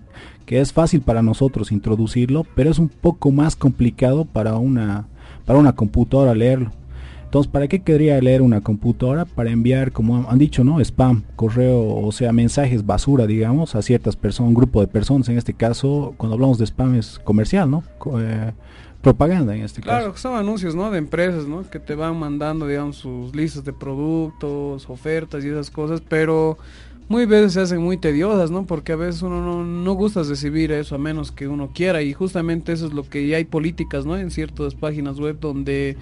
que 0.46 0.60
es 0.60 0.72
fácil 0.72 1.00
para 1.00 1.22
nosotros 1.22 1.70
introducirlo, 1.70 2.44
pero 2.56 2.72
es 2.72 2.80
un 2.80 2.88
poco 2.88 3.30
más 3.30 3.54
complicado 3.54 4.24
para 4.24 4.56
una, 4.56 5.06
para 5.46 5.60
una 5.60 5.76
computadora 5.76 6.34
leerlo. 6.34 6.72
Entonces, 7.30 7.52
¿para 7.52 7.68
qué 7.68 7.78
querría 7.78 8.20
leer 8.20 8.42
una 8.42 8.60
computadora? 8.60 9.24
Para 9.24 9.52
enviar, 9.52 9.92
como 9.92 10.28
han 10.28 10.36
dicho, 10.36 10.64
¿no? 10.64 10.80
Spam, 10.80 11.22
correo, 11.36 11.80
o 11.80 12.10
sea, 12.10 12.32
mensajes 12.32 12.84
basura, 12.84 13.24
digamos, 13.28 13.76
a 13.76 13.82
ciertas 13.82 14.16
personas, 14.16 14.48
un 14.48 14.54
grupo 14.56 14.80
de 14.80 14.88
personas. 14.88 15.28
En 15.28 15.38
este 15.38 15.54
caso, 15.54 16.12
cuando 16.16 16.34
hablamos 16.34 16.58
de 16.58 16.66
spam 16.66 16.96
es 16.96 17.20
comercial, 17.20 17.70
¿no? 17.70 17.84
Eh, 18.18 18.50
propaganda 19.00 19.54
en 19.54 19.62
este 19.62 19.80
caso. 19.80 19.96
Claro, 19.96 20.16
son 20.16 20.34
anuncios, 20.34 20.74
¿no? 20.74 20.90
De 20.90 20.98
empresas, 20.98 21.46
¿no? 21.46 21.62
Que 21.70 21.78
te 21.78 21.94
van 21.94 22.18
mandando, 22.18 22.66
digamos, 22.66 22.96
sus 22.96 23.32
listas 23.32 23.64
de 23.64 23.72
productos, 23.72 24.90
ofertas 24.90 25.44
y 25.44 25.50
esas 25.50 25.70
cosas, 25.70 26.00
pero 26.00 26.58
muy 27.08 27.26
veces 27.26 27.52
se 27.52 27.60
hacen 27.60 27.80
muy 27.80 27.96
tediosas, 27.96 28.50
¿no? 28.50 28.66
Porque 28.66 28.90
a 28.90 28.96
veces 28.96 29.22
uno 29.22 29.40
no, 29.40 29.64
no 29.64 29.92
gusta 29.92 30.24
recibir 30.24 30.72
eso 30.72 30.96
a 30.96 30.98
menos 30.98 31.30
que 31.30 31.46
uno 31.46 31.70
quiera 31.72 32.02
y 32.02 32.12
justamente 32.12 32.72
eso 32.72 32.88
es 32.88 32.92
lo 32.92 33.08
que 33.08 33.28
ya 33.28 33.36
hay 33.36 33.44
políticas, 33.44 34.04
¿no? 34.04 34.18
En 34.18 34.32
ciertas 34.32 34.74
páginas 34.74 35.20
web 35.20 35.38
donde 35.38 35.96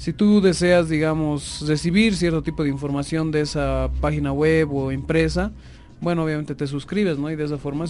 si 0.00 0.14
tú 0.14 0.40
deseas, 0.40 0.88
digamos, 0.88 1.62
recibir 1.68 2.16
cierto 2.16 2.42
tipo 2.42 2.62
de 2.64 2.70
información 2.70 3.30
de 3.30 3.42
esa 3.42 3.90
página 4.00 4.32
web 4.32 4.72
o 4.72 4.90
empresa, 4.90 5.52
bueno, 6.00 6.24
obviamente 6.24 6.54
te 6.54 6.66
suscribes, 6.66 7.18
¿no? 7.18 7.30
Y 7.30 7.36
de 7.36 7.44
esa 7.44 7.58
forma 7.58 7.84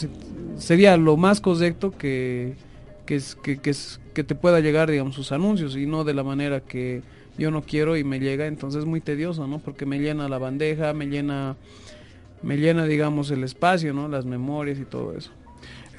sería 0.57 0.97
lo 0.97 1.17
más 1.17 1.41
correcto 1.41 1.97
que, 1.97 2.55
que, 3.07 3.21
que, 3.45 3.61
que, 3.61 4.25
te 4.25 4.35
pueda 4.35 4.59
llegar, 4.59 4.91
digamos, 4.91 5.15
sus 5.15 5.31
anuncios 5.31 5.77
y 5.77 5.87
no 5.87 6.03
de 6.03 6.15
la 6.15 6.25
manera 6.25 6.59
que 6.59 7.03
yo 7.39 7.53
no 7.53 7.63
quiero 7.63 7.97
y 7.97 8.03
me 8.03 8.19
llega, 8.19 8.49
entonces 8.49 8.81
es 8.81 8.87
muy 8.87 9.01
tedioso, 9.01 9.47
¿no? 9.47 9.61
Porque 9.61 9.87
me 9.87 10.01
llena 10.01 10.29
la 10.29 10.39
bandeja, 10.39 10.93
me 10.93 11.07
llena, 11.07 11.55
me 12.43 12.57
llena, 12.57 12.87
digamos, 12.87 13.31
el 13.31 13.45
espacio, 13.45 13.95
¿no? 13.95 14.09
Las 14.09 14.25
memorias 14.25 14.81
y 14.81 14.85
todo 14.85 15.17
eso. 15.17 15.31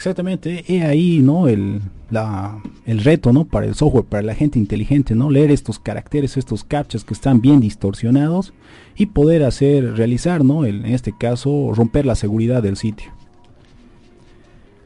Exactamente, 0.01 0.65
y 0.67 0.77
ahí, 0.79 1.19
¿no? 1.19 1.47
El, 1.47 1.79
la, 2.09 2.59
el 2.87 3.03
reto, 3.03 3.31
¿no? 3.31 3.45
Para 3.45 3.67
el 3.67 3.75
software, 3.75 4.05
para 4.05 4.23
la 4.23 4.33
gente 4.33 4.57
inteligente, 4.57 5.13
¿no? 5.13 5.29
Leer 5.29 5.51
estos 5.51 5.77
caracteres, 5.77 6.37
estos 6.37 6.63
captchas 6.63 7.03
que 7.03 7.13
están 7.13 7.39
bien 7.39 7.59
distorsionados 7.59 8.51
y 8.95 9.05
poder 9.05 9.43
hacer, 9.43 9.95
realizar, 9.95 10.43
¿no? 10.43 10.65
En 10.65 10.87
este 10.87 11.15
caso, 11.15 11.71
romper 11.75 12.07
la 12.07 12.15
seguridad 12.15 12.63
del 12.63 12.77
sitio. 12.77 13.11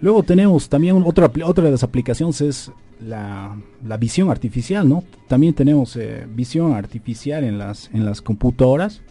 Luego 0.01 0.23
tenemos 0.23 0.67
también 0.67 1.01
otra, 1.05 1.31
otra 1.45 1.63
de 1.63 1.71
las 1.71 1.83
aplicaciones 1.83 2.41
es 2.41 2.71
la, 2.99 3.55
la 3.87 3.95
visión 3.95 4.29
artificial, 4.29 4.89
¿no? 4.89 5.05
También 5.29 5.53
tenemos 5.53 5.95
eh, 5.95 6.27
visión 6.29 6.73
artificial 6.73 7.45
en 7.45 7.57
las, 7.57 7.89
en 7.93 8.03
las 8.03 8.21
computadoras. 8.21 9.01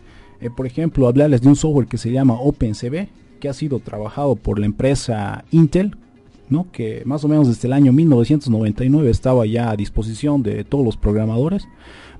Eh, 0.43 0.51
por 0.55 0.67
ejemplo, 0.67 1.09
hablarles 1.09 1.41
de 1.41 1.49
un 1.49 1.57
software 1.57 1.87
que 1.87 1.97
se 1.97 2.13
llama 2.13 2.35
OpenCV, 2.35 3.09
que 3.45 3.51
ha 3.51 3.53
sido 3.53 3.79
trabajado 3.79 4.37
por 4.37 4.59
la 4.59 4.65
empresa 4.65 5.45
Intel, 5.51 5.95
¿no? 6.49 6.67
que 6.73 7.03
más 7.05 7.25
o 7.25 7.29
menos 7.29 7.47
desde 7.47 7.69
el 7.69 7.75
año 7.75 7.93
1999 7.93 9.11
estaba 9.11 9.45
ya 9.45 9.69
a 9.69 9.77
disposición 9.77 10.43
de 10.43 10.65
todos 10.65 10.83
los 10.83 10.97
programadores 10.97 11.69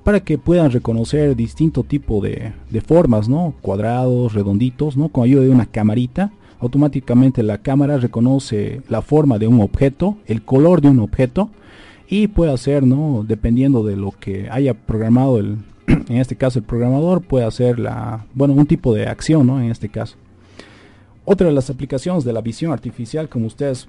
para 0.03 0.19
que 0.19 0.37
puedan 0.37 0.69
reconocer 0.69 1.35
distinto 1.35 1.81
tipo 1.81 2.21
de, 2.21 2.53
formas, 2.85 3.27
¿no? 3.27 3.55
cuadrados, 3.63 4.35
redonditos, 4.35 4.97
¿no? 4.97 5.09
con 5.09 5.23
ayuda 5.23 5.41
de 5.45 5.49
una 5.49 5.65
camarita. 5.65 6.31
Automáticamente 6.59 7.41
la 7.41 7.57
cámara 7.57 7.97
reconoce 7.97 8.83
la 8.87 9.01
forma 9.01 9.39
de 9.39 9.47
un 9.47 9.61
objeto, 9.61 10.17
el 10.27 10.43
color 10.43 10.79
de 10.79 10.89
un 10.89 10.99
objeto 10.99 11.49
y 12.07 12.27
puede 12.27 12.53
hacer, 12.53 12.85
¿no? 12.85 13.25
dependiendo 13.27 13.83
de 13.83 13.95
lo 13.95 14.11
que 14.11 14.47
haya 14.51 14.75
programado 14.75 15.39
el, 15.39 15.57
en 15.87 16.17
este 16.17 16.35
caso 16.35 16.59
el 16.59 16.65
programador, 16.65 17.23
puede 17.23 17.45
hacer 17.45 17.79
la, 17.79 18.27
bueno, 18.35 18.53
un 18.53 18.67
tipo 18.67 18.93
de 18.93 19.07
acción, 19.07 19.47
¿no? 19.47 19.59
En 19.59 19.71
este 19.71 19.89
caso. 19.89 20.17
Otra 21.25 21.47
de 21.47 21.53
las 21.53 21.69
aplicaciones 21.69 22.23
de 22.23 22.33
la 22.33 22.41
visión 22.41 22.71
artificial, 22.71 23.27
como 23.27 23.47
ustedes 23.47 23.87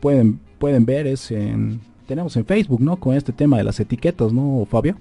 pueden, 0.00 0.38
pueden 0.58 0.86
ver, 0.86 1.06
es 1.06 1.30
en, 1.32 1.80
tenemos 2.06 2.36
en 2.36 2.46
Facebook, 2.46 2.80
¿no? 2.80 2.96
Con 2.96 3.14
este 3.14 3.32
tema 3.32 3.58
de 3.58 3.64
las 3.64 3.80
etiquetas, 3.80 4.32
¿no, 4.32 4.66
Fabio? 4.70 4.96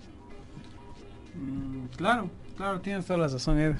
Mm, 1.35 1.95
claro, 1.95 2.29
claro, 2.57 2.79
tienes 2.79 3.05
toda 3.05 3.19
la 3.19 3.27
razón, 3.27 3.59
Ed. 3.59 3.75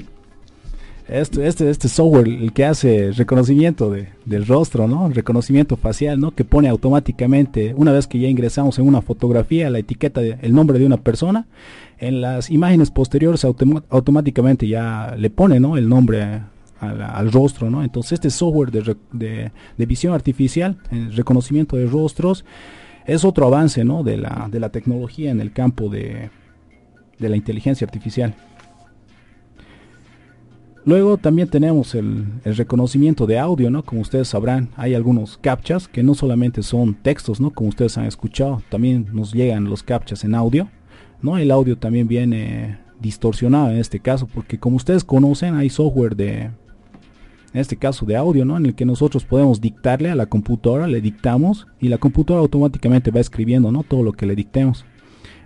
Este, 1.08 1.45
este, 1.47 1.70
este 1.70 1.88
software, 1.88 2.28
el 2.28 2.51
que 2.51 2.66
hace 2.66 3.12
reconocimiento 3.12 3.91
de, 3.91 4.10
del 4.26 4.45
rostro, 4.47 4.88
¿no? 4.88 5.08
Reconocimiento 5.10 5.78
facial, 5.78 6.20
¿no? 6.20 6.32
Que 6.32 6.43
pone 6.43 6.68
automáticamente, 6.68 7.76
una 7.76 7.91
vez 7.91 8.08
que 8.08 8.18
ya 8.18 8.28
ingresamos 8.28 8.80
en 8.80 8.88
una 8.88 9.01
fotografía, 9.01 9.70
la 9.70 9.80
etiqueta, 9.80 10.22
el 10.22 10.53
nombre 10.53 10.80
de 10.80 10.86
una 10.86 10.97
persona, 10.97 11.45
en 11.99 12.22
las 12.22 12.49
imágenes 12.49 12.89
posteriores 12.89 13.45
automáticamente 13.45 14.68
ya 14.68 15.16
le 15.18 15.30
pone, 15.30 15.60
¿no? 15.60 15.78
El 15.78 15.88
nombre 15.88 16.41
al, 16.86 17.32
rostro, 17.32 17.70
¿no? 17.70 17.84
Entonces 17.84 18.14
este 18.14 18.30
software 18.30 18.72
de, 18.72 19.52
visión 19.78 20.14
artificial, 20.14 20.78
el 20.92 21.16
reconocimiento 21.16 21.76
de 21.78 21.86
rostros, 21.88 22.46
es 23.06 23.24
otro 23.24 23.48
avance. 23.48 23.84
De 23.84 24.18
la, 24.18 24.48
de 24.52 24.60
la 24.60 24.70
tecnología 24.70 25.32
en 25.32 25.42
el 25.42 25.52
campo 25.52 25.90
de, 25.90 26.30
de 27.20 27.30
la 27.30 27.36
inteligencia 27.36 27.86
artificial. 27.86 28.36
Luego 30.86 31.18
también 31.18 31.48
tenemos 31.48 31.96
el, 31.96 32.26
reconocimiento 32.44 33.26
de 33.26 33.40
audio. 33.40 33.84
Como 33.84 34.02
ustedes 34.02 34.28
sabrán, 34.28 34.70
hay 34.76 34.94
algunos 34.94 35.36
captchas 35.38 35.88
que 35.88 36.04
no 36.04 36.14
solamente 36.14 36.62
son 36.62 36.94
textos. 36.94 37.40
Como 37.56 37.70
ustedes 37.70 37.98
han 37.98 38.06
escuchado, 38.06 38.62
también 38.70 39.08
nos 39.12 39.34
llegan 39.34 39.66
los 39.66 39.82
captchas 39.82 40.24
en 40.24 40.36
audio, 40.36 40.70
¿no? 41.24 41.40
El 41.40 41.50
audio 41.50 41.76
también 41.76 42.08
viene 42.08 42.78
distorsionado 43.00 43.72
en 43.72 43.78
este 43.78 44.00
caso, 44.00 44.28
porque 44.32 44.60
como 44.60 44.78
ustedes 44.78 45.04
conocen, 45.04 45.56
hay 45.56 45.72
software 45.72 46.16
de, 46.16 46.52
en 47.56 47.62
este 47.62 47.78
caso 47.78 48.06
de 48.06 48.18
audio, 48.18 48.43
¿no? 48.43 48.58
En 48.58 48.66
el 48.66 48.76
que 48.76 48.84
nosotros 48.84 49.24
podemos 49.24 49.62
dictarle 49.62 50.10
a 50.10 50.16
la 50.16 50.26
computadora, 50.26 50.88
le 50.88 50.99
dictamos 50.99 51.68
y 51.80 51.88
la 51.88 51.97
computadora 51.97 52.41
automáticamente 52.41 53.12
va 53.12 53.22
escribiendo, 53.22 53.72
¿no? 53.72 53.84
Todo 53.84 54.03
lo 54.03 54.12
que 54.12 54.26
le 54.26 54.36
dictemos. 54.36 54.84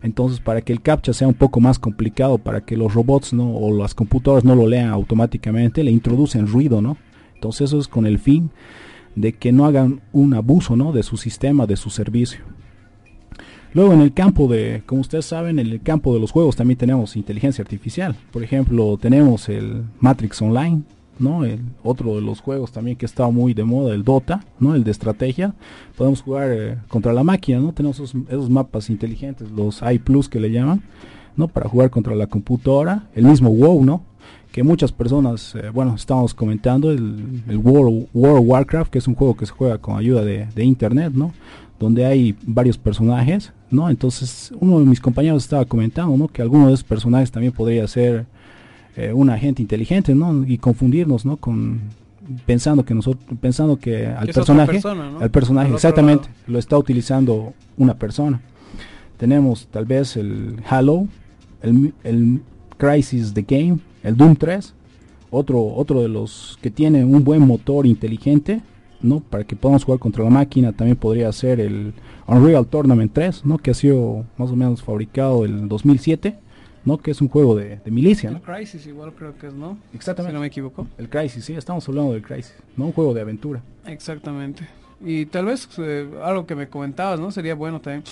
Entonces, 0.02 0.40
para 0.40 0.62
que 0.62 0.74
el 0.74 0.82
captcha 0.82 1.14
sea 1.14 1.28
un 1.28 1.36
poco 1.36 1.60
más 1.60 1.78
complicado, 1.78 2.40
para 2.40 2.62
que 2.62 2.78
los 2.78 2.96
robots 2.96 3.32
¿no? 3.32 3.56
o 3.56 3.72
las 3.78 3.94
computadoras 3.94 4.44
no 4.44 4.56
lo 4.56 4.66
lean 4.66 4.90
automáticamente, 4.90 5.84
le 5.84 5.92
introducen 5.92 6.48
ruido, 6.48 6.82
¿no? 6.82 6.98
Entonces, 7.36 7.70
eso 7.70 7.78
es 7.78 7.88
con 7.88 8.08
el 8.08 8.18
fin 8.18 8.50
de 9.16 9.34
que 9.34 9.52
no 9.52 9.68
hagan 9.68 10.02
un 10.12 10.34
abuso, 10.34 10.76
¿no? 10.76 10.92
De 10.92 11.04
su 11.04 11.16
sistema, 11.16 11.68
de 11.68 11.78
su 11.78 11.92
servicio. 11.92 12.40
Luego 13.76 13.94
en 13.94 14.02
el 14.02 14.14
campo 14.14 14.48
de, 14.48 14.82
como 14.88 15.02
ustedes 15.02 15.26
saben, 15.26 15.60
en 15.60 15.68
el 15.68 15.84
campo 15.84 16.16
de 16.16 16.20
los 16.20 16.32
juegos 16.32 16.56
también 16.56 16.80
tenemos 16.80 17.16
inteligencia 17.16 17.62
artificial. 17.62 18.16
Por 18.32 18.44
ejemplo, 18.44 18.98
tenemos 19.00 19.48
el 19.48 19.84
Matrix 20.00 20.42
Online, 20.42 20.82
¿no? 21.20 21.44
El 21.44 21.60
otro 21.84 22.16
de 22.16 22.22
los 22.22 22.42
juegos 22.42 22.72
también 22.72 22.98
que 22.98 23.06
está 23.06 23.30
muy 23.30 23.54
de 23.54 23.64
moda, 23.64 23.94
el 23.94 24.04
Dota, 24.04 24.44
¿no? 24.60 24.76
El 24.76 24.84
de 24.84 24.92
estrategia. 24.92 25.54
Podemos 25.98 26.22
jugar 26.22 26.50
eh, 26.52 26.78
contra 26.88 27.14
la 27.14 27.24
máquina, 27.24 27.60
¿no? 27.60 27.74
Tenemos 27.74 28.00
esos, 28.00 28.50
mapas 28.50 28.90
inteligentes, 28.90 29.52
los 29.52 29.82
i 29.82 30.00
Plus 30.00 30.30
que 30.30 30.40
le 30.40 30.52
llaman, 30.52 30.82
¿no? 31.36 31.48
Para 31.48 31.70
jugar 31.70 31.90
contra 31.90 32.16
la 32.16 32.28
computadora. 32.28 33.08
El 33.14 33.26
mismo 33.26 33.50
WoW, 33.52 33.84
¿no? 33.84 34.04
Que 34.52 34.64
muchas 34.64 34.92
personas, 34.92 35.54
eh, 35.56 35.70
bueno, 35.70 35.94
estamos 35.96 36.34
comentando 36.34 36.92
el, 36.92 37.44
World, 37.62 38.08
World, 38.14 38.48
Warcraft, 38.48 38.92
que 38.92 38.98
es 38.98 39.08
un 39.08 39.16
juego 39.16 39.36
que 39.36 39.46
se 39.46 39.52
juega 39.52 39.78
con 39.78 39.98
ayuda 39.98 40.24
de, 40.24 40.48
de 40.56 40.64
internet, 40.64 41.14
¿no? 41.14 41.34
Donde 41.80 42.06
hay 42.06 42.36
varios 42.44 42.78
personajes, 42.78 43.54
¿no? 43.70 43.90
Entonces, 43.90 44.52
uno 44.60 44.80
de 44.80 44.86
mis 44.86 45.00
compañeros 45.00 45.44
estaba 45.44 45.66
comentando, 45.66 46.18
¿no? 46.18 46.28
Que 46.28 46.42
alguno 46.42 46.68
de 46.68 46.74
esos 46.74 46.84
personajes 46.84 47.32
también 47.32 47.54
podría 47.54 47.88
ser 47.88 48.26
eh, 48.96 49.14
un 49.14 49.30
agente 49.30 49.62
inteligente, 49.62 50.16
¿no? 50.16 50.46
Y 50.46 50.58
confundirnos, 50.58 51.26
¿no? 51.26 51.38
Con 51.38 51.80
pensando 52.46 52.86
que 52.86 52.94
nosotros 52.94 53.24
pensando 53.40 53.78
que 53.78 54.06
al 54.06 54.28
personaje 54.28 54.82
al 55.20 55.32
personaje 55.32 55.74
exactamente 55.74 56.30
lo 56.48 56.60
está 56.60 56.78
utilizando 56.78 57.54
una 57.78 57.96
persona. 57.96 58.42
Tenemos 59.18 59.68
tal 59.68 59.86
vez 59.86 60.16
el 60.16 60.58
Halo, 60.68 61.08
el, 61.62 61.94
el 62.04 62.42
Crisis 62.78 63.34
the 63.34 63.42
Game, 63.42 63.80
el 64.04 64.16
Doom 64.16 64.36
3, 64.36 64.74
otro 65.32 65.64
otro 65.64 66.02
de 66.02 66.10
los 66.10 66.58
que 66.62 66.72
tiene 66.72 67.04
un 67.04 67.24
buen 67.24 67.42
motor 67.46 67.86
inteligente, 67.86 68.62
¿no? 69.02 69.22
Para 69.22 69.44
que 69.44 69.56
podamos 69.56 69.84
jugar 69.84 70.00
contra 70.00 70.24
la 70.24 70.30
máquina, 70.30 70.72
también 70.72 70.98
podría 70.98 71.32
ser 71.32 71.60
el 71.60 71.94
Unreal 72.28 72.68
Tournament 72.68 73.12
3, 73.14 73.46
¿no? 73.46 73.58
Que 73.58 73.72
ha 73.72 73.74
sido 73.74 74.26
más 74.38 74.52
o 74.52 74.56
menos 74.56 74.82
fabricado 74.84 75.46
en 75.46 75.68
2007 75.68 76.38
¿no? 76.86 76.98
Que 76.98 77.12
es 77.12 77.22
un 77.22 77.30
juego 77.30 77.56
de, 77.56 77.80
milicia, 77.86 78.30
El 78.30 78.42
Crisis 78.42 78.86
igual 78.88 79.14
creo 79.14 79.38
que 79.38 79.48
es, 79.48 79.54
¿no? 79.54 79.78
Exactamente. 79.94 80.32
Si 80.32 80.34
no 80.36 80.42
me 80.42 80.48
equivoco. 80.48 80.88
El 80.98 81.10
Crisis, 81.10 81.46
sí, 81.46 81.54
estamos 81.54 81.88
hablando 81.88 82.14
del 82.14 82.22
Crisis, 82.22 82.56
¿no? 82.78 82.86
Un 82.86 82.92
juego 82.94 83.14
de 83.14 83.22
aventura. 83.22 83.62
Exactamente. 83.86 84.68
Y 85.02 85.26
tal 85.28 85.46
vez 85.46 85.68
eh, 85.78 86.10
algo 86.24 86.46
que 86.46 86.56
me 86.56 86.68
comentabas, 86.68 87.20
¿no? 87.20 87.32
Sería 87.32 87.56
bueno 87.56 87.80
también 87.80 88.04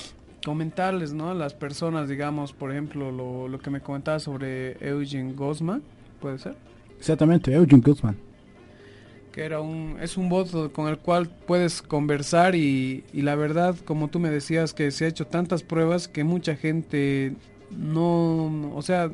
comentarles, 0.46 1.14
¿no? 1.14 1.34
Las 1.34 1.54
personas, 1.54 2.08
digamos, 2.08 2.54
por 2.54 2.72
ejemplo, 2.72 3.12
lo, 3.12 3.48
lo 3.48 3.60
que 3.60 3.70
me 3.70 3.82
comentaba 3.82 4.20
sobre 4.20 4.78
Eugene 4.80 5.34
Gosman, 5.34 5.82
¿puede 6.22 6.38
ser? 6.38 6.56
Exactamente, 6.98 7.54
Eugene 7.54 7.84
Guzman. 7.86 8.16
Que 9.32 9.44
era 9.44 9.60
un, 9.60 9.98
es 10.02 10.18
un 10.18 10.30
bot 10.30 10.72
con 10.72 10.88
el 10.88 10.98
cual 10.98 11.30
puedes 11.30 11.82
conversar 11.82 12.56
y, 12.56 13.04
y 13.14 13.22
la 13.22 13.36
verdad, 13.36 13.76
como 13.86 14.08
tú 14.08 14.20
me 14.20 14.30
decías, 14.30 14.74
que 14.74 14.90
se 14.92 15.06
ha 15.06 15.08
hecho 15.10 15.28
tantas 15.28 15.64
pruebas 15.64 16.08
que 16.08 16.24
mucha 16.24 16.56
gente 16.56 17.36
no, 17.72 18.72
o 18.76 18.82
sea, 18.82 19.10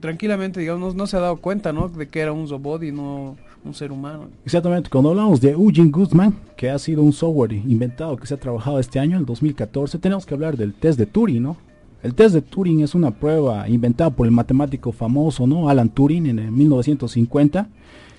tranquilamente, 0.00 0.60
digamos, 0.60 0.94
no, 0.94 1.06
se 1.06 1.16
ha 1.16 1.20
dado 1.20 1.36
cuenta, 1.36 1.72
¿no? 1.72 1.88
De 1.88 2.08
que 2.08 2.20
era 2.20 2.32
un 2.32 2.48
robot 2.48 2.82
y 2.82 2.92
no 2.92 3.36
un 3.64 3.74
ser 3.74 3.92
humano. 3.92 4.28
Exactamente, 4.44 4.90
cuando 4.90 5.10
hablamos 5.10 5.40
de 5.40 5.50
Eugene 5.50 5.90
Guzman, 5.90 6.34
que 6.56 6.70
ha 6.70 6.78
sido 6.78 7.02
un 7.02 7.12
software 7.12 7.52
inventado 7.52 8.16
que 8.16 8.26
se 8.26 8.34
ha 8.34 8.40
trabajado 8.40 8.78
este 8.78 8.98
año, 8.98 9.18
el 9.18 9.24
2014, 9.24 9.98
tenemos 9.98 10.26
que 10.26 10.34
hablar 10.34 10.56
del 10.56 10.74
test 10.74 10.98
de 10.98 11.06
Turing, 11.06 11.42
¿no? 11.42 11.56
El 12.02 12.14
test 12.14 12.34
de 12.34 12.42
Turing 12.42 12.80
es 12.80 12.96
una 12.96 13.12
prueba 13.12 13.68
inventada 13.68 14.10
por 14.10 14.26
el 14.26 14.32
matemático 14.32 14.90
famoso, 14.90 15.46
¿no? 15.46 15.68
Alan 15.68 15.88
Turing 15.88 16.26
en 16.26 16.38
el 16.40 16.50
1950, 16.50 17.68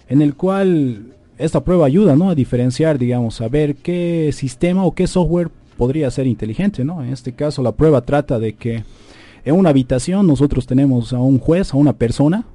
en 0.08 0.22
el 0.22 0.36
cual 0.36 1.14
esta 1.38 1.62
prueba 1.62 1.86
ayuda, 1.86 2.16
¿no? 2.16 2.30
A 2.30 2.36
diferenciar, 2.36 2.98
digamos, 2.98 3.42
a 3.42 3.50
ver 3.50 3.76
qué 3.76 4.32
sistema 4.34 4.86
o 4.86 4.94
qué 4.94 5.08
software 5.08 5.50
podría 5.78 6.10
ser 6.12 6.28
inteligente, 6.28 6.86
¿no? 6.86 7.04
En 7.04 7.12
este 7.12 7.34
caso 7.34 7.62
la 7.62 7.74
prueba 7.74 8.02
trata 8.02 8.40
de 8.40 8.54
que 8.54 8.84
en 9.46 9.56
una 9.56 9.70
habitación 9.70 10.28
nosotros 10.28 10.68
tenemos 10.68 11.14
a 11.14 11.20
un 11.20 11.40
juez, 11.40 11.74
a 11.74 11.78
una 11.78 11.94
persona, 11.94 12.46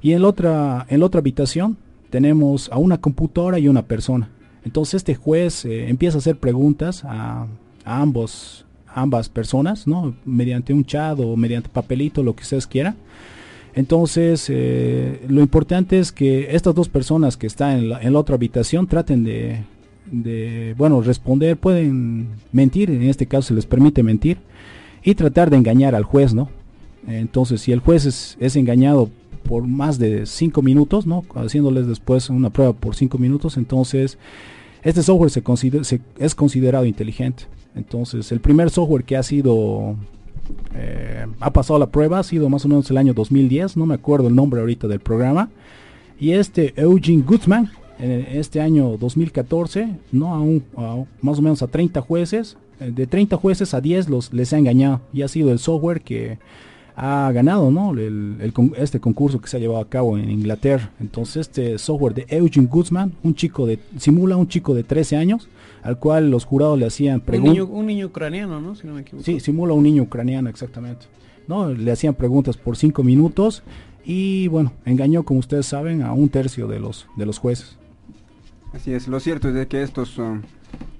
y 0.00 0.12
en 0.12 0.22
la 0.22 0.28
otra, 0.28 0.86
en 0.88 1.00
la 1.00 1.06
otra 1.06 1.20
habitación 1.20 1.76
tenemos 2.10 2.68
a 2.72 2.78
una 2.78 2.98
computadora 2.98 3.58
y 3.58 3.68
una 3.68 3.82
persona. 3.82 4.28
Entonces 4.64 4.94
este 4.94 5.14
juez 5.14 5.64
eh, 5.64 5.88
empieza 5.88 6.18
a 6.18 6.20
hacer 6.20 6.36
preguntas 6.36 7.04
a, 7.04 7.46
ambos 7.84 8.64
ambas 8.94 9.28
personas, 9.28 9.86
¿no? 9.86 10.14
Mediante 10.24 10.74
un 10.74 10.84
chat 10.84 11.18
o 11.18 11.34
mediante 11.34 11.70
papelito, 11.70 12.22
lo 12.22 12.36
que 12.36 12.42
ustedes 12.42 12.66
quieran. 12.66 12.94
Entonces, 13.74 14.46
eh, 14.50 15.24
lo 15.28 15.40
importante 15.40 15.98
es 15.98 16.12
que 16.12 16.54
estas 16.54 16.74
dos 16.74 16.90
personas 16.90 17.38
que 17.38 17.46
están 17.46 17.78
en 17.78 17.88
la, 17.88 18.02
en 18.02 18.12
la 18.12 18.18
otra 18.18 18.34
habitación 18.34 18.86
traten 18.86 19.24
de, 19.24 19.60
de, 20.10 20.74
bueno, 20.76 21.00
responder, 21.00 21.56
pueden 21.56 22.28
mentir, 22.52 22.90
en 22.90 23.04
este 23.04 23.26
caso 23.26 23.48
se 23.48 23.54
les 23.54 23.66
permite 23.66 24.02
mentir, 24.02 24.38
y 25.02 25.14
tratar 25.14 25.50
de 25.50 25.56
engañar 25.56 25.94
al 25.94 26.04
juez, 26.04 26.34
¿no? 26.34 26.48
Entonces, 27.06 27.60
si 27.60 27.72
el 27.72 27.80
juez 27.80 28.36
es, 28.38 28.56
engañado 28.56 29.10
por 29.44 29.66
más 29.66 29.98
de 29.98 30.26
cinco 30.26 30.62
minutos, 30.62 31.06
¿no? 31.06 31.24
Haciéndoles 31.34 31.86
después 31.86 32.30
una 32.30 32.50
prueba 32.50 32.72
por 32.72 32.94
cinco 32.94 33.18
minutos, 33.18 33.56
entonces 33.56 34.18
este 34.84 35.02
software 35.02 35.30
se, 35.30 35.42
considera, 35.42 35.84
es 36.18 36.34
considerado 36.34 36.84
inteligente. 36.84 37.44
Entonces, 37.74 38.30
el 38.30 38.40
primer 38.40 38.70
software 38.70 39.04
que 39.04 39.16
ha 39.16 39.22
sido 39.22 39.96
eh, 40.74 41.26
ha 41.40 41.52
pasado 41.52 41.78
la 41.78 41.86
prueba 41.86 42.18
ha 42.18 42.22
sido 42.22 42.48
más 42.48 42.64
o 42.64 42.68
menos 42.68 42.90
el 42.90 42.98
año 42.98 43.14
2010, 43.14 43.76
no 43.76 43.86
me 43.86 43.94
acuerdo 43.94 44.28
el 44.28 44.34
nombre 44.34 44.60
ahorita 44.60 44.88
del 44.88 45.00
programa. 45.00 45.50
Y 46.18 46.32
este 46.32 46.72
Eugene 46.80 47.22
Guzman, 47.22 47.70
en 47.98 48.26
este 48.38 48.60
año 48.60 48.96
2014, 48.96 49.96
no 50.12 50.34
a, 50.34 50.40
un, 50.40 50.62
a 50.76 51.04
más 51.20 51.38
o 51.38 51.42
menos 51.42 51.62
a 51.62 51.66
30 51.66 52.00
jueces, 52.00 52.56
eh, 52.56 52.71
de 52.90 53.06
30 53.06 53.36
jueces 53.36 53.74
a 53.74 53.80
10 53.80 54.08
los 54.08 54.32
les 54.32 54.52
ha 54.52 54.58
engañado 54.58 55.00
y 55.12 55.22
ha 55.22 55.28
sido 55.28 55.52
el 55.52 55.58
software 55.58 56.00
que 56.00 56.38
ha 56.94 57.30
ganado 57.32 57.70
¿no? 57.70 57.92
El, 57.92 58.36
el, 58.40 58.52
este 58.76 59.00
concurso 59.00 59.40
que 59.40 59.48
se 59.48 59.56
ha 59.56 59.60
llevado 59.60 59.80
a 59.80 59.88
cabo 59.88 60.18
en 60.18 60.30
Inglaterra. 60.30 60.90
Entonces 61.00 61.48
este 61.48 61.78
software 61.78 62.14
de 62.14 62.26
Eugene 62.28 62.66
Guzman, 62.66 63.12
un 63.22 63.34
chico 63.34 63.66
de, 63.66 63.78
simula 63.98 64.36
un 64.36 64.48
chico 64.48 64.74
de 64.74 64.84
13 64.84 65.16
años, 65.16 65.48
al 65.82 65.98
cual 65.98 66.30
los 66.30 66.44
jurados 66.44 66.78
le 66.78 66.86
hacían 66.86 67.16
Un 67.16 67.20
preguntas. 67.22 67.66
un 67.70 67.86
niño 67.86 68.06
ucraniano, 68.06 68.60
¿no? 68.60 68.74
Si 68.74 68.86
no 68.86 68.94
me 68.94 69.00
equivoco. 69.00 69.24
Sí, 69.24 69.40
simula 69.40 69.72
un 69.74 69.82
niño 69.82 70.02
ucraniano, 70.02 70.48
exactamente. 70.50 71.06
¿no? 71.48 71.70
Le 71.72 71.90
hacían 71.90 72.14
preguntas 72.14 72.56
por 72.56 72.76
5 72.76 73.02
minutos 73.02 73.62
y 74.04 74.48
bueno, 74.48 74.72
engañó, 74.84 75.22
como 75.24 75.40
ustedes 75.40 75.66
saben, 75.66 76.02
a 76.02 76.12
un 76.12 76.28
tercio 76.28 76.66
de 76.68 76.78
los, 76.80 77.06
de 77.16 77.26
los 77.26 77.38
jueces. 77.38 77.78
Así 78.72 78.92
es, 78.92 79.06
lo 79.08 79.20
cierto 79.20 79.48
es 79.48 79.54
de 79.54 79.66
que 79.66 79.82
estos, 79.82 80.18
um, 80.18 80.42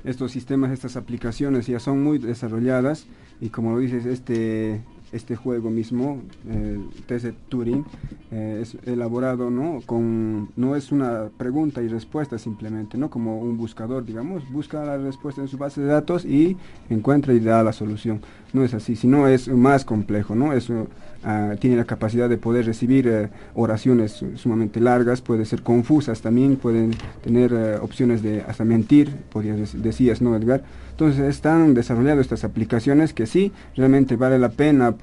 estos 0.05 0.33
sistemas, 0.33 0.73
estas 0.73 0.97
aplicaciones 0.97 1.67
ya 1.67 1.79
son 1.79 2.03
muy 2.03 2.19
desarrolladas 2.19 3.07
y 3.41 3.51
como 3.51 3.73
lo 3.73 3.79
dices, 3.79 4.07
este, 4.07 4.81
este 5.13 5.37
juego 5.37 5.71
mismo, 5.71 6.23
el 6.49 6.89
test 7.07 7.25
de 7.27 7.33
Turing, 7.33 7.85
eh, 8.31 8.61
es 8.63 8.77
elaborado, 8.87 9.51
¿no? 9.51 9.81
Con, 9.85 10.49
no 10.57 10.75
es 10.75 10.91
una 10.91 11.29
pregunta 11.37 11.83
y 11.83 11.89
respuesta 11.89 12.39
simplemente, 12.39 12.97
¿no? 12.97 13.11
Como 13.11 13.39
un 13.39 13.57
buscador, 13.57 14.05
digamos, 14.05 14.51
busca 14.51 14.85
la 14.85 14.97
respuesta 14.97 15.41
en 15.41 15.49
su 15.49 15.59
base 15.59 15.81
de 15.81 15.89
datos 15.89 16.25
y 16.25 16.57
encuentra 16.89 17.35
y 17.35 17.41
da 17.41 17.63
la 17.63 17.73
solución. 17.73 18.23
No 18.53 18.65
es 18.65 18.75
así, 18.75 18.97
sino 18.97 19.29
es 19.29 19.49
más 19.49 19.85
complejo, 19.85 20.35
¿no? 20.35 20.53
Eso 20.53 20.87
ah, 21.25 21.55
tiene 21.59 21.77
la 21.77 21.85
capacidad 21.85 22.29
de 22.29 22.37
poder 22.39 22.67
recibir 22.67 23.07
eh, 23.09 23.29
oraciones 23.55 24.13
su- 24.13 24.37
sumamente 24.37 24.81
largas, 24.81 25.21
puede 25.21 25.45
ser 25.45 25.63
confusas 25.63 26.21
también, 26.21 26.57
pueden 26.57 26.93
tener 27.23 27.53
eh, 27.53 27.77
opciones 27.81 28.23
de 28.23 28.43
hasta 28.43 28.65
mentir, 28.65 29.11
podrías 29.33 29.59
dec- 29.59 29.81
decías, 29.81 30.21
¿no, 30.23 30.37
Edgar? 30.37 30.63
Entonces 30.91 31.21
están 31.25 31.75
desarrollando 31.75 32.21
estas 32.21 32.45
aplicaciones 32.45 33.13
que 33.15 33.27
sí, 33.27 33.53
realmente 33.77 34.17
vale 34.17 34.39
la 34.39 34.51
pena, 34.51 34.95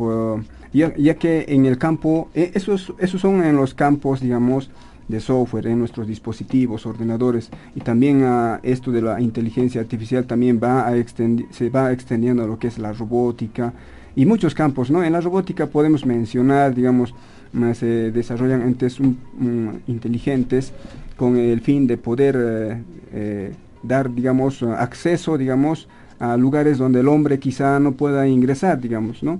ya, 0.71 0.93
que 1.15 1.45
en 1.49 1.65
el 1.65 1.77
campo, 1.77 2.29
eh, 2.35 2.51
esos, 2.53 2.93
esos 2.99 3.21
son 3.21 3.43
en 3.43 3.55
los 3.55 3.73
campos, 3.73 4.21
digamos, 4.21 4.69
de 5.07 5.19
software 5.19 5.65
en 5.65 5.79
nuestros 5.79 6.05
dispositivos, 6.05 6.85
ordenadores 6.85 7.49
y 7.75 7.79
también 7.79 8.21
a 8.23 8.59
esto 8.61 8.91
de 8.91 9.01
la 9.01 9.19
inteligencia 9.19 9.81
artificial 9.81 10.25
también 10.25 10.59
va 10.63 10.87
a 10.87 10.93
se 11.49 11.69
va 11.71 11.91
extendiendo 11.91 12.43
a 12.43 12.47
lo 12.47 12.59
que 12.59 12.67
es 12.67 12.77
la 12.77 12.93
robótica 12.93 13.73
y 14.15 14.25
muchos 14.25 14.53
campos, 14.53 14.91
¿no? 14.91 15.03
En 15.03 15.13
la 15.13 15.21
robótica 15.21 15.67
podemos 15.67 16.05
mencionar, 16.05 16.73
digamos, 16.73 17.13
se 17.73 18.11
desarrollan 18.11 18.61
entes 18.61 18.99
um, 18.99 19.15
um, 19.39 19.79
inteligentes 19.87 20.71
con 21.15 21.37
el 21.37 21.61
fin 21.61 21.87
de 21.87 21.97
poder 21.97 22.35
eh, 22.37 22.83
eh, 23.13 23.53
dar, 23.81 24.13
digamos, 24.13 24.61
acceso, 24.63 25.37
digamos, 25.37 25.87
a 26.19 26.37
lugares 26.37 26.77
donde 26.77 26.99
el 26.99 27.07
hombre 27.07 27.39
quizá 27.39 27.79
no 27.79 27.93
pueda 27.93 28.27
ingresar, 28.27 28.79
digamos, 28.79 29.23
¿no? 29.23 29.39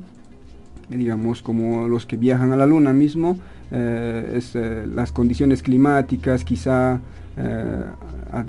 digamos 0.97 1.41
como 1.41 1.88
los 1.88 2.05
que 2.05 2.17
viajan 2.17 2.51
a 2.51 2.57
la 2.57 2.65
luna 2.65 2.93
mismo, 2.93 3.38
eh, 3.72 4.34
es, 4.36 4.55
eh, 4.55 4.88
las 4.93 5.11
condiciones 5.11 5.61
climáticas, 5.61 6.43
quizá 6.43 6.99
eh, 7.40 7.84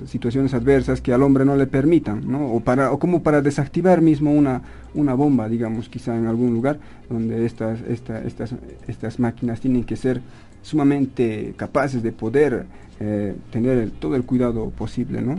situaciones 0.05 0.53
adversas 0.53 0.99
que 1.01 1.13
al 1.13 1.23
hombre 1.23 1.45
no 1.45 1.55
le 1.55 1.65
permitan, 1.65 2.29
¿no? 2.29 2.45
O, 2.51 2.59
para, 2.59 2.91
o 2.91 2.99
como 2.99 3.23
para 3.23 3.41
desactivar 3.41 4.01
mismo 4.01 4.31
una, 4.31 4.61
una 4.93 5.13
bomba, 5.13 5.47
digamos, 5.49 5.87
quizá 5.89 6.15
en 6.17 6.27
algún 6.27 6.53
lugar 6.53 6.77
donde 7.09 7.45
estas, 7.45 7.79
esta- 7.87 8.21
estas, 8.23 8.53
estas 8.87 9.19
máquinas 9.19 9.59
tienen 9.61 9.83
que 9.85 9.95
ser 9.95 10.21
sumamente 10.61 11.53
capaces 11.57 12.03
de 12.03 12.11
poder 12.11 12.65
eh, 13.03 13.33
tener 13.51 13.79
el- 13.79 13.91
todo 13.91 14.15
el 14.15 14.23
cuidado 14.23 14.69
posible, 14.69 15.21
¿no? 15.23 15.35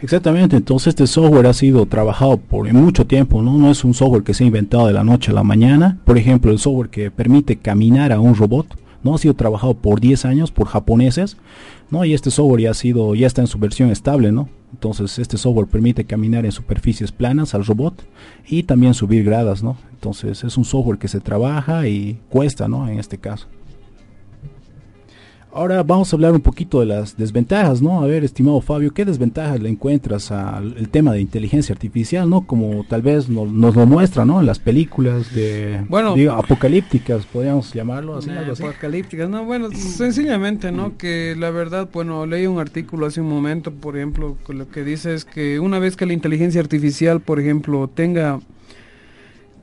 Exactamente, 0.00 0.56
entonces 0.56 0.88
este 0.88 1.06
software 1.06 1.46
ha 1.46 1.52
sido 1.52 1.86
trabajado 1.86 2.36
por 2.36 2.72
mucho 2.72 3.06
tiempo, 3.06 3.42
¿no? 3.42 3.56
No 3.58 3.70
es 3.70 3.84
un 3.84 3.94
software 3.94 4.24
que 4.24 4.34
se 4.34 4.42
ha 4.42 4.46
inventado 4.48 4.88
de 4.88 4.92
la 4.92 5.04
noche 5.04 5.30
a 5.30 5.34
la 5.34 5.44
mañana. 5.44 5.98
Por 6.04 6.18
ejemplo, 6.18 6.50
el 6.50 6.58
software 6.58 6.88
que 6.90 7.10
permite 7.12 7.56
caminar 7.56 8.10
a 8.10 8.18
un 8.18 8.34
robot, 8.34 8.66
¿no? 9.02 9.14
Ha 9.14 9.18
sido 9.18 9.34
trabajado 9.34 9.74
por 9.74 10.00
10 10.00 10.24
años 10.24 10.50
por 10.50 10.68
japoneses, 10.68 11.36
¿no? 11.90 12.04
Y 12.04 12.14
este 12.14 12.30
software 12.30 12.62
ya 12.62 12.70
ha 12.70 12.74
sido, 12.74 13.14
ya 13.14 13.26
está 13.26 13.40
en 13.40 13.46
su 13.46 13.58
versión 13.58 13.90
estable, 13.90 14.32
¿no? 14.32 14.48
Entonces 14.72 15.18
este 15.18 15.38
software 15.38 15.68
permite 15.68 16.04
caminar 16.04 16.44
en 16.44 16.52
superficies 16.52 17.12
planas 17.12 17.54
al 17.54 17.64
robot 17.64 18.04
y 18.46 18.64
también 18.64 18.94
subir 18.94 19.24
gradas, 19.24 19.62
¿no? 19.62 19.76
Entonces 19.92 20.44
es 20.44 20.56
un 20.56 20.64
software 20.64 20.98
que 20.98 21.08
se 21.08 21.20
trabaja 21.20 21.88
y 21.88 22.18
cuesta, 22.28 22.68
¿no? 22.68 22.88
En 22.88 22.98
este 22.98 23.18
caso. 23.18 23.46
Ahora 25.56 25.82
vamos 25.82 26.12
a 26.12 26.16
hablar 26.16 26.32
un 26.32 26.42
poquito 26.42 26.80
de 26.80 26.86
las 26.86 27.16
desventajas, 27.16 27.80
¿no? 27.80 28.02
A 28.02 28.06
ver, 28.06 28.24
estimado 28.24 28.60
Fabio, 28.60 28.92
¿qué 28.92 29.06
desventajas 29.06 29.58
le 29.58 29.70
encuentras 29.70 30.30
al 30.30 30.74
tema 30.90 31.14
de 31.14 31.22
inteligencia 31.22 31.72
artificial, 31.72 32.28
¿no? 32.28 32.42
Como 32.46 32.84
tal 32.84 33.00
vez 33.00 33.30
no- 33.30 33.46
nos 33.46 33.74
lo 33.74 33.86
muestra, 33.86 34.26
¿no? 34.26 34.38
En 34.40 34.44
las 34.44 34.58
películas 34.58 35.34
de 35.34 35.80
Bueno. 35.88 36.14
digo, 36.14 36.32
apocalípticas, 36.32 37.24
podríamos 37.24 37.72
llamarlo 37.72 38.18
así, 38.18 38.28
Eh, 38.28 38.38
así. 38.52 38.62
apocalípticas, 38.64 39.30
no, 39.30 39.46
bueno, 39.46 39.70
sencillamente, 39.72 40.72
¿no? 40.72 40.98
Que 40.98 41.34
la 41.38 41.48
verdad, 41.48 41.88
bueno, 41.90 42.26
leí 42.26 42.46
un 42.46 42.58
artículo 42.58 43.06
hace 43.06 43.22
un 43.22 43.28
momento, 43.30 43.70
por 43.72 43.96
ejemplo, 43.96 44.36
que 44.46 44.52
lo 44.52 44.68
que 44.68 44.84
dice 44.84 45.14
es 45.14 45.24
que 45.24 45.58
una 45.58 45.78
vez 45.78 45.96
que 45.96 46.04
la 46.04 46.12
inteligencia 46.12 46.60
artificial, 46.60 47.20
por 47.22 47.40
ejemplo, 47.40 47.88
tenga, 47.88 48.40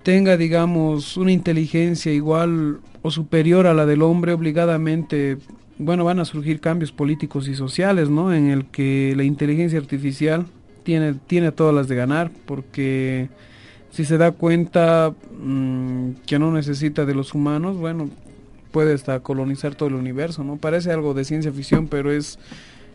tenga, 0.02 0.38
digamos, 0.38 1.18
una 1.18 1.32
inteligencia 1.32 2.12
igual 2.12 2.80
o 3.04 3.12
superior 3.12 3.68
a 3.68 3.76
la 3.76 3.86
del 3.86 4.02
hombre, 4.02 4.34
obligadamente, 4.34 5.38
bueno, 5.78 6.04
van 6.04 6.20
a 6.20 6.26
surgir 6.26 6.60
cambios 6.60 6.92
políticos 6.92 7.48
y 7.48 7.56
sociales, 7.56 8.10
¿no? 8.10 8.34
En 8.34 8.50
el 8.50 8.66
que 8.66 9.14
la 9.16 9.24
inteligencia 9.24 9.80
artificial 9.80 10.46
tiene, 10.84 11.16
tiene 11.28 11.52
todas 11.52 11.74
las 11.74 11.88
de 11.88 11.96
ganar, 11.96 12.32
porque 12.46 13.30
si 13.92 14.06
se 14.06 14.18
da 14.18 14.32
cuenta 14.32 15.14
mm, 15.40 16.12
que 16.26 16.40
no 16.40 16.52
necesita 16.52 17.06
de 17.06 17.16
los 17.16 17.34
humanos, 17.34 17.78
bueno, 17.78 18.10
puede 18.72 18.94
hasta 18.94 19.20
colonizar 19.20 19.76
todo 19.76 19.90
el 19.90 19.96
universo, 19.96 20.44
¿no? 20.44 20.58
Parece 20.58 20.92
algo 20.92 21.14
de 21.14 21.26
ciencia 21.26 21.52
ficción, 21.52 21.88
pero 21.88 22.12
es, 22.12 22.40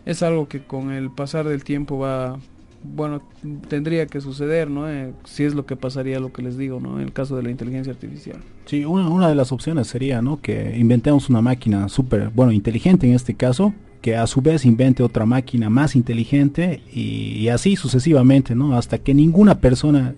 es 0.06 0.22
algo 0.22 0.48
que 0.48 0.60
con 0.60 0.90
el 0.92 1.10
pasar 1.10 1.46
del 1.46 1.64
tiempo 1.64 1.98
va, 1.98 2.38
bueno, 2.82 3.22
tendría 3.68 4.06
que 4.06 4.20
suceder, 4.20 4.70
¿no? 4.70 4.88
Eh, 4.88 5.12
si 5.24 5.44
es 5.44 5.54
lo 5.54 5.66
que 5.66 5.76
pasaría, 5.76 6.20
lo 6.20 6.32
que 6.32 6.42
les 6.42 6.56
digo, 6.56 6.80
¿no? 6.80 6.98
En 6.98 7.06
el 7.06 7.12
caso 7.12 7.36
de 7.36 7.42
la 7.42 7.50
inteligencia 7.50 7.92
artificial. 7.92 8.38
Sí, 8.66 8.84
una, 8.84 9.08
una 9.08 9.28
de 9.28 9.34
las 9.34 9.52
opciones 9.52 9.88
sería, 9.88 10.22
¿no? 10.22 10.40
Que 10.40 10.76
inventemos 10.78 11.28
una 11.28 11.42
máquina 11.42 11.88
súper, 11.88 12.30
bueno, 12.30 12.52
inteligente 12.52 13.08
en 13.08 13.14
este 13.14 13.34
caso, 13.34 13.74
que 14.00 14.16
a 14.16 14.26
su 14.26 14.40
vez 14.40 14.64
invente 14.64 15.02
otra 15.02 15.26
máquina 15.26 15.70
más 15.70 15.96
inteligente 15.96 16.82
y, 16.92 17.34
y, 17.36 17.48
así 17.48 17.76
sucesivamente, 17.76 18.54
¿no? 18.54 18.76
Hasta 18.76 18.98
que 18.98 19.12
ninguna 19.12 19.60
persona, 19.60 20.14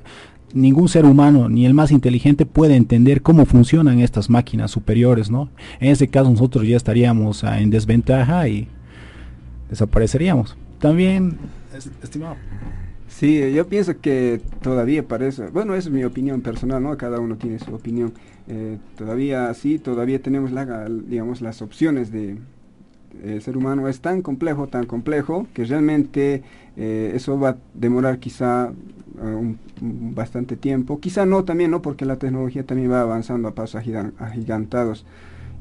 ningún 0.52 0.88
ser 0.88 1.06
humano, 1.06 1.48
ni 1.48 1.64
el 1.64 1.72
más 1.72 1.90
inteligente 1.90 2.44
puede 2.44 2.76
entender 2.76 3.22
cómo 3.22 3.46
funcionan 3.46 4.00
estas 4.00 4.28
máquinas 4.28 4.70
superiores, 4.70 5.30
¿no? 5.30 5.48
En 5.80 5.90
ese 5.90 6.08
caso 6.08 6.30
nosotros 6.30 6.66
ya 6.66 6.76
estaríamos 6.76 7.42
ah, 7.42 7.58
en 7.60 7.70
desventaja 7.70 8.46
y 8.48 8.68
desapareceríamos. 9.70 10.56
También, 10.78 11.38
estimado. 12.02 12.36
Sí, 13.08 13.52
yo 13.52 13.66
pienso 13.66 14.00
que 14.00 14.40
todavía 14.62 15.06
parece, 15.06 15.48
bueno, 15.48 15.74
es 15.74 15.90
mi 15.90 16.04
opinión 16.04 16.42
personal, 16.42 16.82
¿no? 16.82 16.96
Cada 16.96 17.18
uno 17.18 17.36
tiene 17.36 17.58
su 17.58 17.74
opinión. 17.74 18.12
Eh, 18.48 18.78
todavía 18.96 19.52
sí, 19.54 19.78
todavía 19.78 20.22
tenemos 20.22 20.52
la, 20.52 20.88
digamos, 20.88 21.40
las 21.40 21.60
opciones 21.60 22.12
de, 22.12 22.38
el 23.22 23.42
ser 23.42 23.56
humano 23.56 23.88
es 23.88 24.00
tan 24.00 24.22
complejo, 24.22 24.68
tan 24.68 24.86
complejo, 24.86 25.48
que 25.54 25.64
realmente 25.64 26.42
eh, 26.76 27.12
eso 27.14 27.38
va 27.38 27.50
a 27.50 27.56
demorar 27.74 28.20
quizá 28.20 28.72
un, 29.20 29.58
un 29.82 30.14
bastante 30.14 30.56
tiempo. 30.56 31.00
Quizá 31.00 31.26
no 31.26 31.44
también, 31.44 31.72
¿no? 31.72 31.82
Porque 31.82 32.04
la 32.04 32.16
tecnología 32.16 32.64
también 32.64 32.92
va 32.92 33.00
avanzando 33.00 33.48
a 33.48 33.54
pasos 33.54 33.82
agigantados 34.18 35.04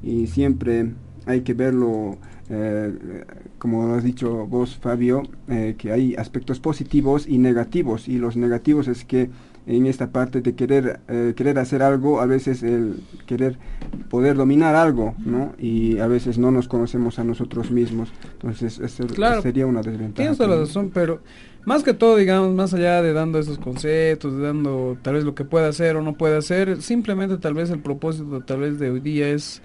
y 0.04 0.28
siempre 0.28 0.92
hay 1.30 1.42
que 1.42 1.54
verlo, 1.54 2.18
eh, 2.50 3.24
como 3.60 3.94
has 3.94 4.04
dicho 4.04 4.48
vos, 4.48 4.76
Fabio, 4.76 5.24
eh, 5.48 5.76
que 5.78 5.92
hay 5.92 6.16
aspectos 6.16 6.60
positivos 6.60 7.28
y 7.28 7.38
negativos. 7.38 8.08
Y 8.08 8.18
los 8.18 8.36
negativos 8.36 8.88
es 8.88 9.06
que 9.06 9.30
en 9.68 9.86
esta 9.86 10.12
parte 10.12 10.42
de 10.42 10.56
querer 10.56 11.02
eh, 11.08 11.34
querer 11.36 11.60
hacer 11.60 11.84
algo, 11.84 12.20
a 12.20 12.26
veces 12.26 12.64
el 12.64 13.02
querer 13.28 13.60
poder 14.10 14.36
dominar 14.38 14.74
algo, 14.74 15.14
¿no? 15.20 15.54
Y 15.60 16.00
a 16.00 16.08
veces 16.08 16.40
no 16.40 16.50
nos 16.50 16.68
conocemos 16.68 17.20
a 17.20 17.24
nosotros 17.24 17.70
mismos. 17.70 18.12
Entonces, 18.34 18.80
eso 18.80 19.06
sería 19.44 19.68
una 19.68 19.84
desventaja. 19.84 20.16
Tienes 20.16 20.40
la 20.40 20.48
razón, 20.48 20.90
pero 20.92 21.22
más 21.66 21.84
que 21.84 21.94
todo, 21.94 22.16
digamos, 22.16 22.56
más 22.56 22.74
allá 22.74 23.04
de 23.04 23.14
dando 23.14 23.38
esos 23.38 23.60
conceptos, 23.60 24.36
de 24.36 24.42
dando 24.42 24.98
tal 25.04 25.14
vez 25.14 25.24
lo 25.24 25.36
que 25.36 25.46
puede 25.46 25.68
hacer 25.68 25.96
o 25.96 26.02
no 26.02 26.18
puede 26.18 26.38
hacer, 26.38 26.82
simplemente 26.82 27.38
tal 27.38 27.54
vez 27.54 27.70
el 27.70 27.80
propósito 27.80 28.42
tal 28.42 28.62
vez 28.62 28.80
de 28.80 28.90
hoy 28.90 29.02
día 29.02 29.30
es 29.30 29.62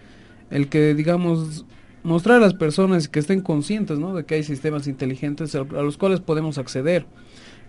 el 0.51 0.69
que, 0.69 0.95
digamos, 0.95 1.65
mostrar 2.05 2.37
a 2.37 2.41
las 2.41 2.55
personas 2.55 3.09
que 3.09 3.19
estén 3.19 3.41
conscientes, 3.41 3.99
¿no? 3.99 4.15
De 4.15 4.25
que 4.25 4.37
hay 4.37 4.45
sistemas 4.45 4.87
inteligentes 4.87 5.55
a, 5.55 5.65
los 5.65 5.97
cuales 5.97 6.21
podemos 6.21 6.59
acceder. 6.59 7.07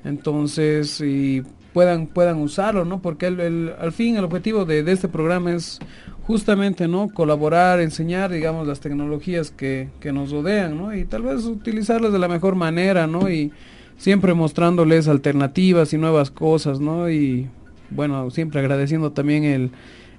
Entonces, 0.04 1.02
y 1.02 1.42
puedan 1.74 2.08
puedan 2.08 2.38
usarlo, 2.38 2.86
¿no? 2.86 3.02
Porque 3.02 3.28
el, 3.28 3.40
el, 3.40 3.74
al 3.80 3.92
fin 3.92 4.18
el 4.18 4.26
objetivo 4.26 4.66
de, 4.66 4.84
de, 4.84 4.92
este 4.92 5.08
programa 5.08 5.54
es 5.54 5.80
justamente, 6.24 6.88
¿no? 6.88 7.10
Colaborar, 7.10 7.80
enseñar, 7.80 8.32
digamos, 8.32 8.68
las 8.68 8.82
tecnologías 8.82 9.52
que, 9.52 9.90
que 10.00 10.12
nos 10.12 10.32
rodean, 10.32 10.78
¿no? 10.78 10.96
Y 10.96 11.06
tal 11.06 11.24
vez 11.24 11.46
utilizarlas 11.46 12.12
de 12.12 12.20
la 12.20 12.28
mejor 12.28 12.56
manera, 12.56 13.08
¿no? 13.08 13.30
Y 13.30 13.52
siempre 13.98 14.34
mostrándoles 14.34 15.08
alternativas 15.08 15.94
y 15.94 15.98
nuevas 15.98 16.30
cosas, 16.30 16.80
¿no? 16.80 17.10
Y 17.10 17.48
bueno, 17.90 18.30
siempre 18.32 18.60
agradeciendo 18.60 19.12
también 19.12 19.44
el, 19.44 19.72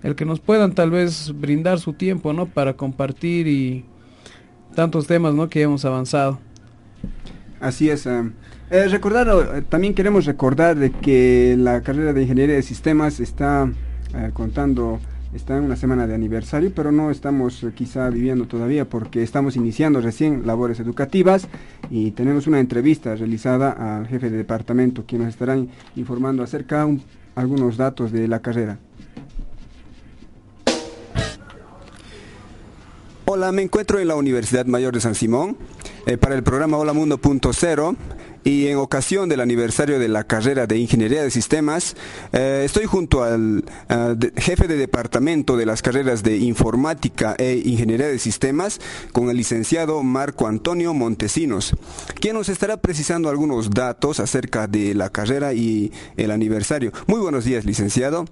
el 0.03 0.15
que 0.15 0.25
nos 0.25 0.41
puedan 0.41 0.73
tal 0.73 0.91
vez 0.91 1.33
brindar 1.35 1.79
su 1.79 1.93
tiempo, 1.93 2.33
¿no? 2.33 2.47
Para 2.47 2.75
compartir 2.75 3.49
y 3.49 3.85
tantos 4.75 5.07
temas, 5.07 5.35
¿no? 5.35 5.49
Que 5.49 5.63
hemos 5.63 5.85
avanzado. 5.85 6.39
Así 7.61 7.89
es. 7.89 8.07
Um 8.07 8.33
recordar, 8.71 9.29
eh, 9.29 9.63
también 9.69 9.95
queremos 9.95 10.25
recordar 10.25 10.77
de 10.77 10.91
que 10.91 11.57
la 11.59 11.83
carrera 11.83 12.13
de 12.13 12.23
Ingeniería 12.23 12.57
de 12.57 12.63
Sistemas 12.63 13.21
está 13.21 13.71
contando, 14.33 14.99
está 15.35 15.59
en 15.59 15.65
una 15.65 15.77
semana 15.77 16.07
de 16.07 16.15
aniversario, 16.15 16.73
pero 16.75 16.91
no 16.91 17.11
estamos 17.11 17.67
quizá 17.75 18.09
viviendo 18.09 18.47
todavía 18.47 18.89
porque 18.89 19.23
estamos 19.23 19.57
iniciando 19.57 20.01
recién 20.01 20.47
labores 20.47 20.81
educativas 20.81 21.49
y 21.91 22.13
tenemos 22.13 22.47
una 22.47 22.61
entrevista 22.61 23.15
realizada 23.15 23.99
al 23.99 24.07
jefe 24.07 24.31
de 24.31 24.39
departamento, 24.39 25.05
quien 25.07 25.23
nos 25.23 25.31
estará 25.31 25.59
informando 25.97 26.43
acerca 26.43 26.87
de 26.87 26.99
algunos 27.35 27.77
datos 27.77 28.11
de 28.11 28.27
la 28.27 28.41
carrera. 28.41 28.79
Hola, 33.29 33.51
me 33.51 33.63
encuentro 33.63 33.99
en 33.99 34.07
la 34.07 34.15
Universidad 34.15 34.67
Mayor 34.67 34.95
de 34.95 35.01
San 35.01 35.17
Simón 35.17 35.57
eh, 36.07 36.17
para 36.17 36.37
el 36.37 36.45
programa 36.45 36.77
Hola 36.77 36.93
Mundo.0 36.93 37.97
y 38.45 38.69
en 38.69 38.79
ocasión 38.79 39.29
del 39.29 39.41
aniversario 39.41 39.99
de 39.99 40.07
la 40.07 40.23
carrera 40.23 40.69
de 40.69 40.79
Ingeniería 40.79 41.25
de 41.25 41.33
Sistemas, 41.33 41.97
eh, 42.33 42.63
estoy 42.65 42.87
junto 42.87 43.25
al 43.25 43.65
de, 43.89 44.33
jefe 44.37 44.69
de 44.69 44.77
departamento 44.77 45.57
de 45.57 45.67
las 45.67 45.83
carreras 45.83 46.23
de 46.23 46.37
Informática 46.37 47.35
e 47.37 47.61
Ingeniería 47.65 48.07
de 48.07 48.21
Sistemas 48.21 48.81
con 49.11 49.29
el 49.29 49.39
licenciado 49.39 50.05
Marco 50.05 50.47
Antonio 50.47 50.95
Montesinos, 50.95 51.75
quien 52.21 52.37
nos 52.37 52.49
estará 52.49 52.77
precisando 52.77 53.29
algunos 53.29 53.71
datos 53.71 54.21
acerca 54.21 54.69
de 54.69 54.95
la 54.95 55.11
carrera 55.11 55.53
y 55.53 55.91
el 56.17 56.31
aniversario. 56.31 56.93
Muy 57.09 57.19
buenos 57.19 57.45
días, 57.45 57.65
licenciado. 57.65 58.25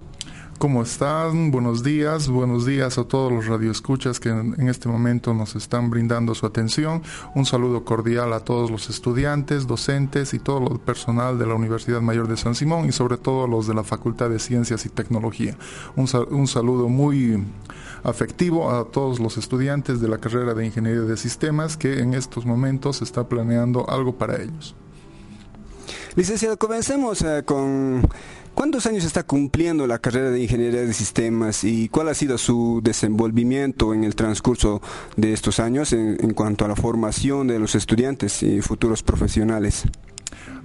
¿Cómo 0.57 0.81
están? 0.81 1.51
Buenos 1.51 1.83
días, 1.83 2.29
buenos 2.29 2.65
días 2.65 2.97
a 2.97 3.03
todos 3.03 3.29
los 3.29 3.45
radioescuchas 3.45 4.21
que 4.21 4.29
en, 4.29 4.69
este 4.69 4.87
momento 4.87 5.33
nos 5.33 5.53
están 5.57 5.89
brindando 5.89 6.33
su 6.33 6.45
atención. 6.45 7.03
Un 7.35 7.45
saludo 7.45 7.83
cordial 7.83 8.31
a 8.31 8.39
todos 8.39 8.71
los 8.71 8.89
estudiantes, 8.89 9.67
docentes 9.67 10.33
y 10.33 10.39
todo 10.39 10.71
el 10.71 10.79
personal 10.79 11.37
de 11.37 11.45
la 11.45 11.55
Universidad 11.55 11.99
Mayor 11.99 12.29
de 12.29 12.37
San 12.37 12.55
Simón 12.55 12.87
y 12.87 12.93
sobre 12.93 13.17
todo 13.17 13.47
los 13.47 13.67
de 13.67 13.73
la 13.73 13.83
Facultad 13.83 14.29
de 14.29 14.39
Ciencias 14.39 14.85
y 14.85 14.89
Tecnología. 14.89 15.57
Un, 15.97 16.47
saludo 16.47 16.87
muy 16.87 17.43
afectivo 18.03 18.71
a 18.71 18.85
todos 18.85 19.19
los 19.19 19.37
estudiantes 19.37 19.99
de 19.99 20.07
la 20.07 20.19
carrera 20.19 20.53
de 20.53 20.65
Ingeniería 20.65 21.01
de 21.01 21.17
Sistemas 21.17 21.75
que 21.75 21.99
en 21.99 22.13
estos 22.13 22.45
momentos 22.45 23.01
está 23.01 23.27
planeando 23.27 23.89
algo 23.89 24.15
para 24.15 24.41
ellos. 24.41 24.73
Licenciado, 26.15 26.57
comencemos 26.57 27.21
uh, 27.21 27.43
con 27.43 28.07
¿Cuántos 28.55 28.85
años 28.85 29.03
está 29.03 29.23
cumpliendo 29.23 29.85
la 29.85 29.99
carrera 29.99 30.31
de 30.31 30.41
Ingeniería 30.41 30.79
de 30.79 30.93
Sistemas 30.93 31.65
y 31.65 31.89
cuál 31.89 32.07
ha 32.07 32.13
sido 32.13 32.37
su 32.37 32.79
desenvolvimiento 32.81 33.93
en 33.93 34.05
el 34.05 34.15
transcurso 34.15 34.81
de 35.17 35.33
estos 35.33 35.59
años 35.59 35.91
en, 35.91 36.33
cuanto 36.33 36.63
a 36.63 36.69
la 36.69 36.77
formación 36.77 37.47
de 37.47 37.59
los 37.59 37.75
estudiantes 37.75 38.41
y 38.43 38.61
futuros 38.61 39.03
profesionales? 39.03 39.83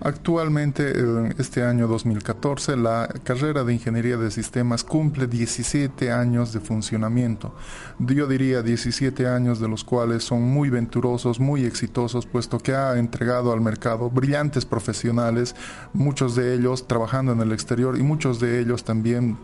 Actualmente, 0.03 0.95
este 1.37 1.63
año 1.63 1.87
2014, 1.87 2.79
la 2.79 3.07
carrera 3.23 3.65
de 3.65 3.75
Ingeniería 3.75 4.17
de 4.17 4.31
Sistemas 4.31 4.83
cumple 4.83 5.27
17 5.27 6.11
años 6.11 6.55
de 6.55 6.61
funcionamiento. 6.61 7.55
Yo 7.99 8.27
diría 8.27 8.63
17 8.63 9.27
años 9.27 9.61
de 9.61 9.69
los 9.69 9.85
cuales 9.85 10.25
son 10.25 10.43
muy 10.43 10.71
venturosos, 10.71 11.39
muy 11.39 11.67
exitosos, 11.67 12.25
puesto 12.25 12.59
que 12.59 12.75
ha 12.75 12.97
entregado 12.99 13.53
al 13.53 13.61
mercado 13.61 14.09
brillantes 14.09 14.65
profesionales, 14.65 15.55
muchos 15.93 16.35
de 16.35 16.55
ellos 16.55 16.89
trabajando 16.89 17.33
en 17.33 17.43
el 17.43 17.53
exterior 17.53 17.99
y 17.99 18.03
muchos 18.03 18.41
de 18.41 18.59
ellos 18.59 18.85
también 18.85 19.37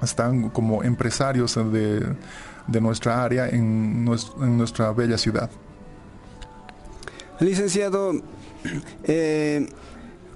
están 0.00 0.50
como 0.50 0.84
empresarios 0.84 1.56
de, 1.56 2.14
de 2.68 2.80
nuestra 2.80 3.24
área 3.24 3.48
en, 3.48 4.06
en 4.40 4.56
nuestra 4.56 4.92
bella 4.92 5.18
ciudad. 5.18 5.50
Licenciado, 7.40 8.12
eh, 9.04 9.66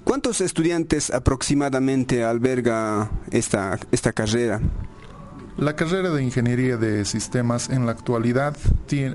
¿Cuántos 0.04 0.42
estudiantes 0.42 1.10
aproximadamente 1.10 2.24
alberga 2.24 3.10
esta, 3.30 3.78
esta 3.90 4.12
carrera? 4.12 4.60
La 5.56 5.76
carrera 5.76 6.10
de 6.10 6.22
Ingeniería 6.22 6.76
de 6.76 7.04
Sistemas 7.04 7.70
en 7.70 7.86
la 7.86 7.92
actualidad 7.92 8.56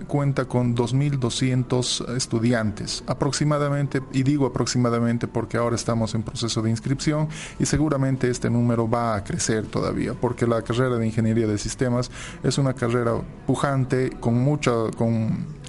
cuenta 0.08 0.46
con 0.46 0.74
2.200 0.74 2.16
estudiantes, 2.16 3.04
aproximadamente, 3.08 4.02
y 4.14 4.24
digo 4.24 4.46
aproximadamente 4.46 5.28
porque 5.28 5.58
ahora 5.58 5.76
estamos 5.76 6.16
en 6.16 6.24
proceso 6.24 6.62
de 6.62 6.70
inscripción 6.70 7.28
y 7.60 7.66
seguramente 7.66 8.30
este 8.30 8.50
número 8.50 8.90
va 8.90 9.16
a 9.16 9.24
crecer 9.26 9.66
todavía, 9.66 10.14
porque 10.14 10.48
la 10.48 10.62
carrera 10.62 10.96
de 10.96 11.06
Ingeniería 11.06 11.46
de 11.46 11.58
Sistemas 11.58 12.10
es 12.42 12.58
una 12.58 12.74
carrera 12.74 13.22
pujante, 13.46 14.12
con 14.20 14.40
mucha... 14.40 14.72
Con, 14.98 15.60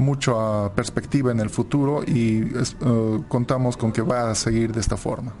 mucha 0.00 0.72
perspectiva 0.74 1.30
en 1.30 1.40
el 1.40 1.50
futuro 1.50 2.02
y 2.04 2.42
uh, 2.42 3.22
contamos 3.28 3.76
con 3.76 3.92
que 3.92 4.02
va 4.02 4.30
a 4.30 4.34
seguir 4.34 4.72
de 4.72 4.80
esta 4.80 4.96
forma. 4.96 5.32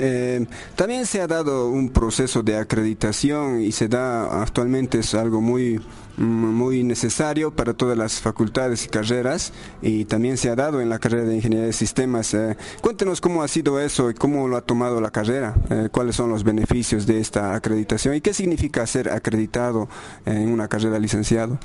Eh, 0.00 0.46
también 0.76 1.06
se 1.06 1.20
ha 1.20 1.26
dado 1.26 1.68
un 1.70 1.90
proceso 1.90 2.44
de 2.44 2.56
acreditación 2.56 3.60
y 3.60 3.72
se 3.72 3.88
da 3.88 4.42
actualmente 4.42 5.00
es 5.00 5.12
algo 5.14 5.40
muy 5.40 5.80
muy 6.18 6.82
necesario 6.82 7.54
para 7.54 7.74
todas 7.74 7.96
las 7.96 8.20
facultades 8.20 8.84
y 8.84 8.88
carreras 8.88 9.52
y 9.82 10.04
también 10.04 10.36
se 10.36 10.50
ha 10.50 10.56
dado 10.56 10.80
en 10.80 10.88
la 10.88 10.98
carrera 10.98 11.24
de 11.24 11.36
ingeniería 11.36 11.66
de 11.66 11.72
sistemas. 11.72 12.34
Eh, 12.34 12.56
cuéntenos 12.80 13.20
cómo 13.20 13.42
ha 13.42 13.48
sido 13.48 13.80
eso 13.80 14.10
y 14.10 14.14
cómo 14.14 14.48
lo 14.48 14.56
ha 14.56 14.62
tomado 14.62 15.00
la 15.00 15.10
carrera, 15.10 15.54
eh, 15.70 15.88
cuáles 15.90 16.16
son 16.16 16.30
los 16.30 16.44
beneficios 16.44 17.06
de 17.06 17.20
esta 17.20 17.54
acreditación 17.54 18.14
y 18.14 18.20
qué 18.20 18.34
significa 18.34 18.86
ser 18.86 19.10
acreditado 19.10 19.88
en 20.26 20.48
una 20.48 20.68
carrera 20.68 20.98
licenciado. 20.98 21.58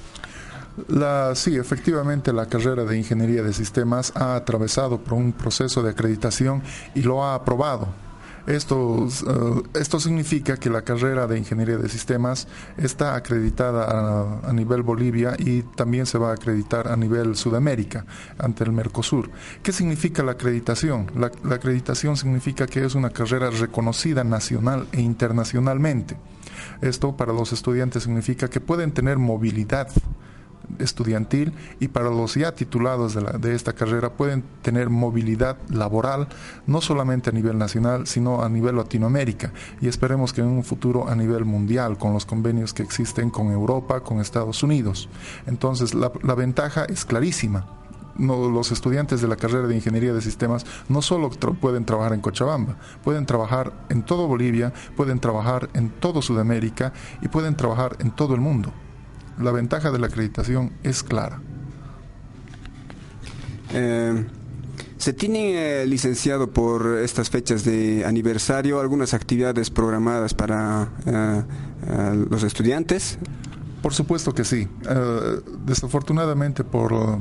La, 0.88 1.36
sí, 1.36 1.56
efectivamente 1.56 2.34
la 2.34 2.48
carrera 2.48 2.84
de 2.84 2.98
Ingeniería 2.98 3.44
de 3.44 3.54
Sistemas 3.54 4.12
ha 4.16 4.36
atravesado 4.36 5.00
por 5.00 5.14
un 5.14 5.32
proceso 5.32 5.84
de 5.84 5.92
acreditación 5.92 6.64
y 6.96 7.04
lo 7.04 7.24
ha 7.24 7.36
aprobado. 7.36 7.88
Esto, 8.48 9.08
eh, 9.08 9.80
esto 9.80 10.00
significa 10.02 10.58
que 10.58 10.70
la 10.70 10.82
carrera 10.82 11.28
de 11.28 11.38
Ingeniería 11.38 11.78
de 11.78 11.88
Sistemas 11.88 12.48
está 12.76 13.16
acreditada 13.16 14.42
a, 14.44 14.52
nivel 14.52 14.82
Bolivia 14.82 15.36
y 15.38 15.62
también 15.62 16.06
se 16.06 16.18
va 16.18 16.32
a 16.32 16.34
acreditar 16.34 16.90
a 16.90 16.98
nivel 16.98 17.38
Sudamérica 17.38 18.06
ante 18.38 18.66
el 18.66 18.74
Mercosur. 18.74 19.30
¿Qué 19.62 19.72
significa 19.72 20.24
la 20.24 20.34
acreditación? 20.34 21.10
La, 21.16 21.32
la 21.44 21.56
acreditación 21.56 22.18
significa 22.18 22.68
que 22.68 22.84
es 22.84 22.96
una 22.96 23.12
carrera 23.12 23.50
reconocida 23.50 24.26
nacional 24.26 24.88
e 24.92 25.00
internacionalmente. 25.00 26.18
Esto 26.82 27.16
para 27.16 27.32
los 27.32 27.54
estudiantes 27.54 28.04
significa 28.04 28.50
que 28.50 28.60
pueden 28.60 28.92
tener 28.92 29.20
movilidad 29.20 29.88
estudiantil 30.80 31.54
y 31.80 31.88
para 31.90 32.10
los 32.10 32.36
ya 32.36 32.54
titulados 32.54 33.14
de, 33.14 33.22
de, 33.40 33.56
esta 33.56 33.74
carrera 33.74 34.12
pueden 34.12 34.44
tener 34.62 34.90
movilidad 34.90 35.58
laboral 35.70 36.28
no 36.68 36.82
solamente 36.82 37.30
a 37.30 37.34
nivel 37.34 37.58
nacional 37.58 38.08
sino 38.08 38.42
a 38.42 38.50
nivel 38.50 38.76
Latinoamérica 38.76 39.52
y 39.82 39.88
esperemos 39.88 40.34
que 40.34 40.42
en 40.42 40.48
un 40.48 40.64
futuro 40.64 41.08
a 41.08 41.16
nivel 41.16 41.46
mundial 41.46 41.98
con 41.98 42.14
los 42.14 42.26
convenios 42.26 42.74
que 42.74 42.84
existen 42.84 43.30
con 43.30 43.52
Europa, 43.52 44.02
con 44.02 44.20
Estados 44.20 44.64
Unidos. 44.64 45.10
Entonces 45.46 45.94
la, 45.94 46.12
la 46.22 46.36
ventaja 46.36 46.86
es 46.86 47.06
clarísima. 47.06 47.66
No, 48.16 48.48
los 48.48 48.72
estudiantes 48.72 49.22
de 49.22 49.28
la 49.28 49.36
carrera 49.36 49.68
de 49.68 49.76
Ingeniería 49.76 50.14
de 50.14 50.22
Sistemas 50.22 50.66
no 50.88 51.02
solo 51.02 51.32
pueden 51.32 51.84
trabajar 51.84 52.14
en 52.14 52.22
Cochabamba, 52.22 52.76
pueden 53.04 53.26
trabajar 53.26 53.74
en 53.90 54.04
todo 54.04 54.28
Bolivia, 54.28 54.72
pueden 54.96 55.20
trabajar 55.20 55.70
en 55.74 55.90
todo 55.90 56.22
Sudamérica 56.22 56.94
y 57.24 57.28
pueden 57.28 57.56
trabajar 57.56 57.98
en 58.00 58.12
todo 58.12 58.36
el 58.36 58.42
mundo 58.42 58.72
la 59.40 59.52
ventaja 59.52 59.92
de 59.92 60.00
la 60.00 60.08
acreditación 60.08 60.72
es 60.84 61.04
clara. 61.04 61.40
Eh, 63.74 64.26
¿Se 64.98 65.12
tiene, 65.12 65.82
eh, 65.82 65.86
licenciado, 65.86 66.52
por 66.52 67.00
estas 67.00 67.30
fechas 67.30 67.66
de 67.66 68.06
aniversario 68.06 68.80
algunas 68.80 69.14
actividades 69.14 69.70
programadas 69.70 70.34
para 70.34 70.90
eh, 71.06 71.44
los 72.30 72.44
estudiantes? 72.44 73.18
Por 73.82 73.94
supuesto 73.94 74.34
que 74.34 74.46
sí. 74.46 74.70
desafortunadamente 75.66 76.64
por 76.64 77.20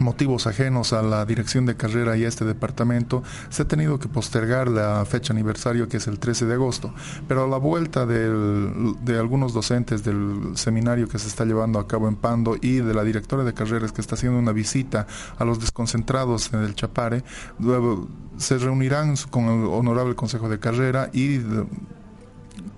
motivos 0.00 0.46
ajenos 0.46 0.92
a 0.92 1.02
la 1.02 1.24
dirección 1.24 1.66
de 1.66 1.76
carrera 1.76 2.16
y 2.16 2.24
a 2.24 2.28
este 2.28 2.44
departamento, 2.44 3.22
se 3.48 3.62
ha 3.62 3.68
tenido 3.68 3.98
que 3.98 4.08
postergar 4.08 4.68
la 4.68 5.04
fecha 5.04 5.32
aniversario 5.32 5.88
que 5.88 5.98
es 5.98 6.06
el 6.06 6.18
13 6.18 6.46
de 6.46 6.54
agosto. 6.54 6.92
Pero 7.28 7.44
a 7.44 7.48
la 7.48 7.58
vuelta 7.58 8.06
de 8.06 9.18
algunos 9.18 9.52
docentes 9.52 10.04
del 10.04 10.52
seminario 10.54 11.08
que 11.08 11.18
se 11.18 11.28
está 11.28 11.44
llevando 11.44 11.78
a 11.78 11.86
cabo 11.86 12.08
en 12.08 12.16
Pando 12.16 12.56
y 12.60 12.76
de 12.76 12.94
la 12.94 13.04
directora 13.04 13.44
de 13.44 13.54
carreras 13.54 13.92
que 13.92 14.00
está 14.00 14.14
haciendo 14.14 14.38
una 14.38 14.52
visita 14.52 15.06
a 15.38 15.44
los 15.44 15.60
desconcentrados 15.60 16.52
en 16.52 16.60
el 16.60 16.74
Chapare, 16.74 17.24
se 18.36 18.58
reunirán 18.58 19.14
con 19.30 19.44
el 19.44 19.66
honorable 19.66 20.14
consejo 20.14 20.48
de 20.48 20.58
carrera 20.58 21.10
y 21.12 21.40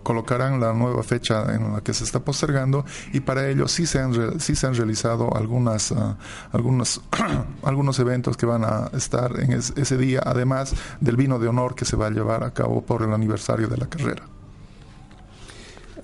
colocarán 0.02 0.60
la 0.60 0.72
nueva 0.72 1.02
fecha 1.02 1.54
en 1.54 1.72
la 1.72 1.80
que 1.80 1.94
se 1.94 2.04
está 2.04 2.20
postergando 2.20 2.84
y 3.12 3.20
para 3.20 3.48
ello 3.48 3.68
sí 3.68 3.86
se 3.86 4.00
han, 4.00 4.40
sí 4.40 4.54
se 4.54 4.66
han 4.66 4.74
realizado 4.74 5.36
algunas, 5.36 5.92
ah, 5.92 6.16
algunos, 6.52 7.00
algunos 7.62 7.98
eventos 7.98 8.36
que 8.36 8.46
van 8.46 8.64
a 8.64 8.90
estar 8.94 9.38
en 9.38 9.52
ese 9.52 9.96
día, 9.96 10.22
además 10.24 10.74
del 11.00 11.16
vino 11.16 11.38
de 11.38 11.48
honor 11.48 11.74
que 11.74 11.84
se 11.84 11.96
va 11.96 12.06
a 12.06 12.10
llevar 12.10 12.44
a 12.44 12.52
cabo 12.52 12.82
por 12.82 13.02
el 13.02 13.12
aniversario 13.12 13.68
de 13.68 13.76
la 13.76 13.86
carrera. 13.86 14.24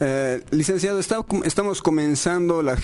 Eh, 0.00 0.44
licenciado, 0.52 1.00
estamos 1.00 1.82
comenzando 1.82 2.62
la, 2.62 2.76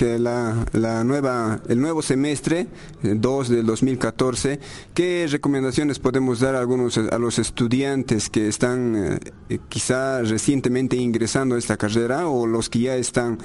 nueva, 1.04 1.60
el 1.68 1.80
nuevo 1.80 2.02
semestre, 2.02 2.66
2 3.02 3.50
eh, 3.50 3.54
del 3.54 3.66
2014. 3.66 4.58
¿Qué 4.94 5.28
recomendaciones 5.30 6.00
podemos 6.00 6.40
dar 6.40 6.56
a, 6.56 6.58
algunos, 6.58 6.98
a 6.98 7.18
los 7.18 7.38
estudiantes 7.38 8.28
que 8.28 8.48
están 8.48 9.20
eh, 9.48 9.58
quizá 9.68 10.22
recientemente 10.22 10.96
ingresando 10.96 11.54
a 11.54 11.58
esta 11.58 11.76
carrera 11.76 12.26
o 12.26 12.48
los 12.48 12.68
que 12.68 12.80
ya 12.80 12.96
están 12.96 13.38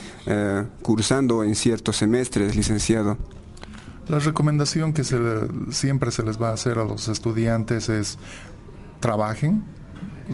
cursando 0.82 1.44
en 1.44 1.56
ciertos 1.56 1.98
semestres, 1.98 2.56
licenciado? 2.56 3.18
La 4.08 4.18
recomendación 4.18 4.94
que 4.94 5.04
siempre 5.70 6.12
se 6.12 6.24
les 6.24 6.42
va 6.42 6.50
a 6.50 6.54
hacer 6.54 6.80
a 6.80 6.84
los 6.84 7.08
estudiantes 7.08 7.90
es 7.90 8.18
trabajen, 9.00 9.64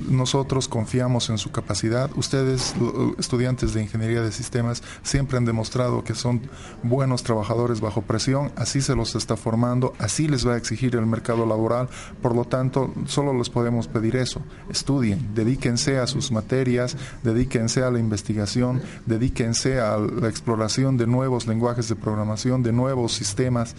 nosotros 0.10 0.68
confiamos 0.68 1.30
en 1.30 1.38
su 1.38 1.52
capacidad. 1.52 2.10
Ustedes, 2.16 2.76
estudiantes 3.18 3.74
de 3.74 3.82
Ingeniería 3.82 4.22
de 4.22 4.32
Sistemas, 4.32 4.84
siempre 5.04 5.38
han 5.38 5.46
demostrado 5.46 6.04
que 6.04 6.16
son 6.16 6.42
buenos 6.84 7.24
trabajadores 7.24 7.82
bajo 7.82 8.02
presión, 8.02 8.52
así 8.56 8.82
se 8.82 8.96
los 8.96 9.16
está 9.16 9.36
formando, 9.36 9.94
así 10.00 10.28
les 10.28 10.48
va 10.48 10.54
a 10.54 10.58
exigir 10.58 10.96
el 10.96 11.06
mercado 11.06 11.46
laboral, 11.46 11.90
por 12.22 12.36
lo 12.36 12.46
tanto, 12.46 12.94
solo 13.06 13.34
les 13.34 13.50
podemos 13.50 13.88
pedir 13.88 14.16
eso, 14.16 14.42
estudien, 14.70 15.34
dedíquense 15.34 16.00
a 16.00 16.08
sus 16.08 16.32
materias, 16.32 16.98
dedíquense 17.24 17.84
a 17.84 17.92
la 17.92 18.00
investigación, 18.00 18.82
dedíquense 19.06 19.80
a 19.80 19.98
la 19.98 20.30
exploración 20.30 20.98
de 20.98 21.08
nuevos 21.08 21.48
lenguajes 21.48 21.90
de 21.90 21.96
programación, 21.96 22.64
de 22.64 22.72
nuevos 22.72 23.14
sistemas, 23.14 23.76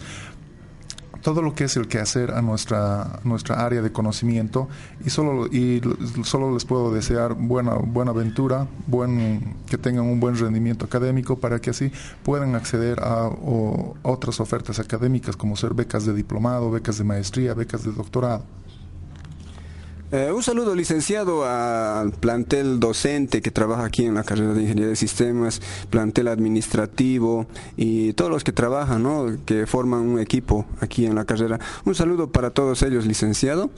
todo 1.27 1.41
lo 1.41 1.53
que 1.53 1.65
es 1.65 1.75
el 1.75 1.89
quehacer 1.89 2.31
a 2.31 2.41
nuestra, 2.41 3.19
nuestra 3.25 3.65
área 3.65 3.81
de 3.81 3.91
conocimiento 3.91 4.69
y 5.05 5.09
solo, 5.09 5.47
y 5.47 5.81
solo 6.23 6.53
les 6.53 6.63
puedo 6.63 6.93
desear 6.93 7.33
buena, 7.33 7.73
buena 7.73 8.11
aventura, 8.11 8.65
buen, 8.85 9.57
que 9.69 9.77
tengan 9.77 10.05
un 10.05 10.21
buen 10.21 10.37
rendimiento 10.37 10.85
académico 10.85 11.37
para 11.37 11.59
que 11.59 11.71
así 11.71 11.91
puedan 12.23 12.55
acceder 12.55 13.01
a, 13.01 13.29
otras 14.03 14.39
ofertas 14.39 14.79
académicas 14.79 15.35
como 15.35 15.57
ser 15.57 15.73
becas 15.73 16.05
de 16.05 16.13
diplomado, 16.13 16.71
becas 16.71 16.97
de 16.97 17.03
maestría, 17.03 17.53
becas 17.53 17.83
de 17.83 17.91
doctorado. 17.91 18.45
Eh, 20.09 20.31
un 20.31 20.41
saludo, 20.41 20.73
licenciado, 20.73 21.45
al 21.45 22.13
plantel 22.13 22.79
docente 22.79 23.41
que 23.41 23.51
trabaja 23.51 23.83
aquí 23.83 24.05
en 24.05 24.13
la 24.13 24.23
carrera 24.23 24.53
de 24.53 24.61
Ingeniería 24.61 24.87
de 24.87 24.95
Sistemas, 24.95 25.61
plantel 25.89 26.29
administrativo 26.29 27.45
y 27.75 28.13
todos 28.13 28.31
los 28.31 28.45
que 28.45 28.53
trabajan, 28.53 29.03
¿no? 29.03 29.25
que 29.45 29.67
forman 29.67 29.99
un 29.99 30.19
equipo 30.21 30.65
aquí 30.79 31.05
en 31.05 31.15
la 31.15 31.25
carrera. 31.25 31.59
Un 31.83 31.93
saludo 31.93 32.31
para 32.31 32.51
todos 32.51 32.83
ellos, 32.83 33.05
licenciado. 33.05 33.69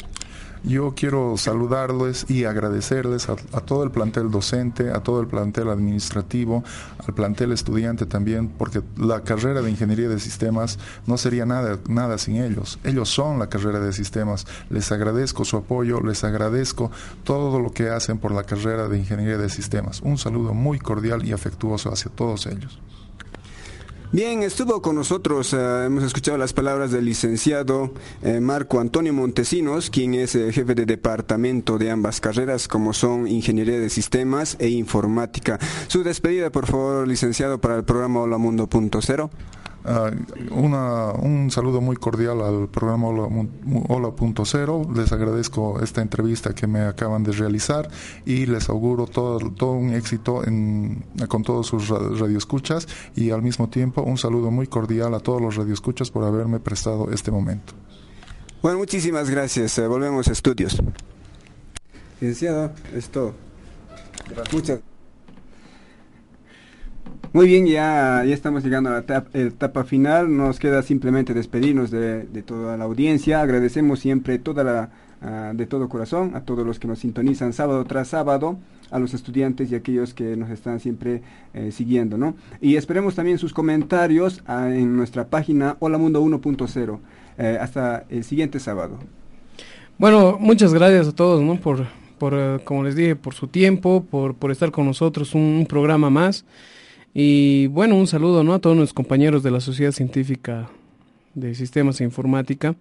Yo 0.64 0.93
quiero 0.95 1.38
saludarles 1.38 2.26
y 2.30 2.43
agradecerles 2.43 3.30
a, 3.30 3.36
todo 3.36 3.84
el 3.84 3.91
plantel 3.91 4.30
docente, 4.30 4.91
a 4.91 4.99
todo 5.01 5.22
el 5.22 5.28
plantel 5.28 5.70
administrativo, 5.70 6.64
al 7.05 7.14
plantel 7.14 7.53
estudiante 7.53 8.05
también, 8.05 8.49
porque 8.49 8.82
la 8.97 9.22
carrera 9.22 9.62
de 9.62 9.72
ingeniería 9.72 10.10
de 10.10 10.20
sistemas 10.20 10.78
no 11.07 11.18
sería 11.18 11.45
nada, 11.45 11.80
nada 11.88 12.18
sin 12.18 12.38
ellos. 12.38 12.78
Ellos 12.84 13.10
son 13.10 13.39
la 13.39 13.47
carrera 13.47 13.80
de 13.80 13.93
sistemas. 13.93 14.45
Les 14.70 14.91
agradezco 14.91 15.45
su 15.45 15.57
apoyo, 15.57 16.01
les 16.01 16.24
agradezco 16.24 16.91
todo 17.24 17.60
lo 17.60 17.72
que 17.72 17.89
hacen 17.89 18.18
por 18.18 18.32
la 18.32 18.43
carrera 18.43 18.89
de 18.89 18.99
ingeniería 18.99 19.38
de 19.38 19.49
sistemas. 19.49 20.01
Un 20.01 20.18
saludo 20.18 20.53
muy 20.53 20.80
cordial 20.80 21.26
y 21.26 21.32
afectuoso 21.32 21.91
hacia 21.91 22.12
todos 22.12 22.45
ellos. 22.47 22.80
Bien, 24.12 24.41
estuvo 24.41 24.82
con 24.82 24.95
nosotros, 24.95 25.53
eh, 25.53 25.84
hemos 25.86 26.03
escuchado 26.03 26.36
las 26.39 26.51
palabras 26.51 26.89
del 26.89 27.05
licenciado 27.05 27.93
eh, 28.24 28.39
Marco 28.39 28.80
Antonio 28.80 29.14
Montesinos, 29.14 29.91
quien 29.91 30.16
es 30.16 30.34
eh, 30.34 30.51
jefe 30.51 30.74
de 30.74 30.88
departamento 30.88 31.78
de 31.78 31.91
ambas 31.91 32.20
carreras, 32.20 32.68
como 32.68 32.93
son 32.93 33.28
Ingeniería 33.28 33.80
de 33.80 33.91
Sistemas 33.91 34.55
e 34.57 34.70
Informática. 34.70 35.60
Su 35.88 36.01
despedida, 36.03 36.49
por 36.49 36.66
favor, 36.66 37.07
licenciado, 37.07 37.62
para 37.62 37.76
el 37.76 37.84
programa 37.84 38.22
Hola 38.22 38.39
Mundo.0. 39.84 40.73
Ah, 40.73 41.13
un 41.21 41.51
saludo 41.51 41.82
muy 41.82 41.95
cordial 41.95 42.41
al 42.41 42.67
programa 42.69 43.07
Hola.0. 43.07 44.95
Les 44.95 45.11
agradezco 45.11 45.82
esta 45.82 46.01
entrevista 46.01 46.53
que 46.53 46.67
me 46.67 46.82
acaban 46.82 47.23
de 47.23 47.32
realizar 47.32 47.89
y 48.25 48.45
les 48.45 48.69
auguro 48.69 49.07
todo, 49.07 49.39
todo 49.51 49.71
un 49.71 49.93
éxito 49.93 50.41
con 51.27 51.43
todos 51.43 51.67
sus 51.67 51.89
radioescuchas 51.89 52.88
y 53.15 53.32
al 53.32 53.41
mismo 53.41 53.69
tiempo 53.69 54.01
un 54.01 54.17
saludo 54.17 54.51
muy 54.51 54.67
cordial 54.67 55.13
a 55.13 55.19
todos 55.19 55.41
los 55.41 55.55
radioescuchas 55.55 56.11
por 56.11 56.23
haberme 56.23 56.59
prestado 56.59 57.11
este 57.11 57.32
momento. 57.32 57.73
Bueno, 58.61 58.80
muchísimas 58.80 59.30
gracias. 59.30 59.77
Eh, 59.77 59.88
volvemos 59.88 60.27
a 60.27 60.34
estudios. 60.34 60.77
Licenciado, 62.19 62.73
esto. 62.93 63.34
Muchas 64.51 64.80
muy 67.32 67.45
bien, 67.45 67.68
ya, 67.68 68.24
ya 68.26 68.34
estamos 68.34 68.64
llegando 68.64 68.89
a 68.89 69.03
la 69.07 69.24
etapa, 69.34 69.84
final. 69.84 70.36
Nos 70.36 70.57
queda 70.57 70.82
simplemente 70.82 71.36
despedirnos 71.36 71.91
de, 71.91 72.24
toda 72.43 72.76
la 72.76 72.86
audiencia. 72.86 73.41
Agradecemos 73.41 73.99
siempre 73.99 74.39
toda 74.39 74.64
la, 74.64 74.89
ah, 75.22 75.51
de 75.53 75.68
todo 75.68 75.89
corazón 75.89 76.32
a 76.36 76.41
todos 76.41 76.66
los 76.66 76.80
que 76.80 76.88
nos 76.88 76.99
sintonizan 76.99 77.53
sábado 77.53 77.86
tras 77.86 78.07
sábado, 78.07 78.57
a 78.89 78.97
los 78.97 79.14
estudiantes 79.14 79.72
y 79.72 79.76
aquellos 79.76 80.16
que 80.16 80.36
nos 80.36 80.49
están 80.49 80.80
siempre 80.80 81.22
eh, 81.53 81.72
siguiendo. 81.72 82.18
¿no? 82.18 82.34
Y 82.62 82.78
esperemos 82.78 83.14
también 83.14 83.38
sus 83.38 83.53
comentarios 83.53 84.41
ah, 84.47 84.70
en 84.74 84.97
nuestra 84.97 85.28
página 85.28 85.78
Hola 85.80 85.99
Mundo 85.99 86.24
1.0. 86.24 86.99
Eh, 87.38 87.57
hasta 87.62 88.05
el 88.10 88.24
siguiente 88.24 88.60
sábado. 88.60 88.97
Bueno, 89.99 90.38
muchas 90.39 90.74
gracias 90.74 91.10
a 91.10 91.12
todos 91.12 91.43
¿no? 91.43 91.57
por, 91.57 91.86
por 92.18 92.34
eh, 92.34 92.60
como 92.64 92.84
les 92.84 92.95
dije, 92.95 93.16
por 93.16 93.36
su 93.36 93.47
tiempo, 93.47 94.03
por, 94.10 94.34
por 94.34 94.49
estar 94.49 94.72
con 94.72 94.88
nosotros 94.88 95.36
un 95.36 95.68
programa 95.70 96.10
más. 96.10 96.43
Y 97.14 97.68
bueno, 97.68 97.95
un 97.95 98.07
saludo 98.07 98.43
¿no? 98.43 98.53
a 98.53 98.60
todos 98.60 98.78
los 98.78 98.93
compañeros 98.93 99.43
de 99.43 99.51
la 99.51 99.60
Sociedad 99.60 99.91
Científica 99.91 100.70
de 101.34 101.55
Sistemas 101.55 102.01
e 102.01 102.03
Informática. 102.03 102.76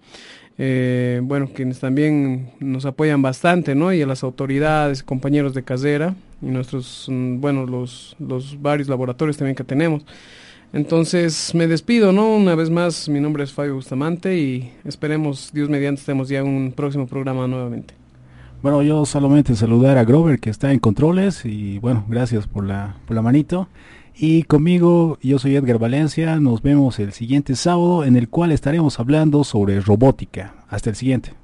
Eh, 0.59 1.21
bueno, 1.23 1.49
quienes 1.55 1.79
también 1.79 2.51
nos 2.59 2.85
apoyan 2.85 3.23
bastante, 3.23 3.75
¿no? 3.77 3.93
Y 3.93 4.03
a 4.03 4.07
las 4.07 4.25
autoridades, 4.25 5.05
compañeros 5.05 5.55
de 5.55 5.63
casera 5.63 6.17
y 6.43 6.47
nuestros, 6.47 7.07
mm, 7.09 7.41
bueno, 7.41 7.65
los, 7.65 8.17
los 8.19 8.61
varios 8.61 8.89
laboratorios 8.89 9.37
también 9.37 9.55
que 9.55 9.65
tenemos. 9.65 10.05
Entonces 10.73 11.55
me 11.55 11.67
despido, 11.67 12.13
¿no? 12.13 12.35
Una 12.35 12.55
vez 12.55 12.71
más, 12.71 13.09
mi 13.09 13.21
nombre 13.21 13.45
es 13.45 13.53
Fabio 13.53 13.77
Bustamante 13.77 14.37
y 14.37 14.73
esperemos, 14.85 15.51
Dios 15.55 15.69
mediante, 15.69 16.01
estemos 16.01 16.29
ya 16.29 16.41
en 16.41 16.49
un 16.49 16.73
próximo 16.73 17.07
programa 17.07 17.47
nuevamente. 17.47 17.95
Bueno, 18.61 18.83
yo 18.83 19.07
solamente 19.07 19.55
saludar 19.55 19.97
a 19.97 20.05
Grover 20.05 20.41
que 20.41 20.51
está 20.51 20.73
en 20.73 20.81
controles 20.81 21.45
y 21.45 21.79
bueno, 21.79 22.05
gracias 22.09 22.49
por 22.49 22.67
la, 22.67 22.97
por 23.07 23.15
la 23.15 23.23
manito. 23.23 23.69
Y 24.21 24.43
conmigo, 24.43 25.17
yo 25.23 25.39
soy 25.39 25.55
Edgar 25.55 25.79
Valencia, 25.79 26.41
nos 26.41 26.61
vemos 26.61 26.99
el 26.99 27.13
siguiente 27.13 27.55
sábado 27.55 28.03
en 28.05 28.17
el 28.17 28.29
cual 28.29 28.51
estaremos 28.51 28.99
hablando 28.99 29.45
sobre 29.45 29.81
robótica. 29.81 30.57
Hasta 30.69 30.91
el 30.91 30.97
siguiente. 30.97 31.35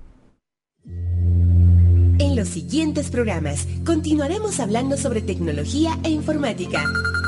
En 2.18 2.34
los 2.34 2.48
siguientes 2.48 3.10
programas 3.10 3.68
continuaremos 3.86 4.58
hablando 4.58 4.96
sobre 4.96 5.20
tecnología 5.20 5.98
e 6.02 6.10
informática. 6.10 6.82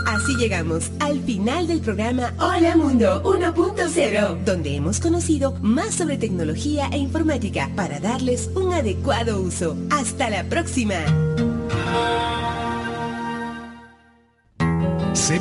Así 0.09 0.35
llegamos 0.37 0.91
al 0.99 1.21
final 1.21 1.69
del 1.69 1.81
programa 1.81 2.33
Hola 2.41 2.77
Mundo 2.77 3.23
1.0, 3.23 4.45
donde 4.45 4.75
hemos 4.75 4.99
conocido 4.99 5.55
más 5.63 5.95
sobre 5.95 6.19
tecnología 6.19 6.89
e 6.91 6.99
informática 6.99 7.71
para 7.77 8.01
darles 8.01 8.51
un 8.57 8.73
adecuado 8.73 9.41
uso. 9.41 9.77
Hasta 9.91 10.29
la 10.29 10.43
próxima. 10.45 10.97
C'est 15.19 15.41